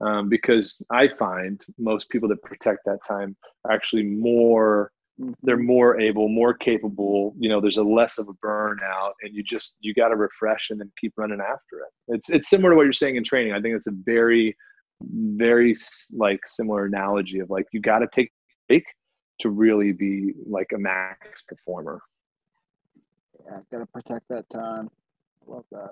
Um, 0.00 0.28
because 0.28 0.80
I 0.92 1.08
find 1.08 1.60
most 1.76 2.08
people 2.08 2.28
that 2.28 2.42
protect 2.42 2.80
that 2.86 3.00
time 3.06 3.36
are 3.64 3.72
actually 3.72 4.04
more 4.04 4.92
they're 5.42 5.56
more 5.56 6.00
able, 6.00 6.28
more 6.28 6.54
capable. 6.54 7.34
You 7.38 7.48
know, 7.48 7.60
there's 7.60 7.78
a 7.78 7.82
less 7.82 8.18
of 8.18 8.28
a 8.28 8.34
burnout, 8.34 9.12
and 9.22 9.34
you 9.34 9.42
just 9.42 9.74
you 9.80 9.92
got 9.94 10.08
to 10.08 10.16
refresh 10.16 10.70
and 10.70 10.80
then 10.80 10.90
keep 11.00 11.12
running 11.16 11.40
after 11.40 11.80
it. 11.80 12.14
It's 12.14 12.30
it's 12.30 12.48
similar 12.48 12.70
to 12.70 12.76
what 12.76 12.84
you're 12.84 12.92
saying 12.92 13.16
in 13.16 13.24
training. 13.24 13.52
I 13.52 13.60
think 13.60 13.74
it's 13.74 13.86
a 13.86 13.92
very 14.04 14.56
very 15.02 15.74
like 16.12 16.40
similar 16.46 16.86
analogy 16.86 17.38
of 17.38 17.50
like 17.50 17.66
you 17.72 17.80
got 17.80 18.00
to 18.00 18.08
take 18.10 18.32
break 18.68 18.84
to 19.40 19.50
really 19.50 19.92
be 19.92 20.32
like 20.46 20.70
a 20.74 20.78
max 20.78 21.42
performer. 21.46 22.00
Yeah, 23.44 23.58
got 23.70 23.78
to 23.78 23.86
protect 23.86 24.26
that 24.30 24.48
time. 24.50 24.90
Love 25.46 25.64
that. 25.72 25.90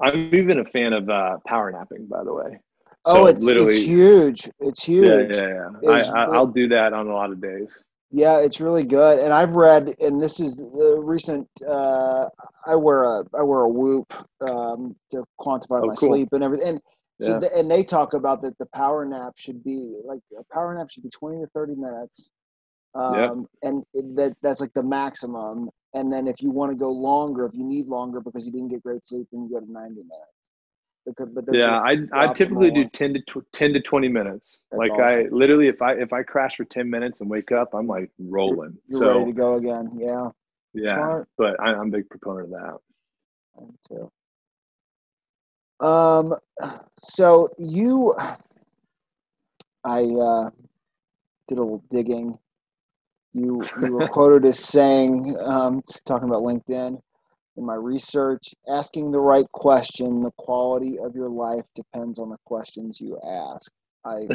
I'm 0.00 0.34
even 0.34 0.60
a 0.60 0.64
fan 0.64 0.92
of 0.92 1.08
uh, 1.08 1.38
power 1.46 1.70
napping, 1.70 2.06
by 2.06 2.24
the 2.24 2.32
way. 2.32 2.58
Oh, 3.04 3.14
so 3.14 3.26
it's 3.26 3.42
literally 3.42 3.76
it's 3.76 3.84
huge. 3.84 4.50
It's 4.60 4.84
huge. 4.84 5.36
Yeah, 5.36 5.42
yeah, 5.42 5.70
yeah. 5.82 6.12
I, 6.12 6.24
I, 6.24 6.38
will 6.38 6.46
do 6.46 6.68
that 6.68 6.92
on 6.92 7.06
a 7.06 7.12
lot 7.12 7.30
of 7.30 7.40
days. 7.40 7.68
Yeah, 8.10 8.38
it's 8.38 8.60
really 8.60 8.84
good. 8.84 9.18
And 9.18 9.32
I've 9.32 9.52
read, 9.52 9.94
and 10.00 10.22
this 10.22 10.40
is 10.40 10.56
the 10.56 11.00
recent. 11.02 11.46
Uh, 11.68 12.28
I 12.66 12.74
wear 12.76 13.02
a 13.04 13.24
I 13.38 13.42
wear 13.42 13.60
a 13.60 13.68
Whoop 13.68 14.12
um, 14.40 14.96
to 15.10 15.24
quantify 15.38 15.82
oh, 15.82 15.86
my 15.86 15.94
cool. 15.96 16.08
sleep 16.08 16.28
and 16.32 16.42
everything. 16.42 16.68
And 16.68 16.80
so 17.20 17.28
yeah. 17.28 17.38
the, 17.38 17.56
and 17.56 17.70
they 17.70 17.84
talk 17.84 18.14
about 18.14 18.42
that 18.42 18.58
the 18.58 18.66
power 18.66 19.04
nap 19.04 19.34
should 19.36 19.62
be 19.62 20.00
like 20.04 20.20
a 20.38 20.42
power 20.52 20.74
nap 20.74 20.90
should 20.90 21.04
be 21.04 21.10
20 21.10 21.42
to 21.42 21.46
30 21.48 21.74
minutes. 21.76 22.30
Um, 22.94 23.14
yep. 23.14 23.32
and 23.62 23.84
it, 23.92 24.16
that 24.16 24.36
that's 24.42 24.60
like 24.60 24.72
the 24.74 24.82
maximum. 24.82 25.70
And 25.94 26.12
then 26.12 26.26
if 26.26 26.42
you 26.42 26.50
want 26.50 26.72
to 26.72 26.76
go 26.76 26.90
longer, 26.90 27.46
if 27.46 27.54
you 27.54 27.64
need 27.64 27.86
longer 27.86 28.20
because 28.20 28.44
you 28.44 28.50
didn't 28.50 28.68
get 28.68 28.82
great 28.82 29.04
sleep, 29.04 29.28
then 29.32 29.44
you 29.44 29.50
go 29.50 29.64
to 29.64 29.70
90 29.70 29.94
minutes. 29.94 30.10
Because, 31.06 31.28
yeah, 31.52 31.78
I 31.80 31.98
I 32.14 32.32
typically 32.32 32.70
do 32.70 32.88
10 32.88 33.14
to 33.14 33.20
tw- 33.20 33.52
10 33.52 33.74
to 33.74 33.80
20 33.80 34.08
minutes. 34.08 34.58
That's 34.70 34.78
like 34.78 34.90
awesome. 34.92 35.26
I 35.26 35.28
literally, 35.30 35.68
if 35.68 35.82
I 35.82 35.92
if 35.92 36.12
I 36.12 36.22
crash 36.22 36.56
for 36.56 36.64
10 36.64 36.88
minutes 36.88 37.20
and 37.20 37.28
wake 37.28 37.52
up, 37.52 37.74
I'm 37.74 37.86
like 37.86 38.10
rolling. 38.18 38.78
You're, 38.88 39.00
you're 39.02 39.12
so, 39.12 39.18
ready 39.18 39.32
to 39.32 39.38
go 39.38 39.54
again. 39.54 39.90
Yeah. 39.98 40.28
Yeah, 40.72 40.88
Smart. 40.88 41.28
but 41.38 41.60
I, 41.60 41.72
am 41.72 41.88
a 41.88 41.90
big 41.90 42.08
proponent 42.08 42.46
of 42.46 42.50
that. 42.50 42.78
Me 43.60 43.74
too. 43.86 44.10
Um, 45.80 46.34
so 46.98 47.48
you, 47.58 48.14
I 49.84 50.02
uh, 50.02 50.50
did 51.48 51.58
a 51.58 51.62
little 51.62 51.84
digging. 51.90 52.38
You 53.32 53.66
you 53.80 53.92
were 53.92 54.08
quoted 54.12 54.44
as 54.44 54.58
saying, 54.58 55.36
um, 55.40 55.82
talking 56.04 56.28
about 56.28 56.42
LinkedIn. 56.42 57.00
In 57.56 57.64
my 57.64 57.76
research, 57.76 58.52
asking 58.68 59.12
the 59.12 59.20
right 59.20 59.46
question, 59.52 60.22
the 60.22 60.32
quality 60.38 60.98
of 60.98 61.14
your 61.14 61.28
life 61.28 61.64
depends 61.76 62.18
on 62.18 62.30
the 62.30 62.38
questions 62.44 63.00
you 63.00 63.18
ask. 63.24 63.70
I 64.04 64.26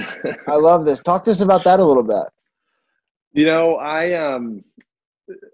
I 0.48 0.56
love 0.56 0.86
this. 0.86 1.02
Talk 1.02 1.24
to 1.26 1.32
us 1.32 1.42
about 1.42 1.64
that 1.66 1.80
a 1.80 1.86
little 1.86 2.04
bit. 2.04 2.28
You 3.34 3.46
know, 3.46 3.76
I 3.76 4.14
um 4.14 4.64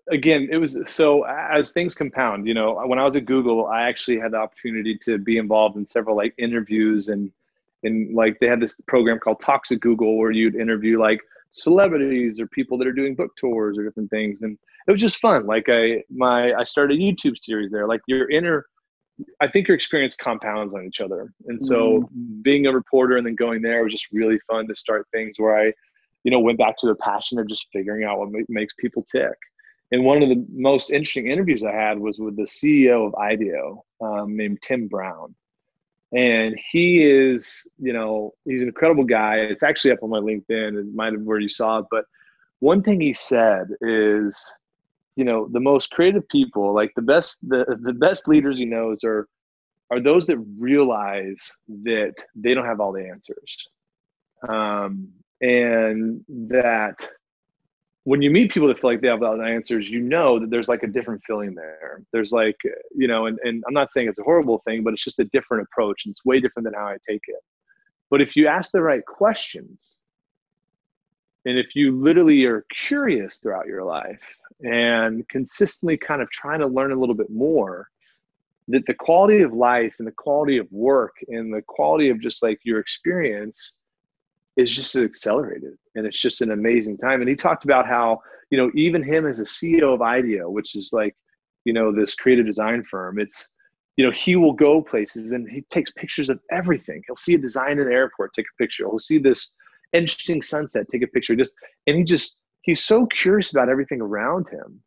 again, 0.10 0.48
it 0.52 0.58
was 0.58 0.78
so 0.88 1.24
as 1.24 1.72
things 1.72 1.96
compound, 1.96 2.48
you 2.48 2.54
know, 2.54 2.82
when 2.86 3.00
I 3.00 3.04
was 3.04 3.16
at 3.16 3.26
Google, 3.26 3.68
I 3.68 3.84
actually 3.84 4.20
had 4.20 4.32
the 4.32 4.38
opportunity 4.38 4.98
to 5.04 5.18
be 5.18 5.38
involved 5.38 5.78
in 5.78 5.86
several 5.86 6.16
like 6.16 6.34
interviews 6.38 7.08
and 7.08 7.32
and 7.84 8.16
like 8.16 8.40
they 8.40 8.48
had 8.48 8.60
this 8.60 8.80
program 8.88 9.20
called 9.20 9.40
Talks 9.40 9.72
at 9.72 9.80
Google 9.80 10.18
where 10.18 10.32
you'd 10.32 10.56
interview 10.56 11.00
like 11.00 11.22
celebrities 11.52 12.40
or 12.40 12.48
people 12.48 12.78
that 12.78 12.88
are 12.88 12.94
doing 12.94 13.16
book 13.16 13.36
tours 13.38 13.78
or 13.78 13.84
different 13.84 14.10
things. 14.10 14.42
And 14.42 14.58
it 14.88 14.92
was 14.92 15.02
just 15.02 15.20
fun. 15.20 15.46
Like 15.46 15.66
i 15.70 16.04
my 16.10 16.54
i 16.54 16.64
started 16.64 16.98
a 16.98 17.02
youtube 17.02 17.38
series 17.38 17.72
there. 17.72 17.88
Like 17.88 18.02
your 18.08 18.30
inner 18.30 18.66
i 19.42 19.48
think 19.48 19.68
your 19.68 19.76
experience 19.76 20.16
compounds 20.16 20.74
on 20.74 20.86
each 20.86 21.02
other. 21.02 21.34
And 21.48 21.64
so 21.64 22.02
mm-hmm. 22.02 22.42
being 22.42 22.66
a 22.68 22.74
reporter 22.74 23.18
and 23.18 23.26
then 23.26 23.36
going 23.36 23.62
there 23.62 23.84
was 23.84 23.94
just 23.94 24.12
really 24.12 24.40
fun 24.48 24.68
to 24.68 24.76
start 24.76 25.08
things 25.14 25.36
where 25.38 25.58
i 25.58 25.72
you 26.24 26.32
know 26.32 26.40
went 26.40 26.58
back 26.58 26.78
to 26.80 26.88
the 26.88 26.96
passion 26.96 27.40
of 27.40 27.48
just 27.48 27.68
figuring 27.72 28.04
out 28.04 28.20
what 28.20 28.30
makes 28.50 28.74
people 28.78 29.06
tick 29.10 29.38
and 29.92 30.04
one 30.04 30.24
of 30.24 30.30
the 30.30 30.46
most 30.52 30.90
interesting 30.90 31.28
interviews 31.28 31.64
i 31.64 31.72
had 31.72 32.00
was 32.00 32.18
with 32.20 32.36
the 32.36 32.44
ceo 32.44 33.08
of 33.08 33.14
ideo 33.14 33.82
um, 34.02 34.36
named 34.36 34.62
tim 34.62 34.88
brown. 34.88 35.36
And 36.14 36.58
he 36.72 37.04
is 37.04 37.68
you 37.78 37.92
know 37.92 38.34
he's 38.46 38.62
an 38.62 38.68
incredible 38.68 39.04
guy. 39.04 39.38
It's 39.38 39.64
actually 39.64 39.92
up 39.92 40.04
on 40.04 40.12
my 40.12 40.20
linkedin. 40.20 40.80
It 40.80 40.94
might 40.94 41.14
have 41.14 41.24
where 41.24 41.40
you 41.40 41.50
saw 41.50 41.80
it. 41.80 41.86
But 41.92 42.06
one 42.60 42.82
thing 42.84 43.02
he 43.02 43.12
said 43.12 43.68
is 43.82 44.40
you 45.16 45.26
know 45.26 45.50
the 45.52 45.60
most 45.60 45.90
creative 45.92 46.26
people 46.30 46.74
like 46.74 46.92
the 46.96 47.02
best 47.02 47.40
the, 47.48 47.78
the 47.82 47.94
best 47.94 48.28
leaders 48.28 48.58
he 48.58 48.66
knows 48.66 49.04
are 49.04 49.28
are 49.92 50.00
those 50.00 50.26
that 50.28 50.38
realize 50.58 51.42
that 51.84 52.16
they 52.36 52.54
don't 52.54 52.66
have 52.66 52.80
all 52.80 52.92
the 52.92 53.08
answers. 53.08 53.68
Um, 54.48 55.10
and 55.42 56.24
that 56.28 57.08
when 58.06 58.22
you 58.22 58.30
meet 58.30 58.52
people 58.52 58.68
that 58.68 58.80
feel 58.80 58.92
like 58.92 59.02
they 59.02 59.08
have 59.08 59.24
all 59.24 59.36
the 59.36 59.44
answers, 59.44 59.90
you 59.90 60.00
know 60.00 60.40
that 60.40 60.52
there's 60.52 60.70
like 60.70 60.84
a 60.84 60.88
different 60.88 61.24
feeling 61.24 61.56
there. 61.56 62.04
There's 62.14 62.32
like, 62.32 62.56
you 62.96 63.08
know, 63.08 63.26
and, 63.26 63.40
and 63.44 63.64
I'm 63.68 63.74
not 63.74 63.92
saying 63.92 64.08
it's 64.08 64.20
a 64.20 64.24
horrible 64.24 64.62
thing, 64.64 64.84
but 64.84 64.94
it's 64.94 65.04
just 65.04 65.20
a 65.20 65.26
different 65.26 65.64
approach. 65.64 66.04
And 66.06 66.12
it's 66.12 66.24
way 66.24 66.40
different 66.40 66.66
than 66.66 66.76
how 66.76 66.86
I 66.86 66.98
take 67.08 67.22
it. 67.28 67.42
But 68.12 68.22
if 68.22 68.36
you 68.36 68.48
ask 68.48 68.72
the 68.72 68.84
right 68.84 69.04
questions, 69.04 69.98
and 71.46 71.58
if 71.58 71.76
you 71.76 72.00
literally 72.00 72.46
are 72.46 72.64
curious 72.88 73.40
throughout 73.40 73.66
your 73.66 73.84
life 73.84 74.22
and 74.62 75.28
consistently 75.28 75.98
kind 75.98 76.22
of 76.22 76.30
trying 76.30 76.60
to 76.60 76.68
learn 76.68 76.92
a 76.92 77.00
little 77.00 77.16
bit 77.16 77.32
more, 77.32 77.88
that 78.68 78.86
the 78.86 78.94
quality 78.94 79.42
of 79.42 79.52
life 79.52 79.96
and 79.98 80.08
the 80.08 80.14
quality 80.16 80.60
of 80.60 80.72
work 80.72 81.16
and 81.30 81.52
the 81.52 81.64
quality 81.68 82.10
of 82.10 82.22
just 82.22 82.44
like 82.44 82.60
your 82.64 82.80
experience 82.80 83.74
is 84.58 84.74
just 84.74 84.96
accelerated 84.96 85.74
and 85.96 86.06
it's 86.06 86.20
just 86.20 86.42
an 86.42 86.52
amazing 86.52 86.98
time. 86.98 87.22
And 87.22 87.30
he 87.30 87.36
talked 87.36 87.66
about 87.66 87.88
how 87.88 88.20
you 88.52 88.58
know 88.58 88.72
even 88.76 89.04
him 89.04 89.26
as 89.26 89.40
a 89.40 89.44
ceo 89.44 89.96
of 89.96 90.02
ideo 90.02 90.52
which 90.52 90.76
is 90.76 90.92
like 90.94 91.16
you 91.66 91.74
know 91.74 91.92
this 91.92 92.14
creative 92.14 92.46
design 92.46 92.84
firm 92.84 93.20
it's 93.20 93.50
you 93.98 94.06
know 94.06 94.12
he 94.12 94.36
will 94.36 94.54
go 94.54 94.82
places 94.82 95.32
and 95.32 95.50
he 95.50 95.62
takes 95.70 95.92
pictures 95.92 96.30
of 96.30 96.40
everything. 96.52 97.02
He'll 97.08 97.16
see 97.16 97.36
a 97.36 97.38
design 97.38 97.74
in 97.74 97.88
an 97.88 97.94
airport 97.94 98.32
take 98.36 98.46
a 98.46 98.62
picture. 98.62 98.86
He'll 98.86 99.00
see 99.00 99.18
this 99.18 99.54
interesting 99.94 100.42
sunset 100.42 100.88
take 100.90 101.04
a 101.04 101.08
picture. 101.08 101.36
Just 101.36 101.54
and 101.88 101.98
he 101.98 102.04
just 102.04 102.38
he's 102.62 102.84
so 102.84 103.06
curious 103.08 103.52
about 103.52 103.70
everything 103.70 104.02
around 104.02 104.48
him. 104.50 104.82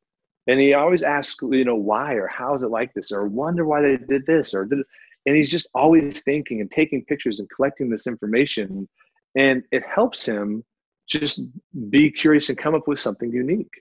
And 0.46 0.60
he 0.60 0.74
always 0.74 1.02
asks 1.02 1.36
you 1.42 1.64
know 1.64 1.76
why 1.76 2.14
or 2.14 2.26
how 2.26 2.54
is 2.54 2.62
it 2.62 2.68
like 2.68 2.92
this? 2.94 3.10
Or 3.10 3.26
wonder 3.26 3.64
why 3.64 3.80
they 3.80 3.96
did 3.96 4.26
this 4.26 4.54
or 4.54 4.66
did 4.66 4.80
and 5.26 5.36
he's 5.36 5.50
just 5.50 5.68
always 5.74 6.22
thinking 6.22 6.60
and 6.60 6.70
taking 6.70 7.04
pictures 7.04 7.38
and 7.38 7.48
collecting 7.50 7.90
this 7.90 8.06
information 8.06 8.88
and 9.36 9.62
it 9.72 9.82
helps 9.86 10.24
him 10.24 10.64
just 11.08 11.40
be 11.90 12.10
curious 12.10 12.48
and 12.48 12.58
come 12.58 12.74
up 12.74 12.86
with 12.86 13.00
something 13.00 13.32
unique. 13.32 13.72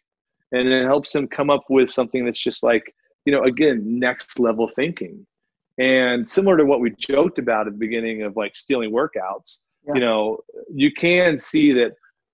And 0.52 0.70
it 0.70 0.86
helps 0.86 1.14
him 1.14 1.28
come 1.28 1.50
up 1.50 1.64
with 1.70 1.90
something 1.90 2.26
that's 2.26 2.42
just 2.42 2.64
like 2.64 2.94
you 3.26 3.32
know 3.32 3.44
again 3.44 4.00
next 4.00 4.40
level 4.40 4.70
thinking. 4.76 5.26
And 5.80 6.28
similar 6.28 6.58
to 6.58 6.66
what 6.66 6.80
we 6.80 6.92
joked 6.98 7.38
about 7.38 7.68
at 7.68 7.74
the 7.74 7.80
beginning 7.80 8.24
of 8.24 8.36
like 8.36 8.56
stealing 8.56 8.92
workouts 8.92 9.58
yeah. 9.88 9.94
you 9.94 10.00
know 10.00 10.40
you 10.74 10.92
can 10.92 11.40
see 11.40 11.74
that 11.74 11.94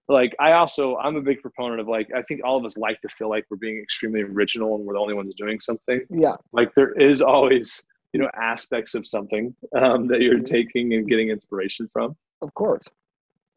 like 0.10 0.36
i 0.40 0.54
also 0.54 0.98
i'm 0.98 1.16
a 1.16 1.22
big 1.22 1.42
proponent 1.42 1.80
of 1.80 1.88
like 1.88 2.08
i 2.16 2.22
think 2.24 2.42
all 2.44 2.58
of 2.58 2.66
us 2.66 2.78
like 2.78 3.00
to 3.02 3.10
feel 3.10 3.30
like 3.30 3.46
we're 3.50 3.58
being 3.58 3.82
extremely 3.82 4.22
original 4.22 4.76
and 4.76 4.86
we're 4.86 4.94
the 4.94 5.00
only 5.00 5.14
ones 5.14 5.34
doing 5.36 5.60
something. 5.60 6.02
Yeah. 6.10 6.36
Like 6.52 6.74
there 6.76 6.94
is 6.94 7.22
always 7.22 7.84
you 8.12 8.22
know 8.22 8.30
aspects 8.36 8.96
of 8.96 9.08
something 9.08 9.56
um, 9.76 10.08
that 10.08 10.22
you're 10.22 10.36
mm-hmm. 10.36 10.44
taking 10.44 10.94
and 10.94 11.08
getting 11.08 11.30
inspiration 11.30 11.90
from. 11.94 12.16
Of 12.42 12.54
course 12.54 12.88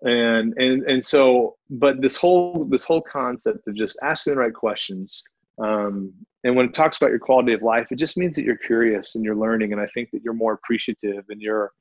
and 0.03 0.53
and 0.59 0.83
and 0.85 1.05
so 1.05 1.57
but 1.71 2.01
this 2.03 2.17
whole 2.17 2.67
this 2.71 2.85
whole 2.85 3.01
concept 3.01 3.67
of 3.67 3.75
just 3.75 3.99
asking 4.03 4.35
the 4.35 4.39
right 4.39 4.55
questions 4.55 5.23
um, 5.63 6.13
and 6.45 6.55
when 6.55 6.67
it 6.67 6.75
talks 6.75 6.99
about 6.99 7.11
your 7.11 7.19
quality 7.19 7.55
of 7.55 7.63
life 7.63 7.91
it 7.91 7.97
just 7.97 8.19
means 8.19 8.35
that 8.35 8.45
you're 8.45 8.59
curious 8.59 9.15
and 9.15 9.25
you're 9.25 9.37
learning 9.37 9.73
and 9.73 9.81
i 9.81 9.87
think 9.95 10.11
that 10.13 10.23
you're 10.23 10.35
more 10.35 10.53
appreciative 10.53 11.25
and 11.31 11.41
you're 11.41 11.73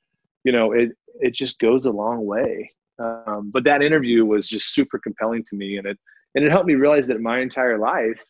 you 0.45 0.51
know 0.51 0.72
it 0.72 0.91
it 1.20 1.34
just 1.34 1.59
goes 1.59 1.86
a 1.86 1.91
long 1.91 2.26
way. 2.26 2.70
Um, 2.97 3.51
but 3.53 3.66
that 3.66 3.82
interview 3.82 4.26
was 4.26 4.47
just 4.47 4.74
super 4.74 4.97
compelling 4.97 5.43
to 5.49 5.55
me 5.57 5.78
and 5.78 5.86
it 5.86 5.99
and 6.34 6.45
it 6.45 6.51
helped 6.51 6.68
me 6.68 6.76
realize 6.76 7.07
that 7.07 7.20
my 7.20 7.41
entire 7.41 7.78
life 7.78 8.24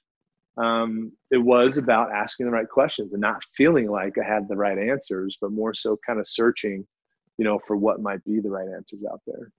um, 0.57 1.11
it 1.29 1.37
was 1.37 1.77
about 1.77 2.11
asking 2.11 2.47
the 2.47 2.51
right 2.51 2.67
questions 2.67 3.13
and 3.13 3.21
not 3.21 3.43
feeling 3.55 3.87
like 3.87 4.13
i 4.17 4.25
had 4.27 4.47
the 4.47 4.55
right 4.55 4.79
answers 4.79 5.37
but 5.39 5.51
more 5.51 5.75
so 5.75 5.99
kind 6.03 6.19
of 6.19 6.27
searching 6.27 6.83
you 7.37 7.45
know 7.45 7.59
for 7.67 7.77
what 7.77 8.01
might 8.01 8.23
be 8.23 8.39
the 8.39 8.49
right 8.49 8.67
answers 8.75 9.01
out 9.11 9.21
there 9.27 9.51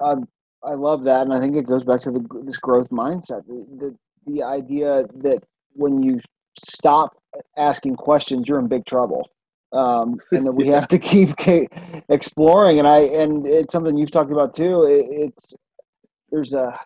I 0.00 0.14
I 0.64 0.74
love 0.74 1.04
that, 1.04 1.22
and 1.22 1.32
I 1.32 1.40
think 1.40 1.56
it 1.56 1.66
goes 1.66 1.84
back 1.84 2.00
to 2.00 2.10
the 2.10 2.24
this 2.44 2.58
growth 2.58 2.88
mindset. 2.90 3.46
The, 3.46 3.66
the 3.78 4.32
the 4.32 4.42
idea 4.42 5.04
that 5.22 5.42
when 5.74 6.02
you 6.02 6.20
stop 6.58 7.16
asking 7.56 7.96
questions, 7.96 8.46
you're 8.46 8.58
in 8.58 8.68
big 8.68 8.86
trouble, 8.86 9.28
um, 9.72 10.20
and 10.30 10.46
that 10.46 10.52
we 10.52 10.68
have 10.76 10.88
to 10.88 10.98
keep 10.98 11.30
exploring. 12.08 12.78
And 12.78 12.88
I 12.88 13.00
and 13.00 13.46
it's 13.46 13.72
something 13.72 13.96
you've 13.96 14.10
talked 14.10 14.32
about 14.32 14.54
too. 14.54 14.84
It, 14.84 15.06
it's 15.10 15.54
there's 16.30 16.52
a 16.52 16.78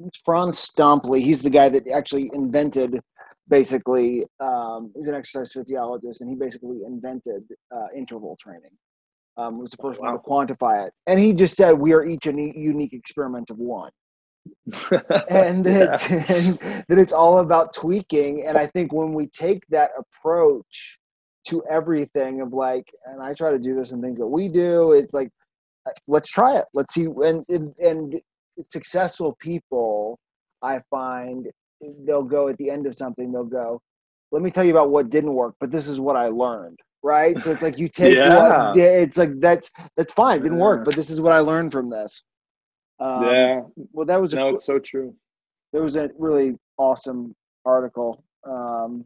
it's 0.00 0.20
Franz 0.24 0.68
Stampfl. 0.68 1.20
He's 1.20 1.42
the 1.42 1.50
guy 1.50 1.68
that 1.68 1.88
actually 1.88 2.30
invented 2.34 3.00
basically. 3.48 4.24
Um, 4.40 4.92
he's 4.94 5.08
an 5.08 5.14
exercise 5.14 5.52
physiologist, 5.52 6.20
and 6.20 6.28
he 6.28 6.36
basically 6.36 6.80
invented 6.86 7.44
uh, 7.74 7.86
interval 7.96 8.36
training 8.40 8.70
um, 9.38 9.58
was 9.58 9.70
the 9.70 9.76
first 9.80 10.00
wow. 10.00 10.20
one 10.22 10.46
to 10.46 10.54
quantify 10.54 10.86
it. 10.86 10.92
And 11.06 11.18
he 11.18 11.32
just 11.32 11.54
said, 11.54 11.78
we 11.78 11.92
are 11.92 12.04
each 12.04 12.26
a 12.26 12.32
unique 12.32 12.92
experiment 12.92 13.50
of 13.50 13.58
one. 13.58 13.92
and, 14.66 14.74
that, 15.64 16.06
yeah. 16.10 16.34
and 16.34 16.58
that 16.88 16.98
it's 16.98 17.12
all 17.12 17.38
about 17.38 17.72
tweaking. 17.72 18.44
And 18.46 18.58
I 18.58 18.66
think 18.66 18.92
when 18.92 19.14
we 19.14 19.28
take 19.28 19.64
that 19.68 19.90
approach 19.96 20.98
to 21.48 21.62
everything 21.70 22.40
of 22.40 22.52
like, 22.52 22.90
and 23.06 23.22
I 23.22 23.32
try 23.32 23.52
to 23.52 23.58
do 23.58 23.74
this 23.74 23.92
in 23.92 24.02
things 24.02 24.18
that 24.18 24.26
we 24.26 24.48
do, 24.48 24.92
it's 24.92 25.14
like, 25.14 25.30
uh, 25.86 25.92
let's 26.08 26.30
try 26.30 26.58
it. 26.58 26.66
Let's 26.74 26.92
see. 26.92 27.04
And, 27.04 27.44
and, 27.48 27.74
and 27.78 28.20
successful 28.60 29.36
people, 29.40 30.18
I 30.62 30.80
find 30.90 31.46
they'll 32.04 32.24
go 32.24 32.48
at 32.48 32.58
the 32.58 32.70
end 32.70 32.86
of 32.86 32.96
something, 32.96 33.30
they'll 33.30 33.44
go, 33.44 33.80
let 34.32 34.42
me 34.42 34.50
tell 34.50 34.64
you 34.64 34.72
about 34.72 34.90
what 34.90 35.10
didn't 35.10 35.32
work, 35.32 35.54
but 35.60 35.70
this 35.70 35.86
is 35.86 36.00
what 36.00 36.16
I 36.16 36.26
learned 36.26 36.78
right? 37.02 37.42
So 37.42 37.52
it's 37.52 37.62
like 37.62 37.78
you 37.78 37.88
take 37.88 38.14
yeah. 38.14 38.70
what 38.70 38.76
it's 38.76 39.16
like 39.16 39.38
that's 39.40 39.70
that's 39.96 40.12
fine, 40.12 40.42
didn't 40.42 40.58
work, 40.58 40.84
but 40.84 40.94
this 40.94 41.10
is 41.10 41.20
what 41.20 41.32
I 41.32 41.38
learned 41.38 41.72
from 41.72 41.88
this. 41.88 42.22
Um, 43.00 43.24
yeah. 43.24 43.60
Well, 43.92 44.06
that 44.06 44.20
was 44.20 44.32
a, 44.32 44.36
no, 44.36 44.48
it's 44.48 44.66
so 44.66 44.78
true. 44.78 45.14
There 45.72 45.82
was 45.82 45.96
a 45.96 46.10
really 46.18 46.56
awesome 46.78 47.34
article. 47.64 48.24
Um, 48.44 49.04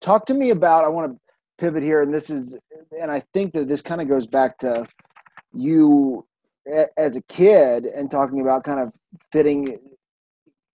talk 0.00 0.26
to 0.26 0.34
me 0.34 0.50
about. 0.50 0.84
I 0.84 0.88
want 0.88 1.12
to 1.12 1.18
pivot 1.58 1.82
here, 1.82 2.02
and 2.02 2.12
this 2.12 2.30
is, 2.30 2.58
and 3.00 3.10
I 3.10 3.22
think 3.32 3.52
that 3.54 3.68
this 3.68 3.82
kind 3.82 4.00
of 4.00 4.08
goes 4.08 4.26
back 4.26 4.58
to 4.58 4.86
you 5.54 6.26
as 6.96 7.16
a 7.16 7.22
kid 7.22 7.84
and 7.84 8.10
talking 8.10 8.40
about 8.40 8.64
kind 8.64 8.80
of 8.80 8.92
fitting 9.32 9.78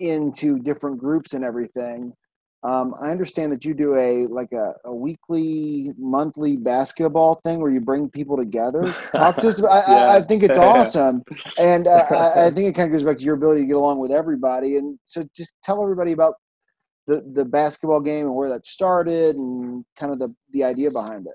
into 0.01 0.59
different 0.59 0.99
groups 0.99 1.33
and 1.33 1.45
everything. 1.45 2.13
Um, 2.65 2.95
I 3.01 3.11
understand 3.11 3.53
that 3.53 3.65
you 3.65 3.73
do 3.73 3.95
a 3.95 4.27
like 4.27 4.53
a, 4.53 4.75
a 4.85 4.93
weekly, 4.93 5.93
monthly 5.97 6.57
basketball 6.57 7.41
thing 7.45 7.61
where 7.61 7.71
you 7.71 7.81
bring 7.81 8.11
people 8.11 8.37
together. 8.37 8.93
Talk 9.15 9.37
to 9.39 9.49
us. 9.49 9.59
About, 9.61 9.85
yeah. 9.89 9.95
I, 9.95 10.17
I, 10.17 10.23
think 10.23 10.43
it's 10.43 10.59
awesome, 10.59 11.23
and 11.57 11.87
uh, 11.87 12.07
I, 12.11 12.47
I, 12.47 12.51
think 12.51 12.69
it 12.69 12.75
kind 12.75 12.89
of 12.89 12.93
goes 12.93 13.05
back 13.05 13.19
to 13.19 13.23
your 13.23 13.37
ability 13.37 13.61
to 13.61 13.67
get 13.69 13.77
along 13.77 14.01
with 14.01 14.11
everybody. 14.11 14.77
And 14.77 14.99
so, 15.05 15.25
just 15.37 15.55
tell 15.63 15.81
everybody 15.81 16.11
about 16.11 16.35
the 17.07 17.25
the 17.33 17.45
basketball 17.45 18.01
game 18.01 18.27
and 18.27 18.35
where 18.35 18.49
that 18.49 18.67
started, 18.67 19.37
and 19.37 19.85
kind 19.97 20.13
of 20.13 20.19
the 20.19 20.35
the 20.53 20.65
idea 20.65 20.91
behind 20.91 21.27
it. 21.27 21.35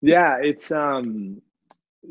Yeah, 0.00 0.38
it's 0.40 0.72
um. 0.72 1.42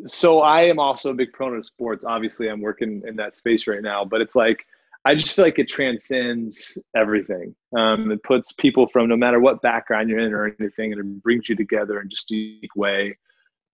So 0.06 0.42
I 0.42 0.62
am 0.66 0.80
also 0.80 1.10
a 1.10 1.14
big 1.14 1.34
proponent 1.34 1.62
of 1.62 1.66
sports. 1.66 2.06
Obviously, 2.06 2.50
I'm 2.50 2.62
working 2.62 3.02
in 3.08 3.16
that 3.16 3.36
space 3.36 3.66
right 3.66 3.82
now, 3.82 4.06
but 4.06 4.22
it's 4.22 4.36
like 4.36 4.66
I 5.06 5.16
just 5.16 5.36
feel 5.36 5.46
like 5.46 5.58
it 5.58 5.68
transcends 5.68 6.78
everything. 6.96 7.56
Um, 7.76 8.12
it 8.12 8.22
puts 8.24 8.52
people 8.52 8.88
from 8.88 9.10
no 9.10 9.18
matter 9.18 9.40
what 9.40 9.62
background 9.62 10.10
you're 10.10 10.20
in 10.20 10.34
or 10.34 10.56
anything, 10.60 10.92
and 10.92 11.02
it 11.02 11.24
brings 11.24 11.50
you 11.50 11.56
together 11.56 12.00
in 12.02 12.10
just 12.10 12.32
a 12.32 12.36
unique 12.36 12.76
way. 12.76 13.18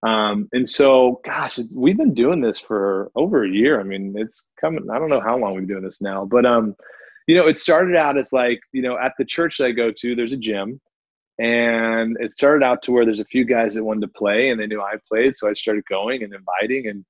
Um, 0.02 0.48
and 0.52 0.68
so, 0.68 1.20
gosh, 1.24 1.58
we've 1.74 1.98
been 1.98 2.14
doing 2.14 2.40
this 2.40 2.58
for 2.58 3.10
over 3.14 3.44
a 3.44 3.50
year. 3.50 3.78
I 3.78 3.82
mean, 3.82 4.14
it's 4.16 4.44
coming. 4.58 4.88
I 4.90 4.98
don't 4.98 5.10
know 5.10 5.20
how 5.20 5.36
long 5.36 5.50
we've 5.50 5.66
been 5.66 5.74
doing 5.74 5.84
this 5.84 6.00
now, 6.00 6.24
but 6.24 6.46
um, 6.46 6.74
you 7.26 7.36
know, 7.36 7.46
it 7.46 7.58
started 7.58 7.94
out 7.94 8.16
as 8.16 8.32
like, 8.32 8.60
you 8.72 8.80
know, 8.80 8.96
at 8.96 9.12
the 9.18 9.24
church 9.24 9.58
that 9.58 9.66
I 9.66 9.72
go 9.72 9.92
to, 9.92 10.14
there's 10.14 10.32
a 10.32 10.36
gym, 10.36 10.80
and 11.38 12.16
it 12.20 12.32
started 12.32 12.64
out 12.64 12.80
to 12.82 12.92
where 12.92 13.04
there's 13.04 13.20
a 13.20 13.24
few 13.24 13.44
guys 13.44 13.74
that 13.74 13.84
wanted 13.84 14.02
to 14.02 14.08
play, 14.08 14.48
and 14.48 14.58
they 14.58 14.66
knew 14.66 14.80
I 14.80 14.94
played, 15.06 15.36
so 15.36 15.48
I 15.48 15.52
started 15.52 15.84
going 15.90 16.22
and 16.22 16.32
inviting, 16.32 16.88
and 16.88 17.04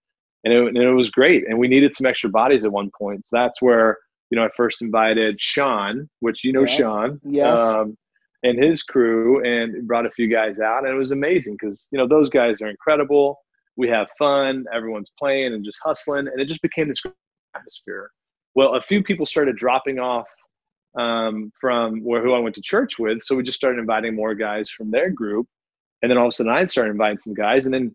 and 0.45 0.53
it, 0.53 0.67
and 0.67 0.77
it 0.77 0.93
was 0.93 1.11
great. 1.11 1.47
And 1.49 1.59
we 1.59 1.69
needed 1.69 1.95
some 1.95 2.07
extra 2.07 2.31
bodies 2.31 2.65
at 2.65 2.73
one 2.73 2.91
point, 2.99 3.27
so 3.27 3.37
that's 3.37 3.63
where 3.63 3.99
you 4.31 4.37
know 4.37 4.45
I 4.45 4.49
first 4.49 4.83
invited 4.83 5.41
Sean, 5.41 6.09
which 6.21 6.45
you 6.45 6.53
know 6.53 6.63
yeah. 6.63 6.77
Sean, 6.77 7.21
yes. 7.25 7.59
Um, 7.59 7.97
and 8.43 8.63
his 8.63 8.83
crew 8.83 9.45
and 9.45 9.87
brought 9.87 10.07
a 10.07 10.11
few 10.11 10.29
guys 10.29 10.61
out 10.61 10.85
and 10.85 10.95
it 10.95 10.99
was 10.99 11.11
amazing 11.11 11.57
because 11.61 11.87
you 11.91 11.99
know 11.99 12.07
those 12.07 12.31
guys 12.31 12.61
are 12.61 12.69
incredible 12.69 13.39
we 13.77 13.89
have 13.89 14.09
fun 14.19 14.65
everyone's 14.73 15.11
playing 15.19 15.55
and 15.55 15.65
just 15.65 15.79
hustling 15.83 16.29
and 16.29 16.41
it 16.41 16.47
just 16.47 16.63
became 16.63 16.89
this 16.89 17.03
atmosphere 17.57 18.11
well 18.55 18.75
a 18.75 18.81
few 18.81 19.03
people 19.03 19.27
started 19.27 19.57
dropping 19.57 19.99
off 19.99 20.29
um, 20.99 21.53
from 21.61 22.03
where 22.05 22.23
who 22.23 22.33
i 22.33 22.39
went 22.39 22.55
to 22.55 22.63
church 22.63 22.99
with 22.99 23.23
so 23.23 23.35
we 23.35 23.43
just 23.43 23.59
started 23.59 23.79
inviting 23.79 24.15
more 24.15 24.35
guys 24.35 24.71
from 24.71 24.91
their 24.91 25.11
group 25.11 25.47
and 26.03 26.11
then 26.11 26.19
all 26.19 26.27
of 26.27 26.31
a 26.31 26.33
sudden 26.33 26.53
i 26.53 26.65
started 26.65 26.91
inviting 26.91 27.19
some 27.19 27.35
guys 27.35 27.65
and 27.67 27.75
then 27.75 27.95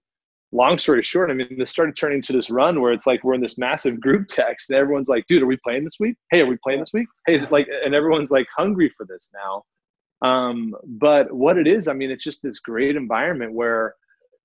long 0.53 0.77
story 0.77 1.01
short 1.03 1.29
i 1.29 1.33
mean 1.33 1.47
this 1.57 1.69
started 1.69 1.95
turning 1.95 2.21
to 2.21 2.31
this 2.31 2.49
run 2.49 2.79
where 2.79 2.93
it's 2.93 3.07
like 3.07 3.23
we're 3.23 3.33
in 3.33 3.41
this 3.41 3.57
massive 3.57 3.99
group 3.99 4.27
text 4.27 4.69
and 4.69 4.77
everyone's 4.77 5.09
like 5.09 5.25
dude 5.27 5.41
are 5.41 5.47
we 5.47 5.57
playing 5.57 5.83
this 5.83 5.97
week 5.99 6.15
hey 6.31 6.41
are 6.41 6.45
we 6.45 6.57
playing 6.63 6.79
this 6.79 6.93
week 6.93 7.07
hey 7.25 7.33
is 7.35 7.43
it 7.43 7.51
like 7.51 7.67
and 7.83 7.95
everyone's 7.95 8.31
like 8.31 8.45
hungry 8.55 8.91
for 8.95 9.05
this 9.05 9.29
now 9.33 9.63
um, 10.23 10.73
but 10.85 11.31
what 11.31 11.57
it 11.57 11.67
is, 11.67 11.87
I 11.87 11.93
mean, 11.93 12.09
it's 12.09 12.23
just 12.23 12.41
this 12.41 12.59
great 12.59 12.95
environment 12.95 13.53
where, 13.53 13.93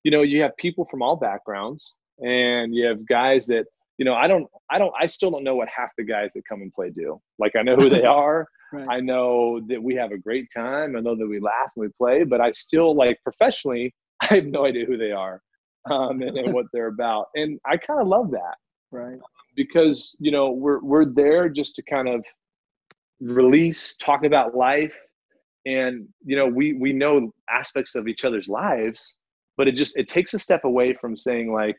you 0.03 0.11
know, 0.11 0.21
you 0.21 0.41
have 0.41 0.55
people 0.57 0.85
from 0.85 1.01
all 1.01 1.15
backgrounds 1.15 1.93
and 2.19 2.75
you 2.75 2.85
have 2.85 3.07
guys 3.07 3.47
that, 3.47 3.65
you 3.97 4.05
know, 4.05 4.13
I 4.13 4.27
don't, 4.27 4.47
I 4.69 4.77
don't, 4.77 4.93
I 4.99 5.07
still 5.07 5.31
don't 5.31 5.43
know 5.43 5.55
what 5.55 5.69
half 5.69 5.89
the 5.97 6.03
guys 6.03 6.33
that 6.33 6.43
come 6.47 6.61
and 6.61 6.73
play 6.73 6.89
do. 6.89 7.19
Like 7.39 7.55
I 7.55 7.63
know 7.63 7.77
who 7.77 7.89
they 7.89 8.03
are. 8.05 8.45
right. 8.73 8.87
I 8.89 8.99
know 8.99 9.61
that 9.67 9.81
we 9.81 9.95
have 9.95 10.11
a 10.11 10.17
great 10.17 10.47
time. 10.55 10.97
I 10.97 10.99
know 10.99 11.15
that 11.15 11.27
we 11.27 11.39
laugh 11.39 11.71
and 11.77 11.85
we 11.85 11.89
play, 11.97 12.23
but 12.25 12.41
I 12.41 12.51
still 12.51 12.93
like 12.93 13.17
professionally, 13.23 13.93
I 14.21 14.35
have 14.35 14.45
no 14.45 14.65
idea 14.65 14.85
who 14.85 14.97
they 14.97 15.11
are 15.11 15.41
um, 15.89 16.21
and, 16.21 16.37
and 16.37 16.53
what 16.53 16.65
they're 16.73 16.87
about. 16.87 17.27
And 17.35 17.59
I 17.65 17.77
kind 17.77 18.01
of 18.01 18.07
love 18.07 18.31
that. 18.31 18.55
Right. 18.91 19.19
Because, 19.55 20.15
you 20.19 20.31
know, 20.31 20.51
we're, 20.51 20.79
we're 20.79 21.05
there 21.05 21.49
just 21.49 21.75
to 21.75 21.83
kind 21.83 22.07
of 22.07 22.23
release, 23.19 23.95
talk 23.95 24.23
about 24.23 24.55
life, 24.55 24.95
and 25.65 26.07
you 26.23 26.35
know 26.35 26.47
we 26.47 26.73
we 26.73 26.93
know 26.93 27.31
aspects 27.49 27.95
of 27.95 28.07
each 28.07 28.25
other's 28.25 28.47
lives 28.47 29.13
but 29.57 29.67
it 29.67 29.73
just 29.73 29.95
it 29.97 30.07
takes 30.07 30.33
a 30.33 30.39
step 30.39 30.63
away 30.63 30.93
from 30.93 31.17
saying 31.17 31.51
like 31.51 31.77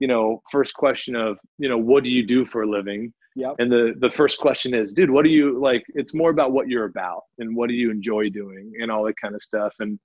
you 0.00 0.06
know 0.06 0.42
first 0.50 0.74
question 0.74 1.16
of 1.16 1.38
you 1.58 1.68
know 1.68 1.78
what 1.78 2.04
do 2.04 2.10
you 2.10 2.24
do 2.24 2.44
for 2.44 2.62
a 2.62 2.66
living 2.68 3.12
yep. 3.34 3.54
and 3.58 3.70
the 3.70 3.94
the 4.00 4.10
first 4.10 4.38
question 4.38 4.74
is 4.74 4.92
dude 4.92 5.10
what 5.10 5.24
do 5.24 5.30
you 5.30 5.58
like 5.60 5.82
it's 5.94 6.14
more 6.14 6.30
about 6.30 6.52
what 6.52 6.68
you're 6.68 6.84
about 6.84 7.22
and 7.38 7.56
what 7.56 7.68
do 7.68 7.74
you 7.74 7.90
enjoy 7.90 8.28
doing 8.28 8.72
and 8.80 8.90
all 8.90 9.04
that 9.04 9.14
kind 9.20 9.34
of 9.34 9.42
stuff 9.42 9.74
and 9.80 9.98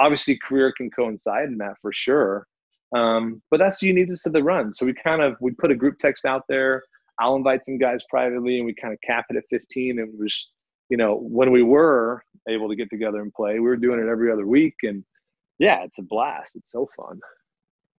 obviously 0.00 0.36
career 0.38 0.72
can 0.76 0.90
coincide 0.90 1.48
in 1.48 1.56
that 1.56 1.76
for 1.80 1.92
sure 1.92 2.46
um, 2.94 3.42
but 3.50 3.58
that's 3.58 3.82
need 3.82 4.08
to 4.08 4.30
the 4.30 4.42
run 4.42 4.72
so 4.72 4.86
we 4.86 4.94
kind 4.94 5.22
of 5.22 5.36
we 5.40 5.50
put 5.52 5.70
a 5.70 5.74
group 5.74 5.98
text 5.98 6.24
out 6.24 6.42
there 6.48 6.82
i'll 7.20 7.36
invite 7.36 7.64
some 7.64 7.78
guys 7.78 8.02
privately 8.10 8.58
and 8.58 8.66
we 8.66 8.74
kind 8.74 8.92
of 8.92 9.00
cap 9.06 9.24
it 9.30 9.36
at 9.36 9.44
15 9.50 9.98
and 9.98 10.12
we're 10.18 10.26
just 10.26 10.50
you 10.92 10.98
know, 10.98 11.16
when 11.16 11.50
we 11.52 11.62
were 11.62 12.22
able 12.46 12.68
to 12.68 12.76
get 12.76 12.90
together 12.90 13.22
and 13.22 13.32
play, 13.32 13.54
we 13.54 13.60
were 13.60 13.78
doing 13.78 13.98
it 13.98 14.10
every 14.10 14.30
other 14.30 14.46
week, 14.46 14.74
and 14.82 15.02
yeah, 15.58 15.82
it's 15.84 15.98
a 15.98 16.02
blast. 16.02 16.54
It's 16.54 16.70
so 16.70 16.86
fun. 16.94 17.18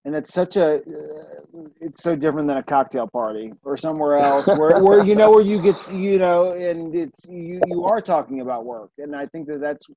And 0.06 0.14
it's 0.14 0.32
such 0.32 0.58
a, 0.58 0.76
uh, 0.76 1.64
it's 1.82 2.04
so 2.04 2.16
different 2.16 2.48
than 2.48 2.58
a 2.58 2.64
cocktail 2.64 3.08
party 3.08 3.52
or 3.64 3.78
somewhere 3.78 4.18
else 4.18 4.46
where, 4.46 4.84
where 4.84 5.04
you 5.04 5.16
know 5.16 5.32
where 5.32 5.42
you 5.42 5.60
get 5.60 5.92
you 5.92 6.20
know, 6.20 6.52
and 6.52 6.94
it's 6.94 7.26
you 7.28 7.62
you 7.68 7.84
are 7.84 8.00
talking 8.00 8.42
about 8.42 8.64
work, 8.64 8.92
and 9.00 9.16
I 9.16 9.26
think 9.26 9.48
that 9.48 9.60
that's 9.60 9.88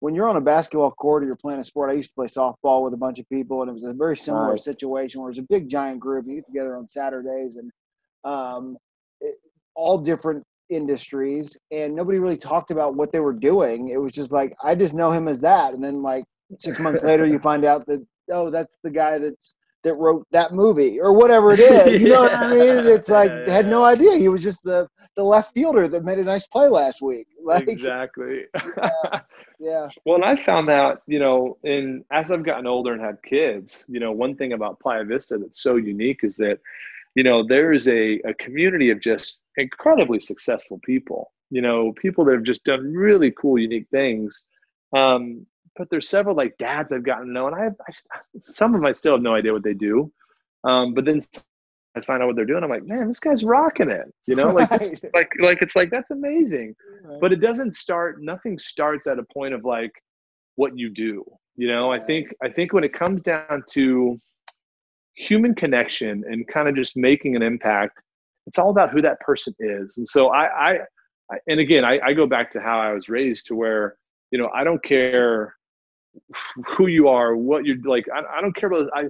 when 0.00 0.14
you're 0.14 0.28
on 0.28 0.36
a 0.36 0.40
basketball 0.40 0.90
court 0.90 1.22
or 1.22 1.26
you're 1.26 1.36
playing 1.36 1.60
a 1.60 1.64
sport. 1.64 1.90
I 1.90 1.94
used 1.94 2.10
to 2.10 2.14
play 2.14 2.26
softball 2.26 2.84
with 2.84 2.94
a 2.94 2.98
bunch 2.98 3.18
of 3.18 3.28
people, 3.28 3.62
and 3.62 3.70
it 3.70 3.74
was 3.74 3.84
a 3.84 3.92
very 3.92 4.16
similar 4.16 4.56
situation 4.56 5.20
where 5.20 5.30
it 5.30 5.32
was 5.32 5.38
a 5.38 5.46
big 5.48 5.68
giant 5.68 6.00
group. 6.00 6.26
You 6.26 6.36
get 6.36 6.46
together 6.46 6.76
on 6.76 6.86
Saturdays, 6.86 7.56
and 7.56 7.70
um, 8.24 8.76
it, 9.20 9.36
all 9.74 9.98
different 9.98 10.44
industries 10.70 11.58
and 11.70 11.94
nobody 11.94 12.18
really 12.18 12.36
talked 12.36 12.70
about 12.70 12.94
what 12.94 13.12
they 13.12 13.20
were 13.20 13.32
doing. 13.32 13.88
It 13.88 13.98
was 13.98 14.12
just 14.12 14.32
like 14.32 14.54
I 14.62 14.74
just 14.74 14.94
know 14.94 15.10
him 15.10 15.28
as 15.28 15.40
that, 15.40 15.74
and 15.74 15.82
then 15.82 16.02
like 16.02 16.24
six 16.58 16.78
months 16.78 17.02
later, 17.02 17.26
you 17.26 17.38
find 17.50 17.64
out 17.64 17.86
that 17.86 18.04
oh, 18.32 18.50
that's 18.50 18.76
the 18.82 18.90
guy 18.90 19.18
that's 19.18 19.56
that 19.84 19.94
wrote 19.94 20.26
that 20.32 20.52
movie 20.52 21.00
or 21.00 21.12
whatever 21.12 21.52
it 21.52 21.60
is. 21.60 22.00
You 22.00 22.08
know 22.08 22.22
what 22.22 22.34
I 22.34 22.48
mean? 22.50 22.86
It's 22.86 23.08
like 23.08 23.30
yeah, 23.30 23.44
yeah, 23.46 23.52
had 23.52 23.66
no 23.66 23.84
idea. 23.84 24.16
He 24.16 24.28
was 24.28 24.42
just 24.42 24.62
the 24.64 24.88
the 25.14 25.22
left 25.22 25.54
fielder 25.54 25.86
that 25.88 26.04
made 26.04 26.18
a 26.18 26.24
nice 26.24 26.46
play 26.46 26.68
last 26.68 27.00
week. 27.00 27.28
Like, 27.44 27.68
exactly. 27.68 28.44
yeah, 28.54 29.20
yeah. 29.60 29.88
Well, 30.06 30.14
and 30.14 30.24
I 30.24 30.34
found 30.34 30.70
out, 30.70 31.02
you 31.06 31.18
know, 31.18 31.58
in 31.62 32.02
as 32.10 32.32
I've 32.32 32.42
gotten 32.42 32.66
older 32.66 32.94
and 32.94 33.02
had 33.02 33.22
kids, 33.22 33.84
you 33.86 34.00
know, 34.00 34.12
one 34.12 34.34
thing 34.34 34.54
about 34.54 34.80
Playa 34.80 35.04
Vista 35.04 35.36
that's 35.36 35.62
so 35.62 35.76
unique 35.76 36.20
is 36.22 36.36
that 36.36 36.58
you 37.14 37.22
know 37.22 37.46
there 37.46 37.74
is 37.74 37.86
a, 37.86 38.18
a 38.20 38.32
community 38.34 38.88
of 38.88 38.98
just 38.98 39.40
incredibly 39.58 40.18
successful 40.18 40.80
people 40.84 41.32
you 41.50 41.60
know 41.60 41.92
people 41.92 42.24
that 42.24 42.32
have 42.32 42.42
just 42.42 42.64
done 42.64 42.92
really 42.92 43.30
cool 43.30 43.58
unique 43.58 43.86
things 43.90 44.42
um, 44.96 45.46
but 45.76 45.88
there's 45.90 46.08
several 46.08 46.36
like 46.36 46.56
dads 46.58 46.92
i've 46.92 47.04
gotten 47.04 47.26
to 47.26 47.32
know 47.32 47.46
and 47.46 47.56
i 47.56 47.64
have 47.64 47.74
I, 47.88 47.92
some 48.40 48.74
of 48.74 48.80
them 48.80 48.86
i 48.86 48.92
still 48.92 49.14
have 49.14 49.22
no 49.22 49.34
idea 49.34 49.52
what 49.52 49.64
they 49.64 49.74
do 49.74 50.12
um, 50.64 50.94
but 50.94 51.04
then 51.04 51.20
i 51.96 52.00
find 52.00 52.22
out 52.22 52.26
what 52.26 52.36
they're 52.36 52.44
doing 52.44 52.62
i'm 52.62 52.70
like 52.70 52.86
man 52.86 53.08
this 53.08 53.20
guy's 53.20 53.44
rocking 53.44 53.90
it 53.90 54.12
you 54.26 54.34
know? 54.34 54.52
Like 54.52 54.70
like 55.14 55.30
like 55.40 55.62
it's 55.62 55.76
like 55.76 55.90
that's 55.90 56.10
amazing. 56.10 56.74
Right. 57.04 57.20
but 57.20 57.32
it 57.32 57.40
doesn't 57.40 57.74
start 57.74 58.22
nothing 58.22 58.58
starts 58.58 59.06
at 59.06 59.18
a 59.18 59.24
point 59.32 59.54
of 59.54 59.64
like 59.64 59.92
what 60.56 60.78
you 60.78 60.90
do 60.90 61.24
you 61.56 61.68
know? 61.68 61.90
Right. 61.90 62.02
i 62.02 62.04
think 62.04 62.34
i 62.42 62.48
think 62.48 62.72
when 62.72 62.84
it 62.84 62.92
comes 62.92 63.22
down 63.22 63.62
to 63.72 64.20
human 65.16 65.54
connection 65.54 66.24
and 66.28 66.46
kind 66.48 66.68
of 66.68 66.74
just 66.74 66.96
making 66.96 67.36
an 67.36 67.42
impact 67.42 67.98
it's 68.46 68.58
all 68.58 68.70
about 68.70 68.90
who 68.90 69.00
that 69.00 69.18
person 69.20 69.54
is. 69.58 69.96
And 69.96 70.08
so 70.08 70.28
i 70.28 70.44
i, 70.44 70.78
I 71.30 71.36
and 71.46 71.60
again 71.60 71.84
I, 71.84 71.98
I 72.04 72.12
go 72.12 72.26
back 72.26 72.50
to 72.52 72.60
how 72.60 72.80
i 72.80 72.92
was 72.92 73.08
raised 73.08 73.46
to 73.46 73.54
where 73.54 73.96
you 74.30 74.38
know 74.38 74.50
i 74.54 74.64
don't 74.64 74.82
care 74.82 75.54
who 76.66 76.86
you 76.86 77.08
are 77.08 77.36
what 77.36 77.64
you're 77.64 77.76
like 77.84 78.04
i, 78.14 78.38
I 78.38 78.40
don't 78.40 78.54
care 78.56 78.70
about 78.70 78.90
i 78.94 79.04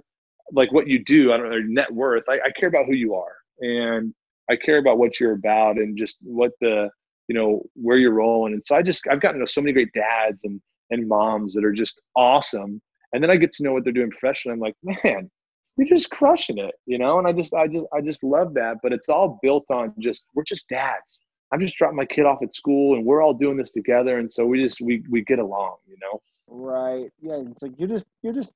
like 0.53 0.73
what 0.73 0.87
you 0.87 1.03
do 1.03 1.33
i 1.33 1.37
don't 1.37 1.49
know 1.49 1.57
your 1.57 1.69
net 1.69 1.93
worth 1.93 2.25
I, 2.29 2.35
I 2.35 2.51
care 2.59 2.69
about 2.69 2.87
who 2.87 2.95
you 2.95 3.15
are 3.15 3.37
and 3.61 4.15
i 4.51 4.57
care 4.57 4.79
about 4.79 4.99
what 4.99 5.21
you're 5.21 5.33
about 5.33 5.77
and 5.77 5.97
just 5.97 6.19
what 6.23 6.53
the 6.61 6.91
you 7.29 7.35
know 7.35 7.63
where 7.75 7.97
you're 7.97 8.13
rolling 8.13 8.55
and 8.55 8.65
so 8.65 8.77
i 8.77 8.83
just 8.83 9.03
i've 9.11 9.21
gotten 9.21 9.37
to 9.37 9.41
know 9.41 9.47
so 9.47 9.61
many 9.61 9.73
great 9.73 9.93
dads 9.93 10.45
and 10.45 10.61
and 10.91 11.09
moms 11.09 11.55
that 11.55 11.65
are 11.65 11.73
just 11.73 12.01
awesome 12.17 12.81
and 13.13 13.23
then 13.23 13.31
i 13.31 13.37
get 13.37 13.53
to 13.53 13.63
know 13.63 13.73
what 13.73 13.85
they're 13.85 13.93
doing 13.93 14.11
professionally 14.11 14.55
i'm 14.55 14.61
like 14.61 14.77
man 14.83 15.31
you're 15.77 15.89
just 15.89 16.11
crushing 16.11 16.59
it, 16.59 16.75
you 16.87 16.99
know. 16.99 17.19
And 17.19 17.27
I 17.27 17.33
just, 17.33 17.53
I 17.55 17.67
just, 17.67 17.87
I 17.93 18.01
just 18.01 18.23
love 18.23 18.55
that. 18.55 18.77
But 18.83 18.93
it's 18.93 19.09
all 19.09 19.39
built 19.43 19.65
on 19.71 19.93
just 19.99 20.27
we're 20.35 20.45
just 20.45 20.69
dads. 20.69 21.21
I'm 21.53 21.61
just 21.61 21.77
dropping 21.77 21.97
my 21.97 22.07
kid 22.07 22.27
off 22.27 22.43
at 22.43 22.55
school, 22.55 22.97
and 22.97 23.05
we're 23.05 23.23
all 23.23 23.35
doing 23.35 23.57
this 23.57 23.71
together, 23.71 24.19
and 24.19 24.31
so 24.31 24.47
we 24.47 24.63
just 24.63 24.81
we 24.81 25.03
we 25.11 25.23
get 25.23 25.39
along, 25.39 25.77
you 25.87 25.97
know. 26.01 26.21
Right. 26.47 27.11
Yeah. 27.21 27.43
It's 27.51 27.63
like 27.63 27.73
you're 27.79 27.89
just 27.89 28.07
you're 28.23 28.33
just 28.33 28.53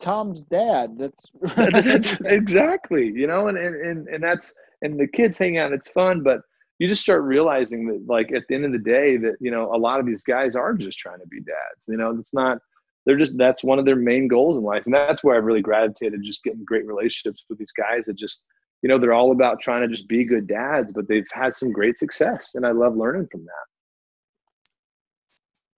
Tom's 0.00 0.42
dad. 0.44 0.98
That's, 0.98 1.30
exactly, 2.24 3.06
you 3.06 3.26
know, 3.26 3.48
and, 3.48 3.56
and 3.56 3.76
and 3.76 4.08
and 4.08 4.22
that's 4.22 4.52
and 4.82 4.98
the 4.98 5.06
kids 5.06 5.38
hang 5.38 5.58
out. 5.58 5.72
It's 5.72 5.90
fun, 5.90 6.22
but 6.22 6.40
you 6.78 6.88
just 6.88 7.02
start 7.02 7.22
realizing 7.22 7.86
that, 7.86 8.04
like 8.08 8.32
at 8.32 8.42
the 8.48 8.56
end 8.56 8.64
of 8.64 8.72
the 8.72 8.78
day, 8.78 9.16
that 9.18 9.36
you 9.40 9.50
know 9.50 9.72
a 9.72 9.78
lot 9.78 10.00
of 10.00 10.06
these 10.06 10.22
guys 10.22 10.56
are 10.56 10.74
just 10.74 10.98
trying 10.98 11.20
to 11.20 11.26
be 11.28 11.40
dads. 11.40 11.86
You 11.86 11.96
know, 11.96 12.16
it's 12.18 12.34
not 12.34 12.58
they're 13.04 13.16
just 13.18 13.36
that's 13.36 13.64
one 13.64 13.78
of 13.78 13.84
their 13.84 13.96
main 13.96 14.28
goals 14.28 14.56
in 14.56 14.62
life 14.62 14.84
and 14.84 14.94
that's 14.94 15.24
where 15.24 15.34
i 15.34 15.38
really 15.38 15.60
gravitated 15.60 16.20
just 16.22 16.42
getting 16.44 16.64
great 16.64 16.86
relationships 16.86 17.44
with 17.48 17.58
these 17.58 17.72
guys 17.72 18.06
that 18.06 18.16
just 18.16 18.42
you 18.82 18.88
know 18.88 18.98
they're 18.98 19.12
all 19.12 19.32
about 19.32 19.60
trying 19.60 19.82
to 19.82 19.94
just 19.94 20.08
be 20.08 20.24
good 20.24 20.46
dads 20.46 20.92
but 20.94 21.08
they've 21.08 21.26
had 21.32 21.54
some 21.54 21.72
great 21.72 21.98
success 21.98 22.52
and 22.54 22.66
i 22.66 22.70
love 22.70 22.96
learning 22.96 23.26
from 23.30 23.44
that 23.44 23.66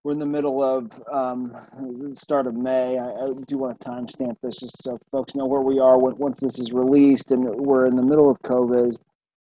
we're 0.05 0.13
in 0.13 0.19
the 0.19 0.27
middle 0.27 0.63
of 0.63 0.93
um, 1.11 1.57
the 1.81 2.15
start 2.15 2.47
of 2.47 2.55
May. 2.55 2.99
I, 2.99 3.09
I 3.09 3.31
do 3.49 3.57
want 3.57 3.81
to 3.81 3.89
timestamp 3.89 4.37
this 4.43 4.57
just 4.61 4.83
so 4.83 4.99
folks 5.11 5.35
know 5.35 5.47
where 5.47 5.63
we 5.63 5.81
are 5.81 5.99
when, 5.99 6.15
once 6.19 6.43
this 6.43 6.59
is 6.59 6.73
released, 6.73 7.31
and 7.31 7.43
we're 7.43 7.87
in 7.87 7.97
the 7.97 8.03
middle 8.03 8.31
of 8.31 8.37
COVID. 8.43 8.95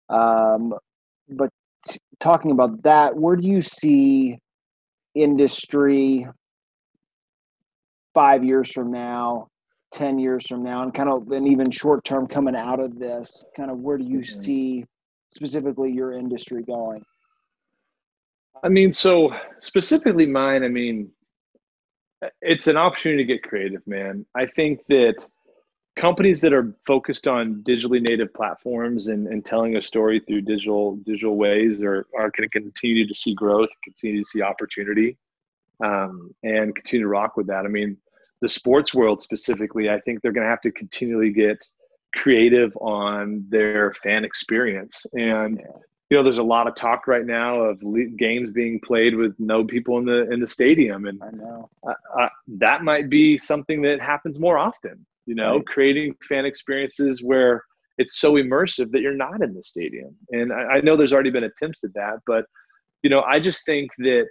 Um, 0.09 0.73
but 1.29 1.49
t- 1.87 1.99
talking 2.19 2.51
about 2.51 2.83
that, 2.83 3.15
where 3.15 3.37
do 3.37 3.47
you 3.47 3.61
see 3.61 4.37
industry 5.15 6.27
five 8.13 8.43
years 8.43 8.69
from 8.73 8.91
now, 8.91 9.47
10 9.93 10.19
years 10.19 10.45
from 10.45 10.61
now, 10.61 10.83
and 10.83 10.93
kind 10.93 11.09
of, 11.09 11.31
and 11.31 11.47
even 11.47 11.71
short 11.71 12.03
term 12.03 12.27
coming 12.27 12.55
out 12.55 12.81
of 12.81 12.99
this, 12.99 13.45
kind 13.55 13.71
of 13.71 13.79
where 13.79 13.97
do 13.97 14.03
you 14.03 14.19
mm-hmm. 14.19 14.41
see 14.41 14.85
specifically 15.29 15.89
your 15.89 16.11
industry 16.11 16.63
going? 16.63 17.01
I 18.63 18.69
mean, 18.69 18.91
so 18.91 19.29
specifically 19.59 20.25
mine, 20.25 20.63
I 20.63 20.67
mean, 20.67 21.11
it's 22.41 22.67
an 22.67 22.77
opportunity 22.77 23.23
to 23.23 23.33
get 23.33 23.43
creative, 23.43 23.85
man. 23.87 24.25
I 24.35 24.45
think 24.45 24.81
that 24.89 25.15
companies 25.97 26.41
that 26.41 26.53
are 26.53 26.75
focused 26.87 27.27
on 27.27 27.63
digitally 27.67 28.01
native 28.01 28.33
platforms 28.33 29.07
and, 29.07 29.27
and 29.27 29.43
telling 29.43 29.75
a 29.75 29.81
story 29.81 30.21
through 30.21 30.41
digital 30.41 30.95
digital 31.05 31.35
ways 31.35 31.81
are, 31.81 32.07
are 32.17 32.31
going 32.31 32.43
to 32.43 32.49
continue 32.49 33.07
to 33.07 33.13
see 33.13 33.33
growth, 33.33 33.69
continue 33.83 34.23
to 34.23 34.29
see 34.29 34.41
opportunity, 34.41 35.17
um, 35.83 36.33
and 36.43 36.75
continue 36.75 37.05
to 37.05 37.09
rock 37.09 37.37
with 37.37 37.47
that. 37.47 37.65
I 37.65 37.69
mean, 37.69 37.97
the 38.41 38.49
sports 38.49 38.93
world 38.95 39.21
specifically, 39.21 39.89
I 39.89 39.99
think 40.01 40.21
they're 40.21 40.31
going 40.31 40.45
to 40.45 40.49
have 40.49 40.61
to 40.61 40.71
continually 40.71 41.31
get 41.31 41.65
creative 42.15 42.75
on 42.77 43.45
their 43.49 43.93
fan 43.93 44.23
experience. 44.23 45.05
And 45.13 45.61
you 46.09 46.17
know, 46.17 46.23
there's 46.23 46.39
a 46.39 46.43
lot 46.43 46.67
of 46.67 46.75
talk 46.75 47.07
right 47.07 47.25
now 47.25 47.59
of 47.59 47.81
games 48.17 48.49
being 48.49 48.79
played 48.79 49.15
with 49.15 49.35
no 49.37 49.63
people 49.63 49.99
in 49.99 50.05
the 50.05 50.31
in 50.31 50.39
the 50.39 50.47
stadium, 50.47 51.05
and 51.05 51.21
I 51.21 51.29
know 51.29 51.69
uh, 51.87 51.93
uh, 52.19 52.29
that 52.47 52.83
might 52.83 53.09
be 53.09 53.37
something 53.37 53.81
that 53.83 54.01
happens 54.01 54.39
more 54.39 54.57
often. 54.57 55.05
You 55.27 55.35
know, 55.35 55.57
right. 55.57 55.65
creating 55.67 56.15
fan 56.27 56.45
experiences 56.45 57.21
where 57.21 57.63
it's 57.99 58.19
so 58.19 58.33
immersive 58.33 58.91
that 58.91 59.01
you're 59.01 59.13
not 59.13 59.43
in 59.43 59.53
the 59.53 59.61
stadium. 59.61 60.15
And 60.31 60.51
I, 60.51 60.77
I 60.77 60.81
know 60.81 60.97
there's 60.97 61.13
already 61.13 61.29
been 61.29 61.43
attempts 61.43 61.83
at 61.83 61.93
that, 61.93 62.19
but 62.25 62.45
you 63.03 63.09
know, 63.09 63.21
I 63.21 63.39
just 63.39 63.63
think 63.65 63.91
that 63.99 64.29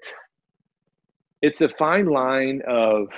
it's 1.43 1.61
a 1.61 1.69
fine 1.69 2.07
line 2.07 2.63
of 2.67 3.09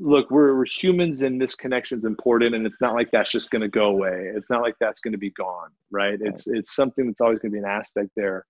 look 0.00 0.30
we're, 0.30 0.56
we're 0.56 0.64
humans 0.64 1.22
and 1.22 1.40
this 1.40 1.54
connection 1.54 1.98
is 1.98 2.04
important 2.04 2.54
and 2.54 2.66
it's 2.66 2.80
not 2.80 2.94
like 2.94 3.10
that's 3.10 3.30
just 3.30 3.50
going 3.50 3.62
to 3.62 3.68
go 3.68 3.86
away. 3.86 4.30
It's 4.34 4.48
not 4.48 4.62
like 4.62 4.74
that's 4.80 5.00
going 5.00 5.12
to 5.12 5.18
be 5.18 5.30
gone 5.30 5.68
right? 5.90 6.10
right. 6.10 6.20
It's 6.22 6.46
it's 6.46 6.74
something 6.74 7.06
that's 7.06 7.20
always 7.20 7.38
going 7.38 7.52
to 7.52 7.54
be 7.54 7.58
an 7.58 7.70
aspect 7.70 8.10
there. 8.16 8.46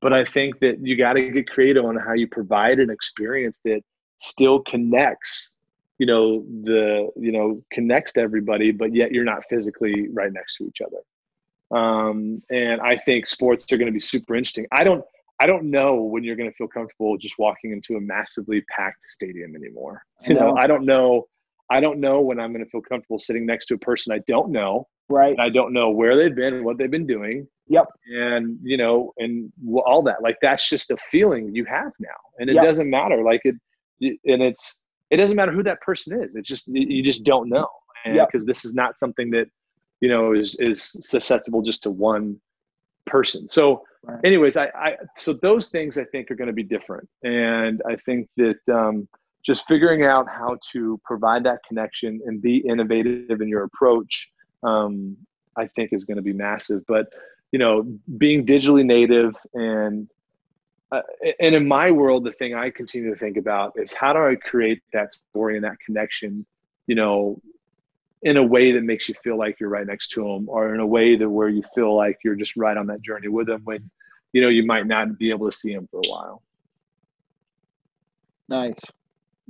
But 0.00 0.12
i 0.12 0.24
think 0.24 0.60
that 0.60 0.78
you 0.80 0.96
got 0.96 1.14
to 1.14 1.30
get 1.30 1.48
creative 1.50 1.84
on 1.84 1.96
how 1.96 2.12
you 2.12 2.28
provide 2.28 2.78
an 2.78 2.90
experience 2.90 3.60
that 3.64 3.80
still 4.20 4.60
connects 4.60 5.50
you 5.98 6.06
know 6.06 6.44
the 6.62 7.08
you 7.16 7.32
know 7.32 7.60
connects 7.72 8.12
to 8.12 8.20
everybody 8.20 8.70
but 8.70 8.94
yet 8.94 9.10
you're 9.10 9.24
not 9.24 9.42
physically 9.50 10.08
right 10.12 10.32
next 10.32 10.56
to 10.56 10.64
each 10.64 10.80
other. 10.80 11.02
Um, 11.76 12.42
and 12.50 12.80
i 12.80 12.96
think 12.96 13.26
sports 13.26 13.70
are 13.72 13.76
going 13.76 13.86
to 13.86 13.92
be 13.92 14.00
super 14.00 14.36
interesting. 14.36 14.66
I 14.70 14.84
don't 14.84 15.04
I 15.40 15.46
don't 15.46 15.70
know 15.70 16.02
when 16.02 16.24
you're 16.24 16.36
going 16.36 16.50
to 16.50 16.56
feel 16.56 16.68
comfortable 16.68 17.16
just 17.16 17.36
walking 17.38 17.72
into 17.72 17.96
a 17.96 18.00
massively 18.00 18.62
packed 18.74 19.08
stadium 19.08 19.54
anymore. 19.54 20.02
You 20.26 20.34
know, 20.34 20.56
I 20.56 20.66
don't 20.66 20.84
know. 20.84 21.26
I 21.70 21.80
don't 21.80 22.00
know 22.00 22.20
when 22.20 22.40
I'm 22.40 22.52
going 22.52 22.64
to 22.64 22.70
feel 22.70 22.80
comfortable 22.80 23.18
sitting 23.18 23.46
next 23.46 23.66
to 23.66 23.74
a 23.74 23.78
person 23.78 24.12
I 24.12 24.20
don't 24.26 24.50
know. 24.50 24.88
Right. 25.08 25.38
I 25.38 25.48
don't 25.48 25.72
know 25.72 25.90
where 25.90 26.16
they've 26.16 26.34
been 26.34 26.54
and 26.54 26.64
what 26.64 26.76
they've 26.76 26.90
been 26.90 27.06
doing. 27.06 27.46
Yep. 27.68 27.86
And 28.06 28.58
you 28.62 28.76
know, 28.76 29.12
and 29.18 29.52
all 29.86 30.02
that. 30.02 30.22
Like 30.22 30.36
that's 30.42 30.68
just 30.68 30.90
a 30.90 30.96
feeling 31.10 31.54
you 31.54 31.64
have 31.66 31.92
now, 31.98 32.08
and 32.38 32.50
it 32.50 32.54
yep. 32.54 32.64
doesn't 32.64 32.88
matter. 32.90 33.22
Like 33.22 33.42
it, 33.44 33.54
and 34.00 34.42
it's 34.42 34.76
it 35.10 35.16
doesn't 35.16 35.36
matter 35.36 35.52
who 35.52 35.62
that 35.62 35.80
person 35.80 36.20
is. 36.20 36.34
It's 36.34 36.48
just 36.48 36.66
you 36.68 37.02
just 37.02 37.24
don't 37.24 37.48
know, 37.48 37.68
because 38.04 38.42
yep. 38.42 38.46
this 38.46 38.64
is 38.64 38.74
not 38.74 38.98
something 38.98 39.30
that 39.30 39.46
you 40.00 40.08
know 40.08 40.32
is 40.32 40.56
is 40.58 40.90
susceptible 41.00 41.62
just 41.62 41.82
to 41.84 41.90
one 41.90 42.40
person. 43.06 43.48
So 43.48 43.82
Right. 44.04 44.20
Anyways, 44.24 44.56
I, 44.56 44.66
I 44.74 44.96
so 45.16 45.32
those 45.32 45.68
things 45.68 45.98
I 45.98 46.04
think 46.04 46.30
are 46.30 46.34
going 46.34 46.48
to 46.48 46.52
be 46.52 46.62
different, 46.62 47.08
and 47.24 47.82
I 47.88 47.96
think 47.96 48.28
that 48.36 48.58
um, 48.72 49.08
just 49.44 49.66
figuring 49.66 50.04
out 50.04 50.28
how 50.28 50.58
to 50.72 51.00
provide 51.04 51.44
that 51.44 51.60
connection 51.66 52.20
and 52.26 52.40
be 52.40 52.58
innovative 52.58 53.40
in 53.40 53.48
your 53.48 53.64
approach, 53.64 54.30
um, 54.62 55.16
I 55.56 55.66
think 55.66 55.92
is 55.92 56.04
going 56.04 56.16
to 56.16 56.22
be 56.22 56.32
massive. 56.32 56.84
But 56.86 57.12
you 57.50 57.58
know, 57.58 57.86
being 58.18 58.44
digitally 58.46 58.84
native 58.84 59.34
and 59.54 60.08
uh, 60.90 61.02
and 61.40 61.54
in 61.54 61.68
my 61.68 61.90
world, 61.90 62.24
the 62.24 62.32
thing 62.32 62.54
I 62.54 62.70
continue 62.70 63.12
to 63.12 63.18
think 63.18 63.36
about 63.36 63.72
is 63.76 63.92
how 63.92 64.12
do 64.12 64.20
I 64.20 64.36
create 64.36 64.82
that 64.92 65.12
story 65.12 65.56
and 65.56 65.64
that 65.64 65.78
connection, 65.84 66.46
you 66.86 66.94
know, 66.94 67.40
in 68.22 68.36
a 68.36 68.42
way 68.42 68.72
that 68.72 68.82
makes 68.82 69.08
you 69.08 69.14
feel 69.22 69.38
like 69.38 69.60
you're 69.60 69.68
right 69.68 69.86
next 69.86 70.08
to 70.08 70.22
them 70.22 70.48
or 70.48 70.74
in 70.74 70.80
a 70.80 70.86
way 70.86 71.16
that 71.16 71.28
where 71.28 71.48
you 71.48 71.62
feel 71.74 71.96
like 71.96 72.18
you're 72.24 72.34
just 72.34 72.56
right 72.56 72.76
on 72.76 72.86
that 72.86 73.02
journey 73.02 73.28
with 73.28 73.46
them 73.46 73.60
when 73.64 73.88
you 74.32 74.42
know 74.42 74.48
you 74.48 74.66
might 74.66 74.86
not 74.86 75.18
be 75.18 75.30
able 75.30 75.50
to 75.50 75.56
see 75.56 75.74
them 75.74 75.88
for 75.90 76.00
a 76.04 76.08
while. 76.08 76.42
Nice. 78.48 78.80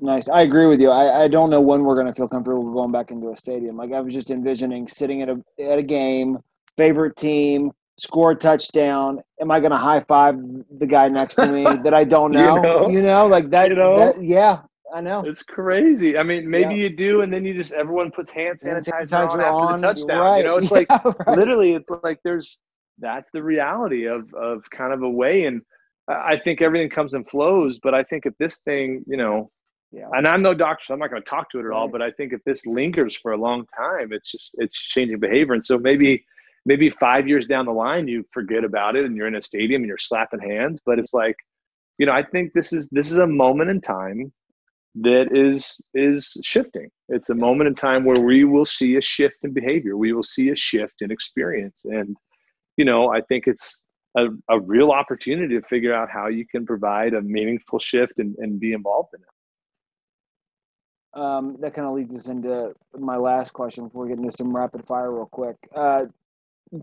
Nice. 0.00 0.28
I 0.28 0.42
agree 0.42 0.66
with 0.66 0.80
you. 0.80 0.90
I, 0.90 1.24
I 1.24 1.28
don't 1.28 1.50
know 1.50 1.60
when 1.60 1.82
we're 1.82 1.94
going 1.94 2.06
to 2.06 2.14
feel 2.14 2.28
comfortable 2.28 2.72
going 2.72 2.92
back 2.92 3.10
into 3.10 3.32
a 3.32 3.36
stadium. 3.36 3.76
Like 3.76 3.92
i 3.92 4.00
was 4.00 4.14
just 4.14 4.30
envisioning 4.30 4.86
sitting 4.86 5.22
at 5.22 5.28
a 5.28 5.42
at 5.60 5.78
a 5.78 5.82
game 5.82 6.38
favorite 6.76 7.16
team 7.16 7.72
score 7.96 8.30
a 8.32 8.36
touchdown. 8.36 9.20
Am 9.40 9.50
i 9.50 9.58
going 9.58 9.72
to 9.72 9.76
high 9.76 10.00
five 10.06 10.36
the 10.78 10.86
guy 10.86 11.08
next 11.08 11.34
to 11.36 11.50
me 11.50 11.64
that 11.82 11.94
i 11.94 12.04
don't 12.04 12.30
know 12.30 12.56
you 12.56 12.62
know, 12.62 12.88
you 12.90 13.02
know 13.02 13.26
like 13.26 13.50
that, 13.50 13.70
you 13.70 13.74
know? 13.74 13.98
That, 13.98 14.22
yeah 14.22 14.60
I 14.94 15.00
know. 15.00 15.22
It's 15.26 15.42
crazy. 15.42 16.16
I 16.16 16.22
mean, 16.22 16.48
maybe 16.48 16.74
yeah. 16.74 16.82
you 16.82 16.96
do, 16.96 17.20
and 17.22 17.32
then 17.32 17.44
you 17.44 17.54
just 17.54 17.72
everyone 17.72 18.10
puts 18.10 18.30
hand 18.30 18.58
sanitizer, 18.60 19.32
on, 19.32 19.40
on 19.40 19.74
after 19.74 19.76
the 19.76 19.86
touchdown. 19.86 20.20
Right. 20.20 20.38
You 20.38 20.44
know, 20.44 20.56
it's 20.56 20.70
yeah, 20.70 20.76
like 20.76 21.04
right. 21.04 21.36
literally, 21.36 21.72
it's 21.72 21.90
like 22.02 22.18
there's 22.24 22.58
that's 22.98 23.30
the 23.32 23.42
reality 23.42 24.06
of 24.06 24.32
of 24.34 24.62
kind 24.70 24.92
of 24.92 25.02
a 25.02 25.10
way. 25.10 25.44
And 25.44 25.62
I 26.08 26.38
think 26.38 26.62
everything 26.62 26.90
comes 26.90 27.14
and 27.14 27.28
flows. 27.28 27.78
But 27.82 27.94
I 27.94 28.02
think 28.04 28.26
if 28.26 28.34
this 28.38 28.60
thing, 28.60 29.04
you 29.06 29.16
know, 29.16 29.50
yeah. 29.90 30.08
And 30.12 30.26
I'm 30.26 30.42
no 30.42 30.54
doctor, 30.54 30.84
so 30.86 30.94
I'm 30.94 31.00
not 31.00 31.10
going 31.10 31.22
to 31.22 31.28
talk 31.28 31.50
to 31.50 31.60
it 31.60 31.64
at 31.64 31.72
all. 31.72 31.88
But 31.88 32.02
I 32.02 32.10
think 32.10 32.32
if 32.32 32.42
this 32.44 32.66
lingers 32.66 33.16
for 33.16 33.32
a 33.32 33.38
long 33.38 33.64
time, 33.76 34.12
it's 34.12 34.30
just 34.30 34.50
it's 34.54 34.78
changing 34.78 35.18
behavior. 35.18 35.54
And 35.54 35.64
so 35.64 35.78
maybe 35.78 36.24
maybe 36.66 36.90
five 36.90 37.26
years 37.26 37.46
down 37.46 37.64
the 37.64 37.72
line, 37.72 38.06
you 38.06 38.24
forget 38.32 38.64
about 38.64 38.96
it, 38.96 39.06
and 39.06 39.16
you're 39.16 39.28
in 39.28 39.36
a 39.36 39.42
stadium 39.42 39.82
and 39.82 39.88
you're 39.88 39.98
slapping 39.98 40.40
hands. 40.40 40.80
But 40.84 40.98
it's 40.98 41.14
like, 41.14 41.36
you 41.98 42.04
know, 42.04 42.12
I 42.12 42.22
think 42.22 42.52
this 42.52 42.72
is 42.72 42.88
this 42.90 43.10
is 43.10 43.18
a 43.18 43.26
moment 43.26 43.70
in 43.70 43.80
time 43.80 44.32
that 45.02 45.28
is 45.32 45.80
is 45.94 46.36
shifting. 46.42 46.88
It's 47.08 47.30
a 47.30 47.34
moment 47.34 47.68
in 47.68 47.74
time 47.74 48.04
where 48.04 48.20
we 48.20 48.44
will 48.44 48.66
see 48.66 48.96
a 48.96 49.02
shift 49.02 49.38
in 49.42 49.52
behavior. 49.52 49.96
We 49.96 50.12
will 50.12 50.22
see 50.22 50.50
a 50.50 50.56
shift 50.56 51.02
in 51.02 51.10
experience, 51.10 51.82
and 51.84 52.16
you 52.76 52.84
know, 52.84 53.12
I 53.12 53.20
think 53.22 53.46
it's 53.46 53.82
a, 54.16 54.26
a 54.48 54.60
real 54.60 54.90
opportunity 54.90 55.58
to 55.60 55.66
figure 55.66 55.94
out 55.94 56.10
how 56.10 56.28
you 56.28 56.46
can 56.46 56.66
provide 56.66 57.14
a 57.14 57.20
meaningful 57.20 57.78
shift 57.78 58.18
and, 58.18 58.34
and 58.38 58.58
be 58.58 58.72
involved 58.72 59.10
in 59.14 59.20
it. 59.20 59.28
Um, 61.20 61.56
that 61.60 61.74
kind 61.74 61.86
of 61.86 61.94
leads 61.94 62.14
us 62.14 62.28
into 62.28 62.74
my 62.96 63.16
last 63.16 63.52
question 63.52 63.84
before 63.84 64.04
we 64.04 64.10
get 64.10 64.18
into 64.18 64.30
some 64.30 64.54
rapid 64.54 64.86
fire 64.86 65.12
real 65.12 65.26
quick. 65.26 65.56
Uh, 65.74 66.04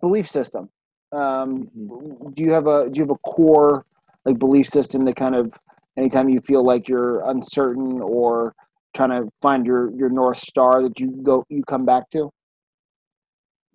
belief 0.01 0.29
system. 0.29 0.69
Um, 1.11 1.69
mm-hmm. 1.77 2.31
Do 2.31 2.43
you 2.43 2.51
have 2.51 2.67
a 2.67 2.89
do 2.89 2.99
you 2.99 3.03
have 3.03 3.11
a 3.11 3.29
core 3.29 3.85
like 4.25 4.39
belief 4.39 4.67
system 4.67 5.05
that 5.05 5.15
kind 5.15 5.35
of 5.35 5.53
anytime 5.97 6.29
you 6.29 6.41
feel 6.41 6.65
like 6.65 6.87
you're 6.87 7.27
uncertain 7.29 8.01
or 8.01 8.53
trying 8.95 9.09
to 9.09 9.29
find 9.41 9.65
your 9.65 9.91
your 9.95 10.09
north 10.09 10.37
star 10.37 10.81
that 10.83 10.99
you 10.99 11.11
go 11.23 11.45
you 11.49 11.63
come 11.67 11.85
back 11.85 12.09
to? 12.11 12.29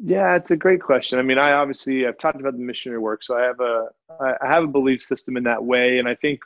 Yeah, 0.02 0.34
it's 0.34 0.50
a 0.50 0.56
great 0.56 0.80
question. 0.82 1.18
I 1.18 1.22
mean, 1.22 1.38
I 1.38 1.52
obviously 1.52 2.06
I've 2.06 2.18
talked 2.18 2.40
about 2.40 2.54
the 2.54 2.62
missionary 2.62 3.00
work, 3.00 3.22
so 3.22 3.36
I 3.36 3.42
have 3.42 3.60
a 3.60 3.88
I 4.20 4.46
have 4.46 4.64
a 4.64 4.68
belief 4.68 5.02
system 5.02 5.36
in 5.36 5.42
that 5.44 5.62
way, 5.62 5.98
and 5.98 6.08
I 6.08 6.14
think 6.14 6.40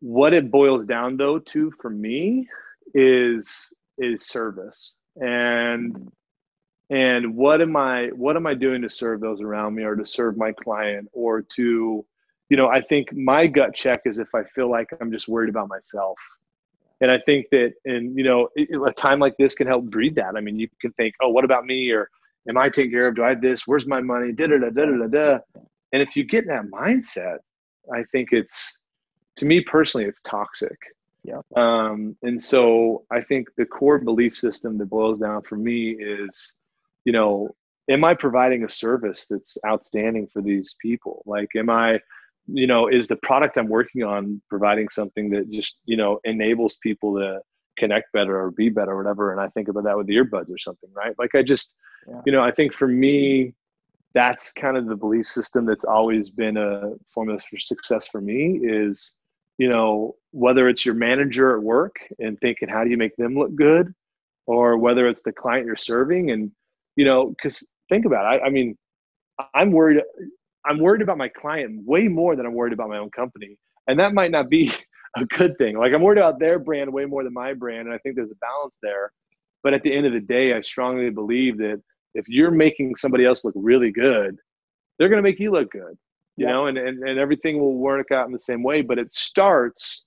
what 0.00 0.34
it 0.34 0.50
boils 0.50 0.84
down 0.84 1.16
though 1.16 1.38
to 1.38 1.72
for 1.80 1.90
me 1.90 2.46
is 2.94 3.72
is 3.98 4.26
service 4.26 4.92
and 5.16 6.12
and 6.90 7.34
what 7.34 7.60
am 7.60 7.76
I 7.76 8.08
what 8.08 8.36
am 8.36 8.46
I 8.46 8.54
doing 8.54 8.82
to 8.82 8.90
serve 8.90 9.20
those 9.20 9.40
around 9.40 9.74
me 9.74 9.84
or 9.84 9.96
to 9.96 10.04
serve 10.04 10.36
my 10.36 10.52
client 10.52 11.08
or 11.12 11.42
to 11.56 12.04
you 12.48 12.56
know 12.56 12.68
I 12.68 12.80
think 12.80 13.12
my 13.12 13.46
gut 13.46 13.74
check 13.74 14.02
is 14.04 14.18
if 14.18 14.34
I 14.34 14.44
feel 14.44 14.70
like 14.70 14.88
I'm 15.00 15.10
just 15.10 15.28
worried 15.28 15.50
about 15.50 15.68
myself 15.68 16.18
and 17.00 17.10
I 17.10 17.18
think 17.18 17.46
that 17.50 17.72
and 17.84 18.16
you 18.16 18.24
know 18.24 18.48
a 18.86 18.92
time 18.92 19.18
like 19.18 19.36
this 19.38 19.54
can 19.54 19.66
help 19.66 19.84
breed 19.86 20.14
that 20.16 20.36
I 20.36 20.40
mean 20.40 20.58
you 20.58 20.68
can 20.80 20.92
think 20.92 21.14
oh 21.22 21.28
what 21.28 21.44
about 21.44 21.64
me 21.64 21.90
or 21.90 22.08
am 22.48 22.58
I 22.58 22.68
taken 22.68 22.90
care 22.90 23.08
of? 23.08 23.16
Do 23.16 23.24
I 23.24 23.30
have 23.30 23.40
this? 23.40 23.66
Where's 23.66 23.86
my 23.86 24.00
money? 24.00 24.32
Da 24.32 24.46
da 24.46 24.58
da 24.58 24.70
da 24.70 24.84
da 24.84 25.06
da. 25.06 25.38
And 25.92 26.02
if 26.02 26.16
you 26.16 26.24
get 26.24 26.44
in 26.44 26.48
that 26.48 26.66
mindset, 26.66 27.38
I 27.92 28.02
think 28.04 28.30
it's 28.32 28.78
to 29.36 29.46
me 29.46 29.60
personally, 29.62 30.06
it's 30.06 30.22
toxic. 30.22 30.76
Yeah. 31.24 31.40
Um, 31.56 32.16
and 32.22 32.40
so 32.40 33.04
I 33.10 33.20
think 33.20 33.48
the 33.56 33.64
core 33.64 33.98
belief 33.98 34.36
system 34.36 34.78
that 34.78 34.86
boils 34.86 35.18
down 35.18 35.42
for 35.42 35.56
me 35.56 35.90
is, 35.92 36.54
you 37.04 37.12
know, 37.12 37.48
am 37.88 38.04
I 38.04 38.14
providing 38.14 38.64
a 38.64 38.70
service 38.70 39.26
that's 39.28 39.56
outstanding 39.66 40.26
for 40.26 40.42
these 40.42 40.74
people? 40.80 41.22
Like, 41.26 41.48
am 41.56 41.70
I, 41.70 41.98
you 42.46 42.66
know, 42.66 42.88
is 42.88 43.08
the 43.08 43.16
product 43.16 43.56
I'm 43.56 43.68
working 43.68 44.02
on 44.02 44.40
providing 44.50 44.88
something 44.88 45.30
that 45.30 45.50
just, 45.50 45.78
you 45.84 45.96
know, 45.96 46.20
enables 46.24 46.76
people 46.82 47.16
to 47.16 47.40
connect 47.78 48.12
better 48.12 48.38
or 48.38 48.50
be 48.50 48.68
better 48.68 48.92
or 48.92 48.98
whatever? 48.98 49.32
And 49.32 49.40
I 49.40 49.48
think 49.48 49.68
about 49.68 49.84
that 49.84 49.96
with 49.96 50.08
earbuds 50.08 50.50
or 50.50 50.58
something, 50.58 50.90
right? 50.94 51.14
Like 51.18 51.34
I 51.34 51.42
just, 51.42 51.74
yeah. 52.08 52.20
you 52.26 52.32
know 52.32 52.42
i 52.42 52.50
think 52.50 52.72
for 52.72 52.88
me 52.88 53.52
that's 54.14 54.52
kind 54.52 54.76
of 54.76 54.86
the 54.86 54.96
belief 54.96 55.26
system 55.26 55.66
that's 55.66 55.84
always 55.84 56.30
been 56.30 56.56
a 56.56 56.92
formula 57.12 57.40
for 57.40 57.58
success 57.58 58.08
for 58.08 58.20
me 58.20 58.60
is 58.62 59.14
you 59.58 59.68
know 59.68 60.14
whether 60.30 60.68
it's 60.68 60.84
your 60.84 60.94
manager 60.94 61.56
at 61.56 61.62
work 61.62 61.96
and 62.18 62.38
thinking 62.40 62.68
how 62.68 62.84
do 62.84 62.90
you 62.90 62.96
make 62.96 63.16
them 63.16 63.36
look 63.36 63.54
good 63.54 63.92
or 64.46 64.76
whether 64.76 65.08
it's 65.08 65.22
the 65.22 65.32
client 65.32 65.66
you're 65.66 65.76
serving 65.76 66.30
and 66.30 66.50
you 66.96 67.04
know 67.04 67.28
because 67.28 67.64
think 67.88 68.04
about 68.04 68.24
it 68.24 68.42
I, 68.42 68.46
I 68.46 68.50
mean 68.50 68.76
i'm 69.54 69.72
worried 69.72 70.00
i'm 70.66 70.78
worried 70.78 71.02
about 71.02 71.18
my 71.18 71.28
client 71.28 71.82
way 71.86 72.08
more 72.08 72.36
than 72.36 72.46
i'm 72.46 72.54
worried 72.54 72.72
about 72.72 72.88
my 72.88 72.98
own 72.98 73.10
company 73.10 73.56
and 73.88 73.98
that 73.98 74.14
might 74.14 74.30
not 74.30 74.48
be 74.48 74.70
a 75.16 75.24
good 75.26 75.56
thing 75.58 75.78
like 75.78 75.92
i'm 75.92 76.02
worried 76.02 76.18
about 76.18 76.38
their 76.38 76.58
brand 76.58 76.92
way 76.92 77.04
more 77.04 77.24
than 77.24 77.32
my 77.32 77.52
brand 77.52 77.86
and 77.86 77.94
i 77.94 77.98
think 77.98 78.16
there's 78.16 78.30
a 78.30 78.36
balance 78.40 78.74
there 78.82 79.10
But 79.64 79.74
at 79.74 79.82
the 79.82 79.96
end 79.96 80.06
of 80.06 80.12
the 80.12 80.20
day, 80.20 80.52
I 80.54 80.60
strongly 80.60 81.10
believe 81.10 81.56
that 81.58 81.80
if 82.12 82.28
you're 82.28 82.50
making 82.52 82.94
somebody 82.96 83.24
else 83.24 83.44
look 83.44 83.54
really 83.56 83.90
good, 83.90 84.36
they're 84.98 85.08
going 85.08 85.22
to 85.22 85.28
make 85.28 85.40
you 85.40 85.50
look 85.50 85.72
good, 85.72 85.96
you 86.36 86.46
yeah. 86.46 86.52
know, 86.52 86.66
and, 86.66 86.78
and, 86.78 87.02
and 87.08 87.18
everything 87.18 87.58
will 87.58 87.78
work 87.78 88.12
out 88.12 88.26
in 88.26 88.32
the 88.32 88.38
same 88.38 88.62
way. 88.62 88.82
But 88.82 88.98
it 88.98 89.12
starts 89.12 90.04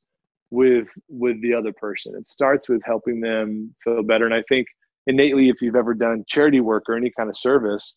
with 0.51 0.87
with 1.09 1.41
the 1.41 1.53
other 1.53 1.73
person. 1.73 2.13
It 2.15 2.29
starts 2.29 2.69
with 2.69 2.81
helping 2.85 3.19
them 3.19 3.75
feel 3.83 4.03
better. 4.03 4.25
And 4.25 4.33
I 4.33 4.43
think 4.47 4.67
innately, 5.07 5.49
if 5.49 5.61
you've 5.61 5.75
ever 5.75 5.95
done 5.95 6.23
charity 6.27 6.61
work 6.61 6.83
or 6.87 6.95
any 6.95 7.11
kind 7.17 7.29
of 7.29 7.35
service, 7.35 7.95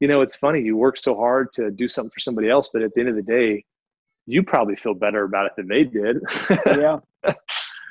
you 0.00 0.08
know, 0.08 0.20
it's 0.20 0.36
funny. 0.36 0.60
You 0.60 0.76
work 0.76 0.98
so 0.98 1.14
hard 1.14 1.52
to 1.54 1.70
do 1.70 1.88
something 1.88 2.10
for 2.10 2.20
somebody 2.20 2.50
else, 2.50 2.70
but 2.72 2.82
at 2.82 2.92
the 2.94 3.00
end 3.00 3.10
of 3.10 3.16
the 3.16 3.22
day, 3.22 3.64
you 4.26 4.42
probably 4.42 4.76
feel 4.76 4.94
better 4.94 5.24
about 5.24 5.46
it 5.46 5.52
than 5.56 5.68
they 5.68 5.84
did. 5.84 6.18
Yeah. 6.66 6.98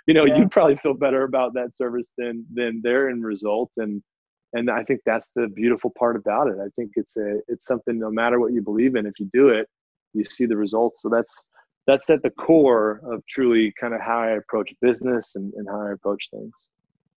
you 0.07 0.13
know, 0.13 0.25
yeah. 0.25 0.37
you 0.37 0.47
probably 0.49 0.75
feel 0.75 0.93
better 0.93 1.23
about 1.23 1.53
that 1.53 1.75
service 1.75 2.09
than 2.17 2.45
than 2.53 2.81
their 2.83 3.09
end 3.09 3.23
result. 3.23 3.71
And 3.77 4.03
and 4.53 4.69
I 4.69 4.83
think 4.83 5.01
that's 5.05 5.29
the 5.35 5.47
beautiful 5.47 5.91
part 5.97 6.15
about 6.15 6.47
it. 6.47 6.57
I 6.59 6.69
think 6.75 6.91
it's 6.95 7.17
a 7.17 7.39
it's 7.47 7.65
something 7.65 7.99
no 7.99 8.11
matter 8.11 8.39
what 8.39 8.53
you 8.53 8.61
believe 8.61 8.95
in, 8.95 9.05
if 9.05 9.19
you 9.19 9.29
do 9.33 9.49
it, 9.49 9.67
you 10.13 10.23
see 10.23 10.45
the 10.45 10.57
results. 10.57 11.01
So 11.01 11.09
that's 11.09 11.43
that's 11.87 12.09
at 12.09 12.21
the 12.23 12.29
core 12.29 13.01
of 13.03 13.25
truly 13.27 13.73
kind 13.79 13.93
of 13.93 14.01
how 14.01 14.19
I 14.19 14.31
approach 14.31 14.71
business 14.81 15.35
and, 15.35 15.53
and 15.55 15.67
how 15.67 15.81
I 15.81 15.91
approach 15.91 16.29
things. 16.31 16.53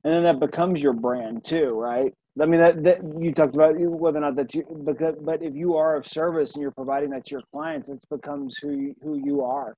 And 0.05 0.13
then 0.15 0.23
that 0.23 0.41
becomes 0.41 0.81
your 0.81 0.93
brand 0.93 1.45
too, 1.45 1.69
right? 1.69 2.13
I 2.41 2.45
mean, 2.45 2.61
that, 2.61 2.85
that 2.85 3.01
you 3.19 3.33
talked 3.33 3.55
about 3.55 3.79
whether 3.79 4.19
or 4.19 4.21
not 4.21 4.37
that's 4.37 4.55
you, 4.55 4.65
because, 4.85 5.15
but 5.21 5.43
if 5.43 5.55
you 5.55 5.77
are 5.77 5.97
of 5.97 6.07
service 6.07 6.55
and 6.55 6.63
you're 6.63 6.71
providing 6.71 7.11
that 7.11 7.25
to 7.27 7.31
your 7.33 7.43
clients, 7.53 7.89
it 7.89 8.05
becomes 8.11 8.59
who 8.59 8.73
you, 8.73 8.95
who 9.03 9.17
you 9.25 9.43
are. 9.43 9.75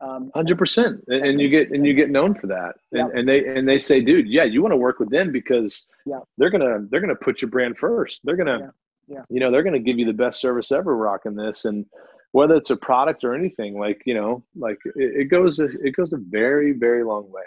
Um, 0.00 0.30
Hundred 0.34 0.58
percent, 0.58 1.04
and 1.08 1.40
you 1.40 1.48
get 1.48 1.70
and 1.70 1.86
you 1.86 1.94
get 1.94 2.10
known 2.10 2.34
for 2.34 2.48
that, 2.48 2.74
and, 2.90 3.08
yeah. 3.08 3.18
and 3.20 3.28
they 3.28 3.46
and 3.46 3.68
they 3.68 3.78
say, 3.78 4.00
dude, 4.00 4.26
yeah, 4.26 4.42
you 4.42 4.60
want 4.60 4.72
to 4.72 4.76
work 4.76 4.98
with 4.98 5.10
them 5.10 5.30
because 5.30 5.86
yeah. 6.06 6.18
they're 6.38 6.50
gonna 6.50 6.80
they're 6.90 7.00
gonna 7.00 7.14
put 7.14 7.40
your 7.40 7.50
brand 7.50 7.78
first. 7.78 8.18
They're 8.24 8.34
gonna, 8.34 8.72
yeah. 9.06 9.18
yeah. 9.18 9.22
you 9.28 9.38
know, 9.38 9.52
they're 9.52 9.62
gonna 9.62 9.78
give 9.78 10.00
you 10.00 10.06
the 10.06 10.12
best 10.12 10.40
service 10.40 10.72
ever, 10.72 10.96
rocking 10.96 11.36
this, 11.36 11.66
and 11.66 11.86
whether 12.32 12.56
it's 12.56 12.70
a 12.70 12.76
product 12.76 13.22
or 13.22 13.32
anything, 13.32 13.78
like 13.78 14.02
you 14.04 14.14
know, 14.14 14.42
like 14.56 14.78
it, 14.96 15.20
it 15.20 15.24
goes 15.26 15.60
a, 15.60 15.66
it 15.66 15.94
goes 15.94 16.12
a 16.12 16.18
very 16.18 16.72
very 16.72 17.04
long 17.04 17.30
way 17.30 17.44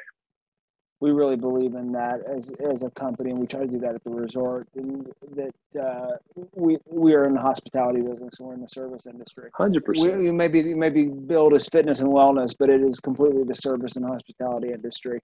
we 1.01 1.11
really 1.11 1.35
believe 1.35 1.75
in 1.75 1.91
that 1.91 2.21
as 2.25 2.49
as 2.71 2.83
a 2.83 2.89
company, 2.91 3.31
and 3.31 3.39
we 3.39 3.47
try 3.47 3.61
to 3.61 3.67
do 3.67 3.79
that 3.79 3.95
at 3.95 4.03
the 4.03 4.09
resort. 4.09 4.67
And 4.75 5.11
that 5.35 5.81
uh, 5.81 6.17
we 6.53 6.77
we 6.85 7.13
are 7.13 7.25
in 7.25 7.33
the 7.33 7.41
hospitality 7.41 8.01
business, 8.01 8.39
and 8.39 8.47
we're 8.47 8.53
in 8.53 8.61
the 8.61 8.69
service 8.69 9.05
industry. 9.05 9.49
Hundred 9.53 9.83
percent. 9.83 10.19
We 10.19 10.31
maybe 10.31 10.73
maybe 10.73 11.05
build 11.05 11.53
as 11.53 11.67
fitness 11.67 11.99
and 11.99 12.09
wellness, 12.09 12.55
but 12.57 12.69
it 12.69 12.81
is 12.81 12.99
completely 12.99 13.43
the 13.43 13.55
service 13.55 13.97
and 13.97 14.05
hospitality 14.05 14.71
industry. 14.71 15.19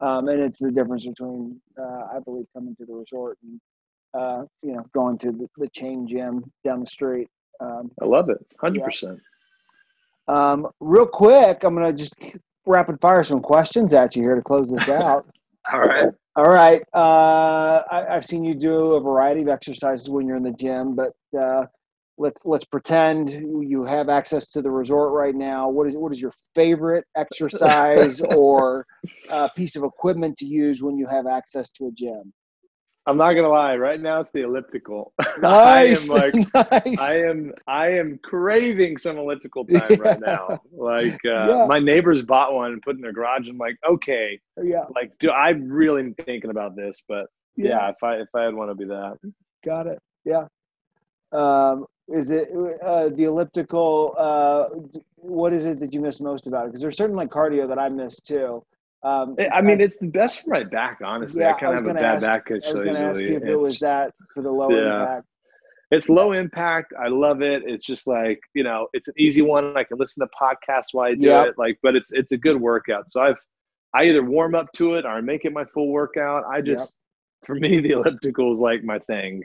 Um, 0.00 0.28
and 0.28 0.40
it's 0.40 0.60
the 0.60 0.70
difference 0.70 1.06
between, 1.06 1.60
uh, 1.78 2.06
I 2.14 2.20
believe, 2.24 2.46
coming 2.54 2.74
to 2.76 2.86
the 2.86 2.94
resort 2.94 3.36
and 3.42 3.60
uh, 4.14 4.44
you 4.62 4.72
know 4.72 4.84
going 4.94 5.18
to 5.18 5.32
the, 5.32 5.48
the, 5.56 5.68
chain 5.68 6.06
gym 6.06 6.50
down 6.64 6.80
the 6.80 6.86
street. 6.86 7.28
Um, 7.60 7.90
I 8.00 8.06
love 8.06 8.30
it, 8.30 8.38
hundred 8.60 8.80
yeah. 8.80 8.86
percent. 8.86 9.20
Um, 10.28 10.68
real 10.78 11.06
quick, 11.06 11.64
I'm 11.64 11.74
gonna 11.74 11.92
just 11.92 12.14
rapid 12.70 13.00
fire 13.00 13.24
some 13.24 13.40
questions 13.40 13.92
at 13.92 14.16
you 14.16 14.22
here 14.22 14.34
to 14.34 14.42
close 14.42 14.70
this 14.70 14.88
out. 14.88 15.26
All 15.72 15.80
right. 15.80 16.06
All 16.36 16.44
right. 16.44 16.82
Uh, 16.94 17.82
I, 17.90 18.06
have 18.08 18.24
seen 18.24 18.44
you 18.44 18.54
do 18.54 18.94
a 18.94 19.00
variety 19.00 19.42
of 19.42 19.48
exercises 19.48 20.08
when 20.08 20.26
you're 20.26 20.36
in 20.36 20.42
the 20.42 20.52
gym, 20.52 20.94
but 20.94 21.12
uh, 21.38 21.66
let's 22.18 22.42
let's 22.44 22.64
pretend 22.64 23.30
you 23.30 23.84
have 23.84 24.08
access 24.08 24.46
to 24.48 24.62
the 24.62 24.70
resort 24.70 25.12
right 25.12 25.34
now. 25.34 25.68
What 25.68 25.88
is 25.88 25.96
what 25.96 26.12
is 26.12 26.20
your 26.20 26.32
favorite 26.54 27.04
exercise 27.16 28.20
or 28.36 28.86
uh, 29.28 29.48
piece 29.56 29.74
of 29.76 29.82
equipment 29.82 30.36
to 30.38 30.46
use 30.46 30.82
when 30.82 30.96
you 30.96 31.06
have 31.06 31.26
access 31.26 31.70
to 31.72 31.88
a 31.88 31.92
gym? 31.92 32.32
I'm 33.06 33.16
not 33.16 33.32
gonna 33.32 33.48
lie. 33.48 33.76
Right 33.76 34.00
now, 34.00 34.20
it's 34.20 34.30
the 34.30 34.42
elliptical. 34.42 35.12
Nice. 35.40 36.10
I 36.12 36.26
am 36.26 36.32
like, 36.32 36.54
nice. 36.86 36.98
I 36.98 37.14
am, 37.16 37.52
I 37.66 37.88
am 37.88 38.18
craving 38.22 38.98
some 38.98 39.16
elliptical 39.16 39.64
time 39.64 39.82
yeah. 39.90 39.96
right 39.98 40.20
now. 40.20 40.60
Like, 40.72 41.18
uh, 41.24 41.48
yeah. 41.48 41.66
my 41.68 41.78
neighbors 41.78 42.22
bought 42.22 42.52
one 42.54 42.72
and 42.72 42.82
put 42.82 42.96
in 42.96 43.02
their 43.02 43.12
garage. 43.12 43.48
I'm 43.48 43.58
like, 43.58 43.76
okay, 43.88 44.38
yeah. 44.62 44.84
Like, 44.94 45.12
do 45.18 45.30
I'm 45.30 45.68
really 45.68 46.14
thinking 46.24 46.50
about 46.50 46.76
this? 46.76 47.02
But 47.08 47.26
yeah, 47.56 47.68
yeah 47.68 47.88
if 47.90 48.02
I 48.02 48.14
if 48.16 48.28
I 48.34 48.42
had 48.44 48.54
one, 48.54 48.68
to 48.68 48.74
be 48.74 48.84
that. 48.86 49.16
Got 49.64 49.86
it. 49.86 49.98
Yeah. 50.24 50.46
Um, 51.32 51.86
is 52.08 52.30
it 52.30 52.50
uh, 52.84 53.08
the 53.08 53.24
elliptical? 53.24 54.14
Uh, 54.18 54.66
what 55.16 55.52
is 55.52 55.64
it 55.64 55.80
that 55.80 55.92
you 55.92 56.00
miss 56.00 56.20
most 56.20 56.46
about 56.46 56.64
it? 56.64 56.68
Because 56.68 56.80
there's 56.80 56.96
certain 56.96 57.16
like 57.16 57.30
cardio 57.30 57.68
that 57.68 57.78
I 57.78 57.88
miss 57.88 58.20
too. 58.20 58.62
Um, 59.02 59.36
I 59.52 59.62
mean, 59.62 59.80
I, 59.80 59.84
it's 59.84 59.98
the 59.98 60.08
best 60.08 60.42
for 60.42 60.50
my 60.50 60.64
back, 60.64 61.00
honestly. 61.02 61.40
Yeah, 61.40 61.54
I 61.54 61.60
kind 61.60 61.78
of 61.78 61.84
have 61.84 61.90
a 61.90 61.94
bad 61.94 62.04
ask, 62.16 62.26
back. 62.26 62.50
I 62.50 62.54
was 62.72 62.82
going 62.82 62.94
to 62.94 63.00
ask 63.00 63.20
you 63.20 63.36
if 63.36 63.44
it 63.44 63.56
was 63.56 63.78
that 63.78 64.14
for 64.34 64.42
the 64.42 64.50
low 64.50 64.70
yeah. 64.70 65.00
impact. 65.00 65.26
It's 65.90 66.08
low 66.08 66.32
impact. 66.32 66.92
I 67.02 67.08
love 67.08 67.42
it. 67.42 67.62
It's 67.66 67.84
just 67.84 68.06
like 68.06 68.40
you 68.54 68.62
know, 68.62 68.88
it's 68.92 69.08
an 69.08 69.14
easy 69.18 69.42
one. 69.42 69.76
I 69.76 69.84
can 69.84 69.98
listen 69.98 70.24
to 70.24 70.28
podcasts 70.40 70.92
while 70.92 71.06
I 71.06 71.14
do 71.14 71.26
yep. 71.26 71.48
it. 71.48 71.54
Like, 71.58 71.78
but 71.82 71.96
it's 71.96 72.12
it's 72.12 72.32
a 72.32 72.36
good 72.36 72.60
workout. 72.60 73.10
So 73.10 73.20
I've 73.20 73.40
I 73.94 74.04
either 74.04 74.22
warm 74.22 74.54
up 74.54 74.70
to 74.74 74.94
it 74.94 75.04
or 75.04 75.08
I 75.08 75.20
make 75.20 75.44
it 75.44 75.52
my 75.52 75.64
full 75.64 75.88
workout. 75.88 76.44
I 76.44 76.60
just 76.60 76.92
yep. 76.92 77.46
for 77.46 77.54
me 77.56 77.80
the 77.80 77.90
elliptical 77.90 78.52
is 78.52 78.58
like 78.58 78.84
my 78.84 78.98
thing. 78.98 79.42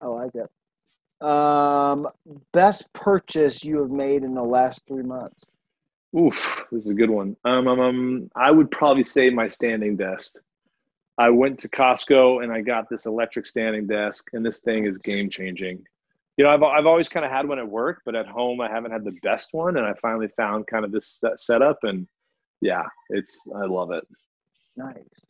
I 0.00 0.06
like 0.06 0.32
it. 0.34 0.48
Um, 1.26 2.08
best 2.52 2.92
purchase 2.92 3.62
you 3.62 3.80
have 3.80 3.90
made 3.90 4.24
in 4.24 4.34
the 4.34 4.42
last 4.42 4.82
three 4.88 5.04
months. 5.04 5.44
Oof, 6.18 6.64
this 6.70 6.84
is 6.84 6.90
a 6.90 6.94
good 6.94 7.10
one. 7.10 7.36
Um, 7.44 7.66
um, 7.68 7.80
um, 7.80 8.30
I 8.36 8.50
would 8.50 8.70
probably 8.70 9.04
say 9.04 9.30
my 9.30 9.48
standing 9.48 9.96
desk. 9.96 10.34
I 11.18 11.30
went 11.30 11.58
to 11.60 11.68
Costco 11.68 12.42
and 12.42 12.52
I 12.52 12.60
got 12.60 12.88
this 12.88 13.06
electric 13.06 13.46
standing 13.46 13.86
desk, 13.86 14.28
and 14.32 14.44
this 14.44 14.58
thing 14.58 14.86
is 14.86 14.98
game 14.98 15.30
changing. 15.30 15.84
You 16.36 16.44
know, 16.44 16.50
I've 16.50 16.62
I've 16.62 16.86
always 16.86 17.08
kind 17.08 17.24
of 17.24 17.32
had 17.32 17.46
one 17.46 17.58
at 17.58 17.68
work, 17.68 18.02
but 18.04 18.14
at 18.14 18.26
home 18.26 18.60
I 18.60 18.68
haven't 18.70 18.92
had 18.92 19.04
the 19.04 19.16
best 19.22 19.50
one, 19.52 19.76
and 19.76 19.86
I 19.86 19.94
finally 20.00 20.28
found 20.36 20.66
kind 20.66 20.84
of 20.84 20.92
this 20.92 21.18
setup, 21.36 21.78
and 21.82 22.06
yeah, 22.60 22.84
it's 23.10 23.40
I 23.54 23.66
love 23.66 23.90
it. 23.90 24.06
Nice. 24.76 25.24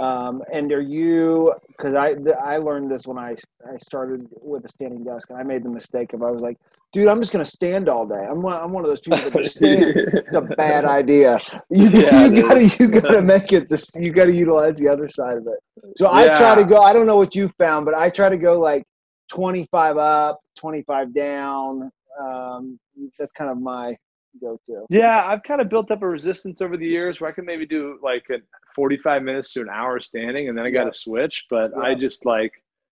Um, 0.00 0.42
and 0.52 0.72
are 0.72 0.80
you? 0.80 1.54
Because 1.68 1.94
I 1.94 2.14
I 2.44 2.56
learned 2.56 2.90
this 2.90 3.06
when 3.06 3.18
I 3.18 3.36
I 3.64 3.78
started 3.78 4.26
with 4.30 4.64
a 4.64 4.68
standing 4.68 5.04
desk, 5.04 5.30
and 5.30 5.38
I 5.38 5.44
made 5.44 5.62
the 5.62 5.70
mistake 5.70 6.12
of 6.12 6.22
I 6.22 6.30
was 6.30 6.42
like, 6.42 6.58
dude, 6.92 7.08
I'm 7.08 7.20
just 7.20 7.32
gonna 7.32 7.44
stand 7.44 7.88
all 7.88 8.06
day. 8.06 8.26
I'm 8.28 8.42
one, 8.42 8.60
I'm 8.60 8.72
one 8.72 8.84
of 8.84 8.88
those 8.88 9.00
people 9.00 9.18
that 9.18 9.34
just 9.42 9.56
stand. 9.56 9.82
it's 9.96 10.36
a 10.36 10.40
bad 10.56 10.84
idea. 10.84 11.38
You, 11.70 11.88
yeah, 11.88 12.26
you 12.26 12.42
gotta 12.42 12.64
you 12.64 12.88
gotta 12.88 13.22
make 13.34 13.52
it 13.52 13.68
this. 13.68 13.90
You 13.96 14.12
gotta 14.12 14.34
utilize 14.34 14.76
the 14.76 14.88
other 14.88 15.08
side 15.08 15.38
of 15.38 15.46
it. 15.46 15.96
So 15.96 16.12
yeah. 16.12 16.18
I 16.18 16.28
try 16.34 16.54
to 16.54 16.64
go. 16.64 16.82
I 16.82 16.92
don't 16.92 17.06
know 17.06 17.16
what 17.16 17.34
you 17.34 17.48
found, 17.58 17.84
but 17.84 17.94
I 17.94 18.10
try 18.10 18.28
to 18.28 18.38
go 18.38 18.58
like 18.58 18.84
25 19.30 19.96
up, 19.96 20.40
25 20.58 21.14
down. 21.14 21.90
Um, 22.20 22.78
that's 23.18 23.32
kind 23.32 23.50
of 23.50 23.60
my 23.60 23.96
go 24.40 24.58
to. 24.66 24.86
Yeah, 24.88 25.24
I've 25.26 25.42
kind 25.42 25.60
of 25.60 25.68
built 25.68 25.90
up 25.90 26.02
a 26.02 26.08
resistance 26.08 26.60
over 26.60 26.76
the 26.76 26.86
years 26.86 27.20
where 27.20 27.30
I 27.30 27.32
can 27.32 27.44
maybe 27.44 27.66
do 27.66 27.98
like 28.02 28.24
a 28.30 28.36
45 28.74 29.22
minutes 29.22 29.52
to 29.54 29.60
an 29.60 29.68
hour 29.70 30.00
standing 30.00 30.48
and 30.48 30.56
then 30.56 30.64
I 30.64 30.70
got 30.70 30.84
to 30.84 30.94
switch. 30.94 31.46
But 31.50 31.72
yeah. 31.76 31.82
I 31.82 31.94
just 31.94 32.24
like, 32.24 32.52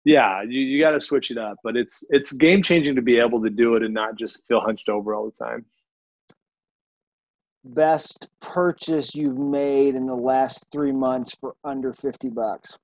yeah, 0.05 0.43
you, 0.43 0.61
you 0.61 0.81
got 0.81 0.91
to 0.91 1.01
switch 1.01 1.31
it 1.31 1.37
up. 1.37 1.57
But 1.63 1.75
it's 1.75 2.03
it's 2.09 2.31
game 2.31 2.61
changing 2.61 2.95
to 2.95 3.01
be 3.01 3.17
able 3.17 3.41
to 3.43 3.49
do 3.49 3.75
it 3.75 3.83
and 3.83 3.93
not 3.93 4.17
just 4.17 4.39
feel 4.47 4.61
hunched 4.61 4.87
over 4.87 5.13
all 5.13 5.25
the 5.25 5.45
time. 5.45 5.65
Best 7.65 8.29
purchase 8.39 9.15
you've 9.15 9.39
made 9.39 9.95
in 9.95 10.05
the 10.05 10.15
last 10.15 10.65
three 10.71 10.91
months 10.91 11.35
for 11.41 11.55
under 11.63 11.93
50 11.93 12.29
bucks. 12.29 12.77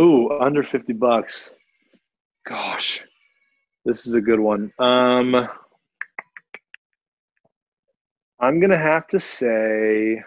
Ooh, 0.00 0.28
under 0.40 0.64
50 0.64 0.92
bucks. 0.94 1.52
Gosh, 2.46 3.02
this 3.84 4.06
is 4.06 4.14
a 4.14 4.20
good 4.20 4.40
one. 4.40 4.72
Um, 4.80 5.48
I'm 8.40 8.60
gonna 8.60 8.76
have 8.76 9.06
to 9.08 9.20
say, 9.20 10.22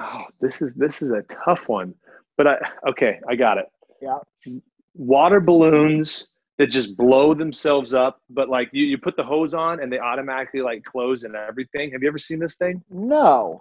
oh, 0.00 0.24
this 0.40 0.62
is 0.62 0.72
this 0.74 1.02
is 1.02 1.10
a 1.10 1.22
tough 1.44 1.68
one, 1.68 1.94
but 2.38 2.46
I 2.46 2.56
okay, 2.88 3.20
I 3.28 3.34
got 3.34 3.58
it. 3.58 3.66
Yeah. 4.00 4.18
Water 4.94 5.40
balloons 5.40 6.28
that 6.56 6.68
just 6.68 6.96
blow 6.96 7.34
themselves 7.34 7.92
up, 7.92 8.20
but 8.30 8.48
like 8.48 8.70
you, 8.72 8.84
you 8.84 8.96
put 8.96 9.16
the 9.16 9.22
hose 9.22 9.52
on 9.52 9.80
and 9.80 9.92
they 9.92 9.98
automatically 9.98 10.62
like 10.62 10.82
close 10.84 11.24
and 11.24 11.36
everything. 11.36 11.90
Have 11.92 12.02
you 12.02 12.08
ever 12.08 12.18
seen 12.18 12.38
this 12.38 12.56
thing? 12.56 12.82
No. 12.90 13.60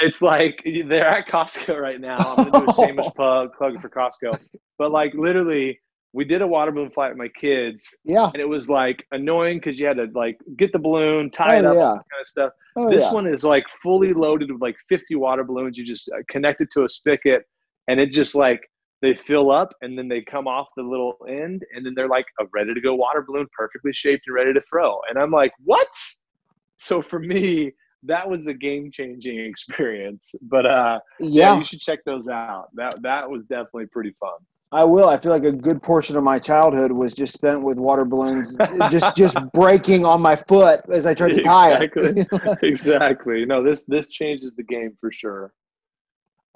It's 0.00 0.22
like 0.22 0.62
they're 0.64 1.08
at 1.08 1.26
Costco 1.26 1.80
right 1.80 2.00
now. 2.00 2.18
I'm 2.18 2.50
gonna 2.50 2.66
do 2.66 2.70
a 2.70 2.74
shameless 2.74 3.10
plug 3.16 3.50
plug 3.56 3.80
for 3.80 3.88
Costco, 3.88 4.38
but 4.78 4.92
like 4.92 5.12
literally 5.14 5.80
we 6.14 6.24
did 6.24 6.40
a 6.40 6.46
water 6.46 6.72
balloon 6.72 6.90
flight 6.90 7.10
with 7.10 7.18
my 7.18 7.28
kids. 7.28 7.94
Yeah. 8.04 8.30
And 8.32 8.36
it 8.36 8.48
was 8.48 8.68
like 8.68 9.04
annoying 9.12 9.58
because 9.58 9.78
you 9.78 9.86
had 9.86 9.96
to 9.98 10.08
like 10.14 10.38
get 10.56 10.72
the 10.72 10.78
balloon, 10.78 11.30
tie 11.30 11.56
oh, 11.56 11.58
it 11.58 11.64
up, 11.66 11.74
yeah. 11.74 11.90
kind 11.90 12.20
of 12.20 12.26
stuff. 12.26 12.52
Oh, 12.76 12.90
this 12.90 13.04
yeah. 13.04 13.12
one 13.12 13.26
is 13.26 13.44
like 13.44 13.64
fully 13.82 14.14
loaded 14.14 14.50
with 14.50 14.62
like 14.62 14.76
50 14.88 15.16
water 15.16 15.44
balloons. 15.44 15.76
You 15.76 15.84
just 15.84 16.08
uh, 16.08 16.22
connect 16.30 16.60
it 16.60 16.68
to 16.72 16.84
a 16.84 16.88
spigot 16.88 17.44
and 17.88 17.98
it 17.98 18.12
just 18.12 18.34
like 18.34 18.60
they 19.02 19.14
fill 19.14 19.50
up 19.50 19.70
and 19.82 19.96
then 19.98 20.08
they 20.08 20.22
come 20.22 20.46
off 20.46 20.68
the 20.76 20.82
little 20.82 21.16
end 21.28 21.62
and 21.74 21.84
then 21.84 21.94
they're 21.94 22.08
like 22.08 22.26
a 22.40 22.44
ready 22.52 22.74
to 22.74 22.80
go 22.80 22.94
water 22.94 23.24
balloon, 23.26 23.46
perfectly 23.56 23.92
shaped 23.92 24.24
and 24.26 24.34
ready 24.34 24.52
to 24.52 24.60
throw. 24.68 24.98
And 25.08 25.18
I'm 25.18 25.30
like, 25.30 25.52
what? 25.64 25.88
So 26.76 27.00
for 27.02 27.18
me, 27.18 27.72
that 28.04 28.28
was 28.28 28.46
a 28.46 28.54
game 28.54 28.90
changing 28.92 29.38
experience. 29.44 30.32
But 30.42 30.66
uh, 30.66 31.00
yeah. 31.20 31.52
yeah, 31.52 31.58
you 31.58 31.64
should 31.64 31.80
check 31.80 32.00
those 32.04 32.28
out. 32.28 32.68
That 32.74 33.00
that 33.02 33.28
was 33.28 33.42
definitely 33.42 33.86
pretty 33.86 34.14
fun. 34.20 34.38
I 34.70 34.84
will. 34.84 35.08
I 35.08 35.16
feel 35.18 35.32
like 35.32 35.44
a 35.44 35.52
good 35.52 35.82
portion 35.82 36.14
of 36.16 36.22
my 36.22 36.38
childhood 36.38 36.92
was 36.92 37.14
just 37.14 37.32
spent 37.32 37.62
with 37.62 37.78
water 37.78 38.04
balloons, 38.04 38.54
just 38.90 39.06
just 39.16 39.38
breaking 39.54 40.04
on 40.04 40.20
my 40.20 40.36
foot 40.36 40.80
as 40.92 41.06
I 41.06 41.14
tried 41.14 41.30
to 41.30 41.42
tie 41.42 41.82
exactly. 41.82 42.20
it. 42.20 42.58
exactly. 42.62 43.46
No, 43.46 43.62
this 43.62 43.84
this 43.84 44.08
changes 44.08 44.52
the 44.56 44.64
game 44.64 44.94
for 45.00 45.10
sure. 45.10 45.54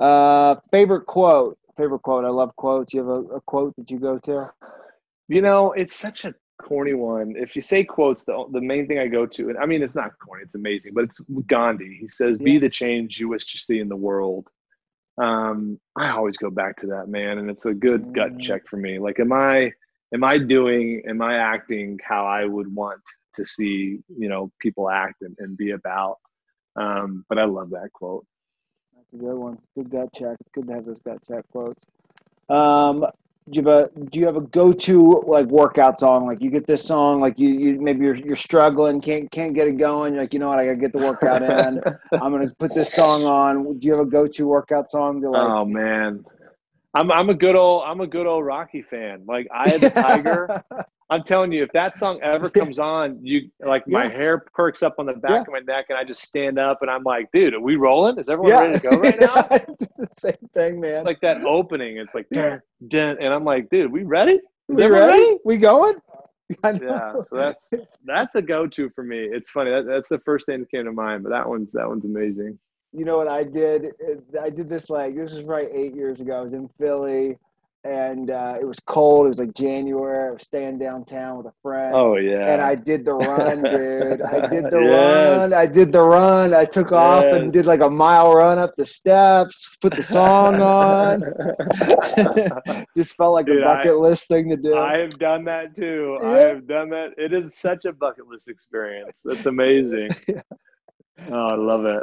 Uh, 0.03 0.57
favorite 0.71 1.07
quote. 1.07 1.59
Favorite 1.77 2.03
quote. 2.03 2.25
I 2.25 2.29
love 2.29 2.55
quotes. 2.57 2.93
You 2.93 3.01
have 3.01 3.09
a, 3.09 3.37
a 3.37 3.41
quote 3.43 3.75
that 3.77 3.91
you 3.91 3.99
go 3.99 4.19
to? 4.21 4.51
You 5.29 5.43
know, 5.43 5.73
it's 5.73 5.95
such 5.95 6.25
a 6.25 6.35
corny 6.61 6.95
one. 6.95 7.35
If 7.37 7.57
you 7.57 7.63
say 7.63 7.85
quotes, 7.85 8.25
the 8.25 8.45
the 8.53 8.61
main 8.61 8.87
thing 8.87 8.99
I 8.99 9.07
go 9.07 9.27
to, 9.27 9.49
and 9.49 9.59
I 9.59 9.67
mean 9.67 9.83
it's 9.83 9.95
not 9.95 10.13
corny, 10.19 10.43
it's 10.45 10.55
amazing, 10.55 10.95
but 10.95 11.05
it's 11.05 11.21
Gandhi. 11.47 11.97
He 12.01 12.09
says, 12.09 12.37
"Be 12.37 12.59
the 12.59 12.69
change 12.69 13.19
you 13.19 13.29
wish 13.29 13.51
to 13.53 13.59
see 13.59 13.79
in 13.81 13.89
the 13.89 13.97
world." 13.97 14.49
um, 15.19 15.79
I 15.97 16.11
always 16.11 16.37
go 16.37 16.51
back 16.51 16.77
to 16.79 16.87
that 16.89 17.09
man, 17.09 17.39
and 17.39 17.51
it's 17.51 17.67
a 17.67 17.75
good 17.75 18.03
mm. 18.03 18.13
gut 18.15 18.39
check 18.41 18.67
for 18.67 18.77
me. 18.77 18.99
Like, 18.99 19.21
am 19.21 19.33
I 19.33 19.73
am 20.15 20.25
I 20.25 20.39
doing 20.39 21.03
am 21.07 21.21
I 21.21 21.37
acting 21.37 21.99
how 22.03 22.27
I 22.27 22.45
would 22.45 22.73
want 22.75 23.01
to 23.35 23.45
see 23.45 24.01
you 24.09 24.29
know 24.29 24.51
people 24.61 24.91
act 24.91 25.23
and, 25.23 25.37
and 25.39 25.57
be 25.57 25.73
about? 25.73 26.19
Um, 26.77 27.25
but 27.29 27.39
I 27.39 27.45
love 27.45 27.71
that 27.71 27.93
quote. 27.93 28.27
That's 29.13 29.23
a 29.23 29.27
good 29.27 29.37
one. 29.37 29.59
Good 29.77 29.91
gut 29.91 30.13
check. 30.15 30.37
It's 30.41 30.51
good 30.51 30.67
to 30.69 30.75
have 30.75 30.87
those 30.87 30.99
gut 31.05 31.19
check 31.29 31.45
quotes. 31.53 31.85
Um, 32.49 33.07
do 33.51 33.61
you 33.61 33.67
have 33.67 33.91
a 33.97 34.01
do 34.11 34.21
you 34.21 34.27
have 34.27 34.37
a 34.37 34.41
go-to 34.41 35.21
like 35.27 35.47
workout 35.47 35.99
song 35.99 36.27
like 36.27 36.41
you 36.41 36.49
get 36.49 36.65
this 36.65 36.85
song 36.85 37.21
like 37.21 37.41
you, 37.41 37.49
you 37.49 37.81
maybe 37.81 38.05
you're, 38.05 38.15
you're 38.15 38.37
struggling 38.37 39.01
can't 39.01 39.29
can't 39.33 39.53
get 39.53 39.67
it 39.67 39.79
going 39.79 40.15
you're 40.15 40.23
like 40.23 40.33
you 40.33 40.39
know 40.39 40.47
what 40.47 40.61
i 40.61 40.65
gotta 40.65 40.77
get 40.77 40.93
the 40.93 40.99
workout 40.99 41.43
in 41.43 41.83
i'm 42.23 42.31
gonna 42.31 42.49
put 42.61 42.73
this 42.73 42.93
song 42.95 43.25
on 43.25 43.79
do 43.81 43.89
you 43.89 43.97
have 43.97 44.07
a 44.07 44.09
go-to 44.09 44.47
workout 44.47 44.89
song 44.89 45.21
to 45.21 45.29
like 45.29 45.43
oh 45.43 45.65
man 45.65 46.25
i'm 46.95 47.11
i'm 47.13 47.31
a 47.31 47.35
good 47.35 47.57
old 47.57 47.83
i'm 47.87 48.01
a 48.01 48.07
good 48.07 48.27
old 48.27 48.45
rocky 48.45 48.83
fan 48.83 49.23
like 49.27 49.47
i 49.55 49.69
had 49.71 49.81
the 49.81 49.91
tiger 49.91 50.63
I'm 51.13 51.23
telling 51.25 51.53
you, 51.53 51.63
if 51.63 51.71
that 51.73 51.99
song 51.99 52.21
ever 52.23 52.49
comes 52.49 52.79
on, 52.79 53.19
you 53.23 53.51
like 53.61 53.87
my 53.87 54.09
hair 54.09 54.47
perks 54.55 54.83
up 54.83 54.95
on 54.99 55.05
the 55.05 55.13
back 55.13 55.31
yeah. 55.31 55.41
of 55.41 55.49
my 55.49 55.59
neck, 55.59 55.87
and 55.91 55.99
I 55.99 56.05
just 56.05 56.23
stand 56.23 56.59
up 56.59 56.79
and 56.81 56.91
I'm 56.91 57.03
like, 57.03 57.31
dude, 57.35 57.53
are 57.53 57.61
we 57.61 57.77
rolling? 57.77 58.19
Is 58.19 58.31
everyone 58.31 58.53
yeah. 58.53 58.61
ready 58.61 58.79
to 58.79 58.89
go 58.89 58.99
right 58.99 59.21
now? 59.21 60.07
Same 60.13 60.49
thing, 60.55 60.81
man. 60.81 60.97
It's 60.97 61.05
like 61.05 61.21
that 61.21 61.45
opening. 61.45 61.99
It's 61.99 62.15
like, 62.15 62.31
dun, 62.31 62.63
dun, 62.89 63.19
and 63.21 63.35
I'm 63.35 63.45
like, 63.45 63.69
dude, 63.69 63.93
we 63.93 64.05
ready? 64.05 64.41
Is 64.71 64.79
we 64.79 64.87
ready? 64.87 65.23
ready? 65.23 65.39
We 65.45 65.59
going? 65.59 65.97
Yeah, 66.65 67.15
so 67.23 67.35
that's 67.35 67.73
that's 68.05 68.35
a 68.35 68.43
go-to 68.43 68.91
for 68.91 69.03
me. 69.03 69.21
It's 69.21 69.49
funny. 69.49 69.71
That, 69.71 69.87
that's 69.87 70.11
the 70.11 70.19
first 70.19 70.45
thing 70.45 70.61
that 70.61 70.71
came 70.71 70.85
to 70.85 70.93
mind, 70.93 71.23
but 71.23 71.31
that 71.31 71.49
one's 71.49 71.73
that 71.73 71.89
one's 71.89 72.05
amazing. 72.05 72.59
You 72.93 73.05
know 73.05 73.17
what 73.17 73.29
I 73.29 73.45
did? 73.45 73.87
I 74.41 74.51
did 74.51 74.69
this 74.69 74.91
like 74.91 75.17
this 75.17 75.33
was 75.33 75.43
probably 75.43 75.71
eight 75.73 75.95
years 75.95 76.21
ago. 76.21 76.39
I 76.39 76.41
was 76.41 76.53
in 76.53 76.69
Philly 76.79 77.39
and 77.85 78.31
uh, 78.31 78.55
it 78.61 78.65
was 78.65 78.79
cold. 78.87 79.27
It 79.27 79.31
was 79.31 79.39
like 79.41 79.55
January. 79.55 80.29
I 80.29 80.33
was 80.33 80.43
staying 80.43 80.79
downtown 80.79 81.39
with 81.39 81.47
a 81.47 81.53
friend. 81.63 81.95
Oh 81.95 82.17
yeah. 82.17 82.53
And 82.53 82.63
I 82.63 82.77
did 82.77 83.05
the 83.05 83.15
run, 83.15 83.63
dude. 83.63 84.23
I 84.23 84.47
did 84.47 84.71
the 84.71 84.81
yes. 84.81 84.97
run. 84.97 85.53
I 85.53 85.67
did 85.67 85.93
the 85.93 86.03
run. 86.03 86.55
I 86.55 86.65
took 86.65 86.91
yes. 86.91 86.99
off 86.99 87.25
and 87.25 87.53
did 87.53 87.67
like 87.67 87.81
a 87.81 87.91
mile 87.91 88.35
run 88.35 88.59
up 88.59 88.75
the 88.77 88.87
steps. 88.87 89.77
Put 89.81 89.97
the 89.97 90.03
song 90.03 90.61
on. 90.61 91.23
Just 92.97 93.17
felt 93.17 93.33
like 93.33 93.47
dude, 93.47 93.63
a 93.63 93.67
bucket 93.67 93.93
I, 93.93 93.95
list 93.95 94.29
thing 94.29 94.49
to 94.51 94.57
do. 94.57 94.77
I 94.77 94.99
have 94.99 95.19
done 95.19 95.45
that 95.45 95.75
too. 95.75 96.19
Yeah. 96.23 96.29
I 96.29 96.39
have 96.39 96.69
done 96.69 96.89
that. 96.91 97.15
It 97.17 97.33
is 97.33 97.59
such 97.59 97.85
a 97.85 97.93
bucket 97.93 98.29
list 98.29 98.49
experience. 98.49 99.19
That's 99.25 99.47
amazing. 99.47 100.09
yeah. 100.29 100.43
Oh, 101.31 101.47
I 101.49 101.55
love 101.55 101.85
it. 101.85 102.03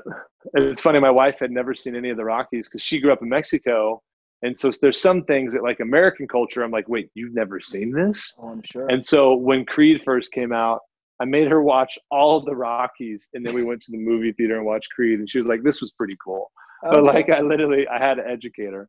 It's 0.54 0.82
funny. 0.82 1.00
My 1.00 1.12
wife 1.12 1.40
had 1.40 1.52
never 1.52 1.74
seen 1.74 1.96
any 1.96 2.10
of 2.10 2.18
the 2.18 2.26
Rockies 2.26 2.68
because 2.68 2.82
she 2.82 3.00
grew 3.00 3.12
up 3.12 3.22
in 3.22 3.30
Mexico 3.30 4.02
and 4.42 4.58
so 4.58 4.72
there's 4.82 5.00
some 5.00 5.24
things 5.24 5.54
that 5.54 5.64
like 5.64 5.80
American 5.80 6.28
culture, 6.28 6.64
I'm 6.64 6.72
like, 6.72 6.88
wait, 6.88 7.10
you've 7.14 7.34
never 7.34 7.60
seen 7.60 7.92
this? 7.92 8.34
Oh, 8.38 8.50
I'm 8.50 8.62
sure. 8.64 8.88
And 8.88 9.06
so 9.06 9.36
when 9.36 9.66
Creed 9.66 10.02
first 10.04 10.32
came 10.32 10.54
out, 10.54 10.80
I 11.20 11.26
made 11.26 11.50
her 11.50 11.62
watch 11.62 11.98
all 12.10 12.38
of 12.38 12.46
the 12.46 12.56
Rockies, 12.56 13.30
and 13.34 13.46
then 13.46 13.54
we 13.54 13.64
went 13.64 13.82
to 13.84 13.92
the 13.92 13.98
movie 13.98 14.32
theater 14.32 14.56
and 14.56 14.66
watched 14.66 14.90
Creed, 14.92 15.20
and 15.20 15.30
she 15.30 15.38
was 15.38 15.48
like, 15.48 15.64
"This 15.64 15.82
was 15.82 15.92
pretty 15.92 16.16
cool." 16.24 16.50
Okay. 16.86 16.96
But 16.96 17.04
like, 17.04 17.30
I 17.30 17.42
literally, 17.42 17.86
I 17.90 18.00
had 18.00 18.16
to 18.16 18.26
educate 18.26 18.72
her. 18.72 18.88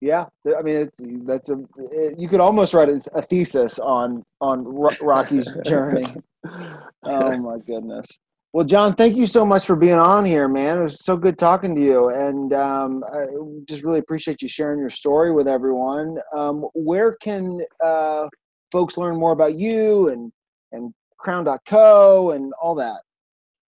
Yeah, 0.00 0.26
I 0.56 0.62
mean, 0.62 0.76
it's 0.76 1.00
that's 1.24 1.48
a 1.48 1.58
it, 1.78 2.20
you 2.20 2.28
could 2.28 2.38
almost 2.38 2.72
write 2.72 2.88
a, 2.88 3.02
a 3.14 3.22
thesis 3.22 3.80
on 3.80 4.22
on 4.40 4.64
Rocky's 4.64 5.52
journey. 5.66 6.06
oh 7.02 7.36
my 7.36 7.58
goodness. 7.58 8.06
Well, 8.52 8.66
John, 8.66 8.94
thank 8.94 9.16
you 9.16 9.26
so 9.26 9.46
much 9.46 9.64
for 9.64 9.76
being 9.76 9.94
on 9.94 10.26
here, 10.26 10.46
man. 10.46 10.80
It 10.80 10.82
was 10.82 11.02
so 11.02 11.16
good 11.16 11.38
talking 11.38 11.74
to 11.74 11.80
you, 11.80 12.10
and 12.10 12.52
um, 12.52 13.02
I 13.10 13.24
just 13.64 13.82
really 13.82 13.98
appreciate 13.98 14.42
you 14.42 14.48
sharing 14.48 14.78
your 14.78 14.90
story 14.90 15.32
with 15.32 15.48
everyone. 15.48 16.18
Um, 16.34 16.66
where 16.74 17.12
can 17.12 17.62
uh, 17.82 18.28
folks 18.70 18.98
learn 18.98 19.16
more 19.16 19.32
about 19.32 19.54
you 19.54 20.08
and 20.08 20.30
and 20.72 20.92
Crown.co 21.16 22.32
and 22.32 22.52
all 22.60 22.74
that? 22.74 23.00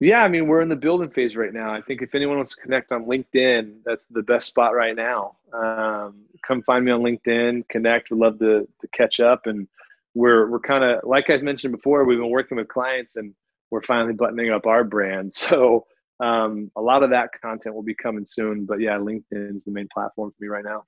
Yeah, 0.01 0.23
I 0.23 0.29
mean, 0.29 0.49
we're 0.49 0.61
in 0.61 0.69
the 0.69 0.77
building 0.77 1.09
phase 1.09 1.35
right 1.35 1.55
now. 1.55 1.73
I 1.73 1.81
think 1.81 2.03
if 2.03 2.15
anyone 2.15 2.37
wants 2.37 2.55
to 2.55 2.61
connect 2.61 2.93
on 2.93 3.07
LinkedIn, 3.07 3.77
that's 3.87 4.05
the 4.09 4.23
best 4.23 4.49
spot 4.49 4.75
right 4.75 4.95
now. 4.95 5.37
Um, 5.55 6.27
come 6.47 6.61
find 6.63 6.85
me 6.85 6.93
on 6.93 7.01
LinkedIn, 7.01 7.67
connect. 7.71 8.11
We'd 8.11 8.21
love 8.21 8.39
to 8.41 8.69
to 8.83 8.89
catch 8.89 9.19
up, 9.19 9.47
and 9.47 9.67
we're 10.13 10.51
we're 10.51 10.61
kind 10.61 10.85
of 10.85 11.05
like 11.05 11.31
I 11.31 11.39
mentioned 11.39 11.75
before. 11.75 12.05
We've 12.05 12.19
been 12.19 12.29
working 12.29 12.59
with 12.59 12.69
clients 12.69 13.17
and 13.17 13.35
we're 13.75 13.83
finally 13.83 14.15
buttoning 14.15 14.53
up 14.53 14.67
our 14.67 14.85
brand. 14.85 15.33
So 15.45 15.85
um, 16.21 16.71
a 16.77 16.81
lot 16.81 17.03
of 17.03 17.11
that 17.11 17.31
content 17.43 17.75
will 17.75 17.83
be 17.83 17.95
coming 17.95 18.25
soon. 18.25 18.67
But 18.67 18.81
yeah, 18.81 18.97
LinkedIn 18.97 19.57
is 19.57 19.65
the 19.65 19.73
main 19.73 19.89
platform 19.93 20.31
for 20.31 20.37
me 20.45 20.49
right 20.49 20.65
now. 20.65 20.85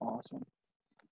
Awesome. 0.00 0.42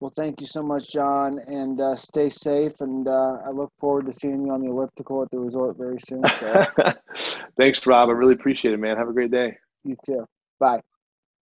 Well, 0.00 0.12
thank 0.14 0.42
you 0.42 0.46
so 0.46 0.62
much, 0.62 0.92
John, 0.92 1.38
and 1.46 1.80
uh, 1.80 1.96
stay 1.96 2.28
safe. 2.28 2.78
And 2.80 3.08
uh, 3.08 3.38
I 3.46 3.50
look 3.50 3.72
forward 3.80 4.04
to 4.04 4.12
seeing 4.12 4.44
you 4.44 4.52
on 4.52 4.60
the 4.60 4.70
elliptical 4.70 5.22
at 5.22 5.30
the 5.30 5.38
resort 5.38 5.78
very 5.78 5.98
soon. 6.06 6.22
So. 6.38 6.66
Thanks, 7.56 7.86
Rob. 7.86 8.10
I 8.10 8.12
really 8.12 8.34
appreciate 8.34 8.74
it, 8.74 8.78
man. 8.78 8.98
Have 8.98 9.08
a 9.08 9.14
great 9.14 9.30
day. 9.30 9.56
You 9.82 9.96
too. 10.04 10.26
Bye. 10.60 10.82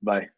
Bye. 0.01 0.29